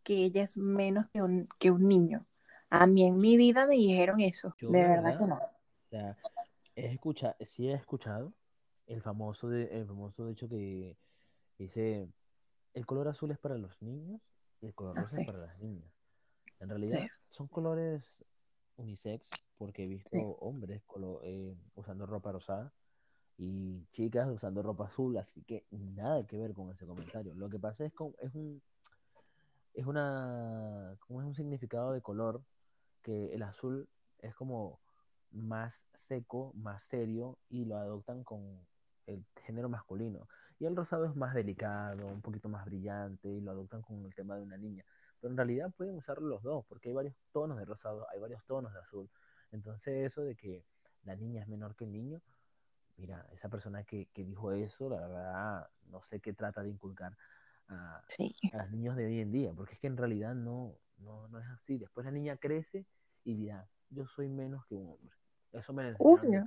que 0.03 0.15
ella 0.15 0.43
es 0.43 0.57
menos 0.57 1.07
que 1.11 1.21
un, 1.21 1.49
que 1.59 1.71
un 1.71 1.87
niño. 1.87 2.25
A 2.69 2.87
mí 2.87 3.03
en 3.03 3.17
mi 3.17 3.35
vida 3.37 3.65
me 3.65 3.75
dijeron 3.75 4.19
eso. 4.21 4.55
de 4.59 4.81
verdad, 4.81 5.17
que 5.17 5.27
no. 5.27 5.35
O 5.35 5.89
sea, 5.89 6.15
he 6.75 6.87
escuchado, 6.87 7.35
sí 7.41 7.69
he 7.69 7.73
escuchado 7.73 8.33
el 8.87 9.01
famoso, 9.01 9.49
de, 9.49 9.65
el 9.77 9.85
famoso 9.85 10.29
hecho 10.29 10.47
que 10.47 10.95
dice, 11.57 12.07
el 12.73 12.85
color 12.85 13.07
azul 13.07 13.31
es 13.31 13.39
para 13.39 13.57
los 13.57 13.81
niños 13.81 14.21
y 14.61 14.67
el 14.67 14.73
color 14.73 14.97
ah, 14.97 15.03
rosa 15.03 15.21
es 15.21 15.25
para 15.25 15.39
las 15.39 15.59
niñas. 15.59 15.91
En 16.59 16.69
realidad 16.69 17.05
son 17.31 17.47
colores 17.47 18.23
unisex 18.77 19.25
porque 19.57 19.83
he 19.83 19.87
visto 19.87 20.17
hombres 20.39 20.81
eh, 21.23 21.55
usando 21.75 22.05
ropa 22.05 22.31
rosada 22.31 22.73
y 23.37 23.85
chicas 23.91 24.29
usando 24.29 24.61
ropa 24.61 24.85
azul, 24.85 25.17
así 25.17 25.41
que 25.43 25.65
nada 25.71 26.25
que 26.25 26.37
ver 26.37 26.53
con 26.53 26.71
ese 26.71 26.85
comentario. 26.85 27.33
Lo 27.35 27.49
que 27.49 27.59
pasa 27.59 27.85
es 27.85 27.93
que 27.93 28.11
es 28.21 28.35
un 28.35 28.61
es 29.73 29.85
una 29.87 30.95
como 30.99 31.21
es 31.21 31.27
un 31.27 31.35
significado 31.35 31.93
de 31.93 32.01
color 32.01 32.43
que 33.01 33.33
el 33.33 33.41
azul 33.43 33.87
es 34.19 34.35
como 34.35 34.79
más 35.31 35.73
seco, 35.95 36.53
más 36.55 36.83
serio 36.83 37.37
y 37.49 37.65
lo 37.65 37.77
adoptan 37.77 38.23
con 38.23 38.59
el 39.07 39.25
género 39.45 39.69
masculino. 39.69 40.27
Y 40.63 40.65
el 40.65 40.77
rosado 40.77 41.03
es 41.03 41.13
más 41.17 41.33
delicado, 41.33 42.07
un 42.07 42.21
poquito 42.21 42.47
más 42.47 42.63
brillante 42.63 43.27
y 43.27 43.41
lo 43.41 43.51
adoptan 43.51 43.81
con 43.81 44.05
el 44.05 44.15
tema 44.15 44.37
de 44.37 44.43
una 44.43 44.55
niña. 44.55 44.85
Pero 45.19 45.31
en 45.31 45.35
realidad 45.35 45.73
pueden 45.75 45.97
usarlo 45.97 46.25
los 46.25 46.41
dos 46.41 46.63
porque 46.69 46.87
hay 46.87 46.95
varios 46.95 47.15
tonos 47.33 47.57
de 47.57 47.65
rosado, 47.65 48.07
hay 48.09 48.17
varios 48.17 48.41
tonos 48.45 48.71
de 48.71 48.79
azul. 48.79 49.09
Entonces 49.51 50.05
eso 50.05 50.21
de 50.21 50.37
que 50.37 50.63
la 51.03 51.17
niña 51.17 51.41
es 51.41 51.49
menor 51.49 51.75
que 51.75 51.83
el 51.83 51.91
niño, 51.91 52.21
mira, 52.95 53.27
esa 53.33 53.49
persona 53.49 53.83
que, 53.83 54.07
dijo 54.15 54.53
eso, 54.53 54.87
la 54.87 55.01
verdad, 55.01 55.69
no 55.89 56.01
sé 56.01 56.21
qué 56.21 56.31
trata 56.31 56.63
de 56.63 56.69
inculcar 56.69 57.17
a, 57.67 57.97
a 58.53 58.57
los 58.59 58.71
niños 58.71 58.95
de 58.95 59.05
hoy 59.05 59.19
en 59.19 59.33
día, 59.33 59.51
porque 59.53 59.73
es 59.73 59.81
que 59.81 59.87
en 59.87 59.97
realidad 59.97 60.33
no, 60.33 60.77
no, 60.99 61.27
no 61.27 61.39
es 61.39 61.47
así. 61.47 61.77
Después 61.77 62.05
la 62.05 62.11
niña 62.11 62.37
crece 62.37 62.85
y 63.25 63.35
dirá, 63.35 63.67
yo 63.89 64.07
soy 64.07 64.29
menos 64.29 64.65
que 64.67 64.75
un 64.75 64.91
hombre. 64.91 65.17
Eso 65.53 65.71
me 65.71 65.93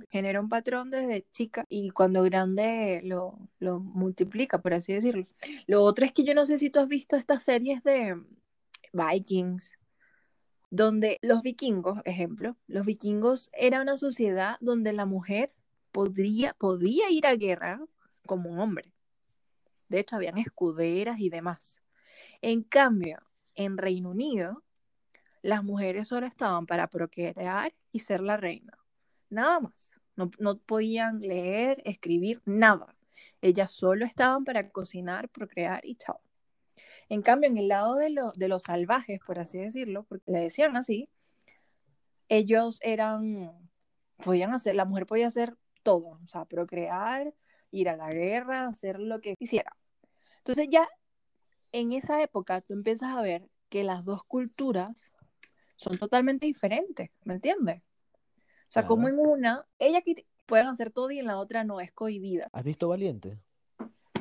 genera 0.09 0.41
un 0.41 0.49
patrón 0.49 0.89
desde 0.89 1.25
chica 1.31 1.65
y 1.69 1.91
cuando 1.91 2.23
grande 2.23 3.01
lo, 3.05 3.39
lo, 3.59 3.79
multiplica, 3.79 4.61
por 4.61 4.73
así 4.73 4.93
decirlo. 4.93 5.25
Lo 5.65 5.81
otro 5.81 6.05
es 6.05 6.11
que 6.11 6.23
yo 6.23 6.33
no 6.33 6.45
sé 6.45 6.57
si 6.57 6.69
tú 6.69 6.79
has 6.79 6.87
visto 6.87 7.15
estas 7.15 7.43
series 7.43 7.81
de 7.83 8.21
Vikings, 8.91 9.71
donde 10.69 11.19
los 11.21 11.41
vikingos, 11.41 11.99
ejemplo, 12.03 12.57
los 12.67 12.85
vikingos 12.85 13.49
era 13.53 13.81
una 13.81 13.95
sociedad 13.95 14.57
donde 14.59 14.91
la 14.91 15.05
mujer 15.05 15.53
podría, 15.91 16.53
podía 16.53 17.09
ir 17.09 17.25
a 17.25 17.35
guerra 17.35 17.81
como 18.25 18.49
un 18.49 18.59
hombre. 18.59 18.91
De 19.87 19.99
hecho, 19.99 20.17
habían 20.17 20.37
escuderas 20.37 21.19
y 21.19 21.29
demás. 21.29 21.81
En 22.41 22.61
cambio, 22.63 23.19
en 23.55 23.77
Reino 23.77 24.09
Unido, 24.09 24.63
las 25.41 25.63
mujeres 25.63 26.09
solo 26.09 26.27
estaban 26.27 26.65
para 26.65 26.89
procrear 26.89 27.73
y 27.93 27.99
ser 27.99 28.19
la 28.19 28.35
reina. 28.35 28.77
Nada 29.29 29.59
más. 29.59 29.93
No, 30.15 30.57
podían 30.57 31.19
leer, 31.19 31.81
escribir, 31.85 32.41
nada. 32.45 32.95
Ellas 33.41 33.71
solo 33.71 34.05
estaban 34.05 34.45
para 34.45 34.69
cocinar, 34.69 35.29
procrear 35.29 35.85
y 35.85 35.95
chao. 35.95 36.21
En 37.09 37.21
cambio, 37.21 37.49
en 37.49 37.57
el 37.57 37.67
lado 37.67 37.95
de, 37.95 38.13
de 38.35 38.47
los 38.47 38.63
salvajes, 38.63 39.19
por 39.25 39.39
así 39.39 39.59
decirlo, 39.59 40.03
porque 40.03 40.31
le 40.31 40.39
decían 40.39 40.75
así, 40.75 41.07
ellos 42.29 42.79
eran, 42.81 43.51
podían 44.17 44.53
hacer, 44.53 44.75
la 44.75 44.85
mujer 44.85 45.05
podía 45.05 45.27
hacer 45.27 45.55
todo, 45.83 46.19
o 46.23 46.27
sea, 46.27 46.45
procrear, 46.45 47.33
ir 47.71 47.89
a 47.89 47.95
la 47.95 48.11
guerra, 48.11 48.67
hacer 48.67 48.99
lo 48.99 49.21
que 49.21 49.35
quisiera. 49.35 49.75
Entonces 50.39 50.67
ya 50.69 50.87
en 51.71 51.93
esa 51.93 52.21
época 52.21 52.61
tú 52.61 52.73
empiezas 52.73 53.11
a 53.11 53.21
ver 53.21 53.47
que 53.69 53.83
las 53.83 54.03
dos 54.03 54.23
culturas 54.23 55.11
son 55.75 55.97
totalmente 55.97 56.45
diferentes, 56.45 57.11
¿me 57.23 57.35
entiendes? 57.35 57.81
O 58.67 58.71
sea, 58.71 58.85
como 58.85 59.07
en 59.07 59.17
una, 59.17 59.65
ella 59.79 60.03
pueden 60.45 60.67
hacer 60.67 60.91
todo 60.91 61.09
y 61.11 61.19
en 61.19 61.25
la 61.25 61.37
otra 61.37 61.63
no, 61.63 61.79
es 61.79 61.91
cohibida. 61.93 62.49
¿Has 62.51 62.65
visto 62.65 62.89
Valiente? 62.89 63.39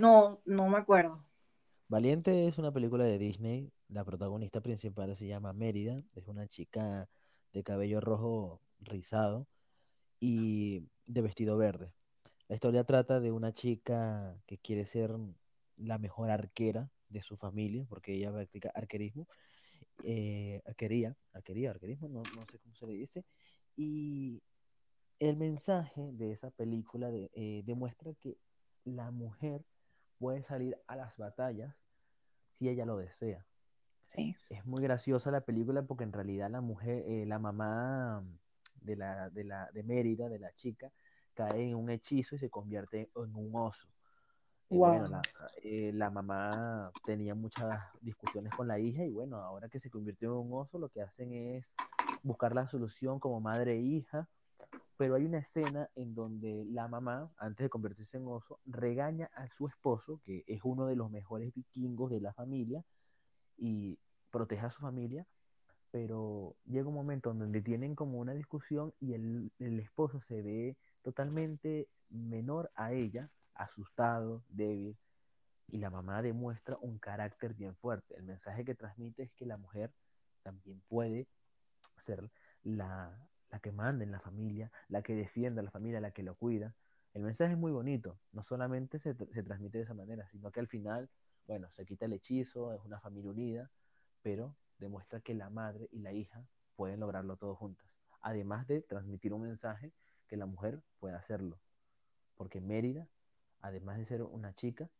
No, 0.00 0.40
no 0.44 0.68
me 0.68 0.78
acuerdo. 0.78 1.18
Valiente 1.88 2.46
es 2.46 2.58
una 2.58 2.72
película 2.72 3.04
de 3.04 3.18
Disney. 3.18 3.72
La 3.88 4.04
protagonista 4.04 4.60
principal 4.60 5.14
se 5.16 5.26
llama 5.26 5.52
Mérida. 5.52 6.02
Es 6.14 6.28
una 6.28 6.46
chica 6.46 7.08
de 7.52 7.64
cabello 7.64 8.00
rojo 8.00 8.60
rizado 8.80 9.46
y 10.20 10.84
de 11.06 11.22
vestido 11.22 11.56
verde. 11.56 11.92
La 12.48 12.54
historia 12.54 12.84
trata 12.84 13.18
de 13.18 13.32
una 13.32 13.52
chica 13.52 14.36
que 14.46 14.58
quiere 14.58 14.86
ser 14.86 15.12
la 15.76 15.98
mejor 15.98 16.30
arquera 16.30 16.90
de 17.08 17.22
su 17.22 17.36
familia, 17.36 17.84
porque 17.88 18.14
ella 18.14 18.32
practica 18.32 18.70
arquerismo, 18.74 19.26
eh, 20.04 20.62
arquería, 20.66 21.16
arquería, 21.32 21.70
arquerismo, 21.70 22.08
no, 22.08 22.22
no 22.34 22.46
sé 22.46 22.58
cómo 22.58 22.74
se 22.74 22.86
le 22.86 22.92
dice, 22.94 23.24
y 23.76 24.42
el 25.18 25.36
mensaje 25.36 26.12
de 26.12 26.32
esa 26.32 26.50
película 26.50 27.10
de, 27.10 27.30
eh, 27.34 27.62
demuestra 27.64 28.12
que 28.14 28.38
la 28.84 29.10
mujer 29.10 29.64
puede 30.18 30.42
salir 30.42 30.76
a 30.86 30.96
las 30.96 31.16
batallas 31.16 31.74
si 32.54 32.68
ella 32.68 32.86
lo 32.86 32.96
desea. 32.96 33.46
Sí. 34.06 34.34
Es 34.48 34.64
muy 34.64 34.82
graciosa 34.82 35.30
la 35.30 35.42
película 35.42 35.82
porque 35.82 36.04
en 36.04 36.12
realidad 36.12 36.50
la 36.50 36.60
mujer, 36.60 37.04
eh, 37.06 37.26
la 37.26 37.38
mamá 37.38 38.24
de, 38.80 38.96
la, 38.96 39.30
de, 39.30 39.44
la, 39.44 39.68
de 39.72 39.82
Mérida, 39.82 40.28
de 40.28 40.38
la 40.38 40.52
chica, 40.54 40.90
cae 41.34 41.68
en 41.68 41.74
un 41.74 41.90
hechizo 41.90 42.36
y 42.36 42.38
se 42.38 42.50
convierte 42.50 43.10
en 43.14 43.34
un 43.34 43.50
oso. 43.54 43.86
Wow. 44.68 44.88
bueno, 44.88 45.08
la, 45.08 45.22
eh, 45.62 45.92
la 45.94 46.10
mamá 46.10 46.90
tenía 47.04 47.36
muchas 47.36 47.78
discusiones 48.00 48.52
con 48.52 48.66
la 48.66 48.80
hija 48.80 49.04
y 49.04 49.12
bueno, 49.12 49.36
ahora 49.36 49.68
que 49.68 49.78
se 49.78 49.90
convirtió 49.90 50.32
en 50.32 50.50
un 50.50 50.58
oso, 50.60 50.78
lo 50.78 50.88
que 50.88 51.02
hacen 51.02 51.32
es 51.32 51.64
buscar 52.26 52.54
la 52.54 52.66
solución 52.66 53.20
como 53.20 53.40
madre 53.40 53.74
e 53.74 53.80
hija. 53.80 54.28
Pero 54.98 55.14
hay 55.14 55.24
una 55.26 55.38
escena 55.38 55.90
en 55.94 56.14
donde 56.14 56.64
la 56.64 56.88
mamá, 56.88 57.30
antes 57.36 57.64
de 57.64 57.70
convertirse 57.70 58.16
en 58.16 58.26
oso, 58.26 58.58
regaña 58.64 59.30
a 59.34 59.46
su 59.48 59.68
esposo, 59.68 60.20
que 60.24 60.42
es 60.46 60.60
uno 60.64 60.86
de 60.86 60.96
los 60.96 61.10
mejores 61.10 61.52
vikingos 61.54 62.10
de 62.10 62.20
la 62.20 62.32
familia, 62.32 62.82
y 63.58 63.98
protege 64.30 64.64
a 64.66 64.70
su 64.70 64.80
familia, 64.80 65.26
pero 65.90 66.56
llega 66.66 66.88
un 66.88 66.94
momento 66.94 67.30
en 67.30 67.38
donde 67.38 67.62
tienen 67.62 67.94
como 67.94 68.18
una 68.18 68.34
discusión 68.34 68.92
y 69.00 69.14
el, 69.14 69.50
el 69.58 69.80
esposo 69.80 70.20
se 70.22 70.42
ve 70.42 70.76
totalmente 71.02 71.88
menor 72.10 72.70
a 72.74 72.92
ella, 72.92 73.30
asustado, 73.54 74.42
débil, 74.48 74.96
y 75.68 75.78
la 75.78 75.90
mamá 75.90 76.22
demuestra 76.22 76.76
un 76.80 76.98
carácter 76.98 77.54
bien 77.54 77.74
fuerte. 77.76 78.14
El 78.16 78.24
mensaje 78.24 78.64
que 78.64 78.74
transmite 78.74 79.24
es 79.24 79.32
que 79.32 79.46
la 79.46 79.56
mujer 79.56 79.90
también 80.42 80.82
puede 80.88 81.26
ser 82.06 82.30
la, 82.62 83.28
la 83.50 83.60
que 83.60 83.72
manda 83.72 84.04
en 84.04 84.12
la 84.12 84.20
familia, 84.20 84.70
la 84.88 85.02
que 85.02 85.14
defiende 85.14 85.60
a 85.60 85.64
la 85.64 85.70
familia, 85.70 86.00
la 86.00 86.12
que 86.12 86.22
lo 86.22 86.34
cuida. 86.34 86.74
El 87.12 87.22
mensaje 87.22 87.52
es 87.52 87.58
muy 87.58 87.72
bonito, 87.72 88.18
no 88.32 88.44
solamente 88.44 88.98
se, 88.98 89.14
se 89.14 89.42
transmite 89.42 89.78
de 89.78 89.84
esa 89.84 89.94
manera, 89.94 90.28
sino 90.28 90.50
que 90.50 90.60
al 90.60 90.68
final, 90.68 91.08
bueno, 91.46 91.68
se 91.72 91.86
quita 91.86 92.06
el 92.06 92.12
hechizo, 92.12 92.72
es 92.74 92.80
una 92.84 93.00
familia 93.00 93.30
unida, 93.30 93.70
pero 94.22 94.54
demuestra 94.78 95.20
que 95.20 95.34
la 95.34 95.50
madre 95.50 95.88
y 95.92 96.00
la 96.00 96.12
hija 96.12 96.46
pueden 96.76 97.00
lograrlo 97.00 97.36
todo 97.36 97.54
juntas. 97.56 97.86
Además 98.20 98.66
de 98.66 98.82
transmitir 98.82 99.32
un 99.32 99.42
mensaje 99.42 99.92
que 100.28 100.36
la 100.36 100.46
mujer 100.46 100.82
puede 100.98 101.14
hacerlo. 101.14 101.58
Porque 102.36 102.60
Mérida, 102.60 103.08
además 103.60 103.98
de 103.98 104.06
ser 104.06 104.22
una 104.22 104.54
chica, 104.54 104.90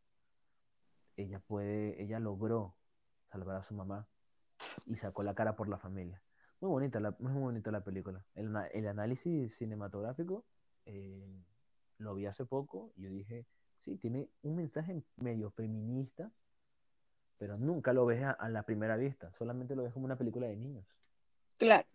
ella 1.17 1.41
puede, 1.41 2.03
ella 2.03 2.19
logró 2.19 2.75
salvar 3.31 3.57
a 3.57 3.63
su 3.65 3.75
mamá 3.75 4.07
y 4.87 4.97
sacó 4.97 5.23
la 5.23 5.35
cara 5.35 5.57
por 5.57 5.69
la 5.69 5.79
familia. 5.79 6.23
Muy 6.61 6.71
bonita, 6.71 7.01
la, 7.01 7.15
muy 7.19 7.33
bonita 7.33 7.71
la 7.71 7.83
película. 7.85 8.25
El, 8.35 8.55
el 8.73 8.87
análisis 8.89 9.55
cinematográfico 9.57 10.45
eh, 10.87 11.27
lo 11.99 12.15
vi 12.15 12.27
hace 12.27 12.45
poco 12.45 12.93
y 12.97 13.03
yo 13.03 13.11
dije, 13.11 13.47
sí, 13.85 13.97
tiene 13.97 14.29
un 14.43 14.57
mensaje 14.57 15.03
medio 15.17 15.51
feminista, 15.51 16.31
pero 17.39 17.57
nunca 17.57 17.93
lo 17.95 18.05
ves 18.07 18.23
a, 18.23 18.31
a 18.33 18.49
la 18.51 18.63
primera 18.65 18.97
vista, 18.97 19.33
solamente 19.33 19.75
lo 19.75 19.83
ves 19.85 19.93
como 19.93 20.05
una 20.05 20.17
película 20.17 20.47
de 20.47 20.57
niños. 20.57 20.85
Claro, 21.59 21.87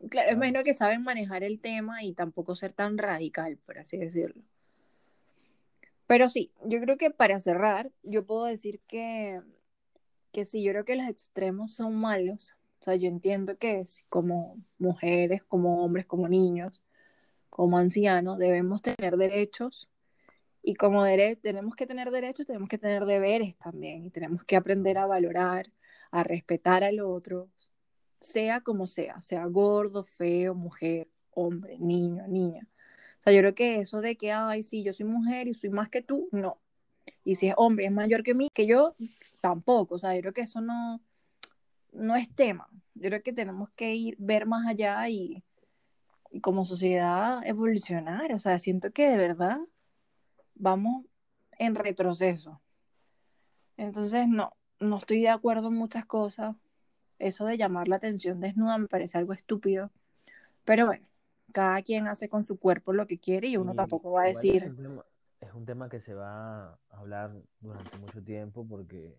Y 0.00 0.08
claro, 0.08 0.30
claro. 0.30 0.32
imagino 0.32 0.64
que 0.64 0.74
saben 0.74 1.02
manejar 1.02 1.42
el 1.44 1.60
tema 1.60 2.02
y 2.04 2.14
tampoco 2.14 2.54
ser 2.56 2.72
tan 2.72 2.98
radical, 2.98 3.58
por 3.58 3.78
así 3.78 3.96
decirlo. 3.98 4.42
Pero 6.06 6.28
sí, 6.28 6.52
yo 6.64 6.80
creo 6.80 6.96
que 6.98 7.10
para 7.10 7.38
cerrar, 7.40 7.90
yo 8.02 8.26
puedo 8.26 8.44
decir 8.44 8.80
que, 8.86 9.40
que 10.32 10.44
sí, 10.44 10.62
yo 10.64 10.72
creo 10.72 10.84
que 10.84 10.96
los 10.96 11.08
extremos 11.08 11.74
son 11.74 11.96
malos. 11.96 12.54
O 12.84 12.86
sea, 12.86 12.96
yo 12.96 13.08
entiendo 13.08 13.56
que 13.56 13.86
si 13.86 14.02
como 14.10 14.58
mujeres, 14.78 15.42
como 15.44 15.82
hombres, 15.82 16.04
como 16.04 16.28
niños, 16.28 16.82
como 17.48 17.78
ancianos, 17.78 18.36
debemos 18.38 18.82
tener 18.82 19.16
derechos 19.16 19.88
y 20.62 20.74
como 20.74 21.02
dere- 21.06 21.40
tenemos 21.40 21.76
que 21.76 21.86
tener 21.86 22.10
derechos, 22.10 22.46
tenemos 22.46 22.68
que 22.68 22.76
tener 22.76 23.06
deberes 23.06 23.56
también 23.56 24.04
y 24.04 24.10
tenemos 24.10 24.44
que 24.44 24.56
aprender 24.56 24.98
a 24.98 25.06
valorar, 25.06 25.72
a 26.10 26.24
respetar 26.24 26.84
al 26.84 27.00
otro, 27.00 27.48
sea 28.20 28.60
como 28.60 28.86
sea, 28.86 29.18
sea 29.22 29.46
gordo, 29.46 30.04
feo, 30.04 30.54
mujer, 30.54 31.08
hombre, 31.30 31.78
niño, 31.78 32.28
niña. 32.28 32.68
O 33.20 33.22
sea, 33.22 33.32
yo 33.32 33.40
creo 33.40 33.54
que 33.54 33.80
eso 33.80 34.02
de 34.02 34.16
que, 34.16 34.30
ay, 34.32 34.62
sí, 34.62 34.82
yo 34.82 34.92
soy 34.92 35.06
mujer 35.06 35.48
y 35.48 35.54
soy 35.54 35.70
más 35.70 35.88
que 35.88 36.02
tú, 36.02 36.28
no. 36.32 36.60
Y 37.24 37.36
si 37.36 37.48
es 37.48 37.54
hombre 37.56 37.86
es 37.86 37.92
mayor 37.92 38.22
que 38.22 38.34
mí, 38.34 38.48
que 38.54 38.66
yo, 38.66 38.94
tampoco. 39.40 39.94
O 39.96 39.98
sea, 39.98 40.14
yo 40.14 40.20
creo 40.22 40.34
que 40.34 40.42
eso 40.42 40.60
no, 40.60 41.00
no 41.94 42.16
es 42.16 42.32
tema. 42.34 42.68
Yo 42.94 43.08
creo 43.08 43.22
que 43.22 43.32
tenemos 43.32 43.70
que 43.70 43.94
ir, 43.94 44.16
ver 44.18 44.46
más 44.46 44.66
allá 44.66 45.08
y, 45.08 45.42
y 46.30 46.40
como 46.40 46.64
sociedad 46.64 47.40
evolucionar. 47.46 48.32
O 48.32 48.38
sea, 48.38 48.58
siento 48.58 48.90
que 48.90 49.08
de 49.08 49.16
verdad 49.16 49.58
vamos 50.54 51.04
en 51.58 51.74
retroceso. 51.74 52.60
Entonces, 53.76 54.28
no, 54.28 54.52
no 54.80 54.96
estoy 54.96 55.20
de 55.22 55.30
acuerdo 55.30 55.68
en 55.68 55.74
muchas 55.74 56.04
cosas. 56.04 56.56
Eso 57.18 57.46
de 57.46 57.56
llamar 57.56 57.88
la 57.88 57.96
atención 57.96 58.40
desnuda 58.40 58.78
me 58.78 58.88
parece 58.88 59.18
algo 59.18 59.32
estúpido. 59.32 59.90
Pero 60.64 60.86
bueno, 60.86 61.06
cada 61.52 61.80
quien 61.82 62.08
hace 62.08 62.28
con 62.28 62.44
su 62.44 62.58
cuerpo 62.58 62.92
lo 62.92 63.06
que 63.06 63.18
quiere 63.18 63.48
y 63.48 63.56
uno 63.56 63.72
Y 63.72 63.76
tampoco 63.76 64.12
va 64.12 64.22
a 64.22 64.28
es 64.28 64.36
decir, 64.36 64.64
un 64.64 64.76
tema, 64.76 65.04
es 65.40 65.54
un 65.54 65.64
tema 65.64 65.88
que 65.88 66.00
se 66.00 66.14
va 66.14 66.72
a 66.72 66.78
hablar 66.90 67.32
durante 67.60 67.98
mucho 67.98 68.22
tiempo 68.22 68.66
porque 68.66 69.16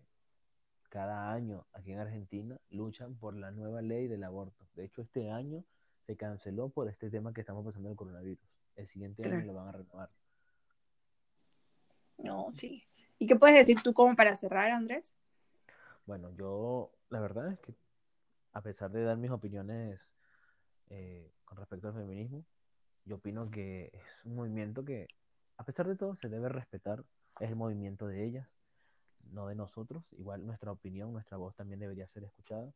cada 0.96 1.30
año 1.30 1.66
aquí 1.74 1.92
en 1.92 1.98
Argentina 1.98 2.58
luchan 2.70 3.16
por 3.16 3.34
la 3.36 3.50
nueva 3.50 3.82
ley 3.82 4.06
del 4.08 4.24
aborto. 4.24 4.66
De 4.74 4.86
hecho, 4.86 5.02
este 5.02 5.30
año 5.30 5.62
se 6.00 6.16
canceló 6.16 6.70
por 6.70 6.88
este 6.88 7.10
tema 7.10 7.34
que 7.34 7.42
estamos 7.42 7.66
pasando 7.66 7.90
del 7.90 7.98
coronavirus. 7.98 8.42
El 8.76 8.88
siguiente 8.88 9.22
año 9.22 9.32
Claro. 9.32 9.46
lo 9.46 9.52
van 9.52 9.68
a 9.68 9.72
renovar. 9.72 10.08
no, 12.16 12.50
sí. 12.54 12.82
¿Y 13.18 13.26
qué 13.26 13.36
puedes 13.36 13.58
decir 13.58 13.82
tú 13.82 13.92
como 13.92 14.16
para 14.16 14.34
cerrar, 14.36 14.70
Andrés? 14.70 15.12
Bueno, 16.06 16.30
yo 16.30 16.90
la 17.10 17.20
verdad 17.20 17.52
es 17.52 17.58
que 17.58 17.74
a 18.54 18.62
pesar 18.62 18.90
de 18.90 19.02
dar 19.02 19.18
mis 19.18 19.30
opiniones 19.30 20.14
eh, 20.88 21.30
con 21.44 21.58
respecto 21.58 21.88
al 21.88 21.94
feminismo, 21.94 22.42
yo 23.04 23.16
opino 23.16 23.50
que 23.50 23.90
es 23.92 24.02
un 24.24 24.36
movimiento 24.36 24.82
que, 24.82 25.08
a 25.58 25.64
pesar 25.64 25.88
de 25.88 25.96
todo, 25.96 26.16
se 26.16 26.30
debe 26.30 26.48
respetar. 26.48 27.04
Es 27.38 27.50
el 27.50 27.56
movimiento 27.56 28.06
de 28.06 28.24
ellas, 28.24 28.48
no 29.32 29.46
de 29.46 29.54
nosotros. 29.54 30.04
Igual 30.12 30.46
nuestra 30.46 30.72
opinión, 30.72 31.12
nuestra 31.12 31.36
voz 31.36 31.54
también 31.54 31.80
debería 31.80 32.06
ser 32.08 32.24
escuchada. 32.24 32.72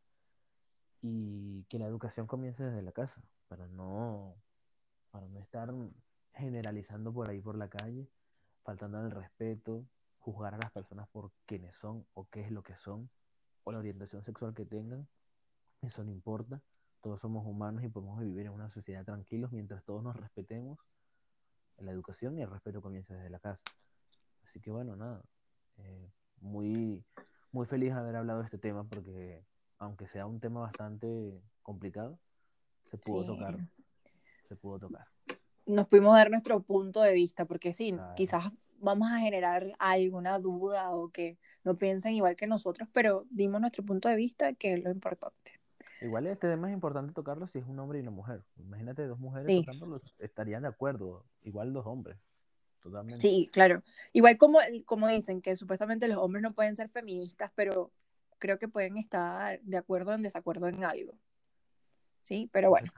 Y 1.02 1.64
que 1.64 1.78
la 1.78 1.86
educación 1.86 2.26
comience 2.26 2.62
desde 2.62 2.82
la 2.82 2.92
casa, 2.92 3.22
para 3.48 3.66
no, 3.68 4.34
para 5.10 5.26
no 5.28 5.40
estar 5.40 5.72
generalizando 6.34 7.12
por 7.12 7.28
ahí 7.28 7.40
por 7.40 7.56
la 7.56 7.68
calle, 7.68 8.06
faltando 8.64 8.98
al 8.98 9.10
respeto, 9.10 9.84
juzgar 10.18 10.54
a 10.54 10.58
las 10.58 10.70
personas 10.70 11.08
por 11.08 11.32
quienes 11.46 11.76
son 11.76 12.06
o 12.14 12.28
qué 12.28 12.42
es 12.42 12.50
lo 12.50 12.62
que 12.62 12.76
son, 12.76 13.10
o 13.64 13.72
la 13.72 13.78
orientación 13.78 14.22
sexual 14.22 14.54
que 14.54 14.64
tengan. 14.64 15.08
Eso 15.82 16.04
no 16.04 16.10
importa. 16.10 16.60
Todos 17.00 17.20
somos 17.20 17.46
humanos 17.46 17.82
y 17.82 17.88
podemos 17.88 18.20
vivir 18.20 18.46
en 18.46 18.52
una 18.52 18.68
sociedad 18.68 19.04
tranquilos 19.04 19.52
mientras 19.52 19.82
todos 19.84 20.02
nos 20.02 20.16
respetemos. 20.16 20.78
La 21.78 21.92
educación 21.92 22.36
y 22.36 22.42
el 22.42 22.50
respeto 22.50 22.82
comienza 22.82 23.14
desde 23.14 23.30
la 23.30 23.38
casa. 23.38 23.64
Así 24.44 24.60
que 24.60 24.70
bueno, 24.70 24.96
nada. 24.96 25.22
eh, 25.78 26.10
muy, 26.40 27.04
muy 27.52 27.66
feliz 27.66 27.92
de 27.94 28.00
haber 28.00 28.16
hablado 28.16 28.40
de 28.40 28.46
este 28.46 28.58
tema 28.58 28.84
porque 28.84 29.44
aunque 29.78 30.06
sea 30.08 30.26
un 30.26 30.40
tema 30.40 30.60
bastante 30.60 31.40
complicado, 31.62 32.18
se 32.90 32.98
pudo 32.98 33.22
Sí. 33.22 33.26
tocar. 33.28 33.58
Se 34.48 34.56
pudo 34.56 34.78
tocar. 34.78 35.06
Nos 35.66 35.86
pudimos 35.86 36.14
dar 36.14 36.30
nuestro 36.30 36.60
punto 36.60 37.00
de 37.02 37.12
vista, 37.12 37.44
porque 37.44 37.72
sí, 37.72 37.92
Claro. 37.92 38.14
quizás 38.16 38.50
vamos 38.78 39.10
a 39.12 39.18
generar 39.20 39.66
alguna 39.78 40.38
duda 40.38 40.90
o 40.90 41.10
que 41.10 41.38
no 41.64 41.74
piensen 41.76 42.14
igual 42.14 42.34
que 42.36 42.46
nosotros, 42.46 42.88
pero 42.92 43.24
dimos 43.30 43.60
nuestro 43.60 43.84
punto 43.84 44.08
de 44.08 44.16
vista, 44.16 44.52
que 44.54 44.72
es 44.74 44.82
lo 44.82 44.90
importante. 44.90 45.52
Igual 46.00 46.26
este 46.26 46.48
tema 46.48 46.68
es 46.68 46.74
importante 46.74 47.12
tocarlo 47.12 47.46
si 47.46 47.58
es 47.58 47.66
un 47.66 47.78
hombre 47.78 47.98
y 47.98 48.02
una 48.02 48.10
mujer. 48.10 48.42
Imagínate 48.56 49.06
dos 49.06 49.18
mujeres 49.18 49.46
Sí. 49.48 49.60
tocándolo, 49.64 50.00
estarían 50.18 50.62
de 50.62 50.68
acuerdo. 50.68 51.24
Igual 51.42 51.72
dos 51.74 51.86
hombres. 51.86 52.18
Totalmente. 52.80 53.20
Sí, 53.20 53.44
claro. 53.52 53.82
Igual 54.12 54.38
como, 54.38 54.58
como 54.86 55.08
dicen 55.08 55.42
que 55.42 55.56
supuestamente 55.56 56.08
los 56.08 56.18
hombres 56.18 56.42
no 56.42 56.54
pueden 56.54 56.76
ser 56.76 56.88
feministas, 56.88 57.52
pero 57.54 57.92
creo 58.38 58.58
que 58.58 58.68
pueden 58.68 58.96
estar 58.96 59.60
de 59.60 59.76
acuerdo 59.76 60.12
o 60.12 60.14
en 60.14 60.22
desacuerdo 60.22 60.66
en 60.68 60.82
algo. 60.84 61.14
Sí, 62.22 62.48
pero 62.52 62.70
bueno. 62.70 62.90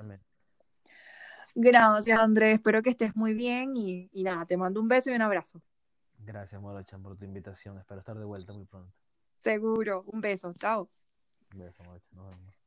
Gracias, 1.54 2.18
Andrés. 2.18 2.54
Espero 2.54 2.82
que 2.82 2.90
estés 2.90 3.14
muy 3.14 3.34
bien 3.34 3.76
y, 3.76 4.08
y 4.12 4.22
nada, 4.22 4.46
te 4.46 4.56
mando 4.56 4.80
un 4.80 4.88
beso 4.88 5.10
y 5.10 5.14
un 5.14 5.22
abrazo. 5.22 5.60
Gracias, 6.18 6.60
Morochan, 6.60 7.02
por 7.02 7.16
tu 7.16 7.24
invitación. 7.24 7.78
Espero 7.78 8.00
estar 8.00 8.16
de 8.16 8.24
vuelta 8.24 8.52
muy 8.52 8.64
pronto. 8.64 8.94
Seguro. 9.38 10.04
Un 10.06 10.20
beso. 10.20 10.54
Chao. 10.54 10.88
Un 11.52 11.58
beso, 11.58 11.82
Morochan. 11.82 12.16
Nos 12.16 12.30
vemos. 12.30 12.61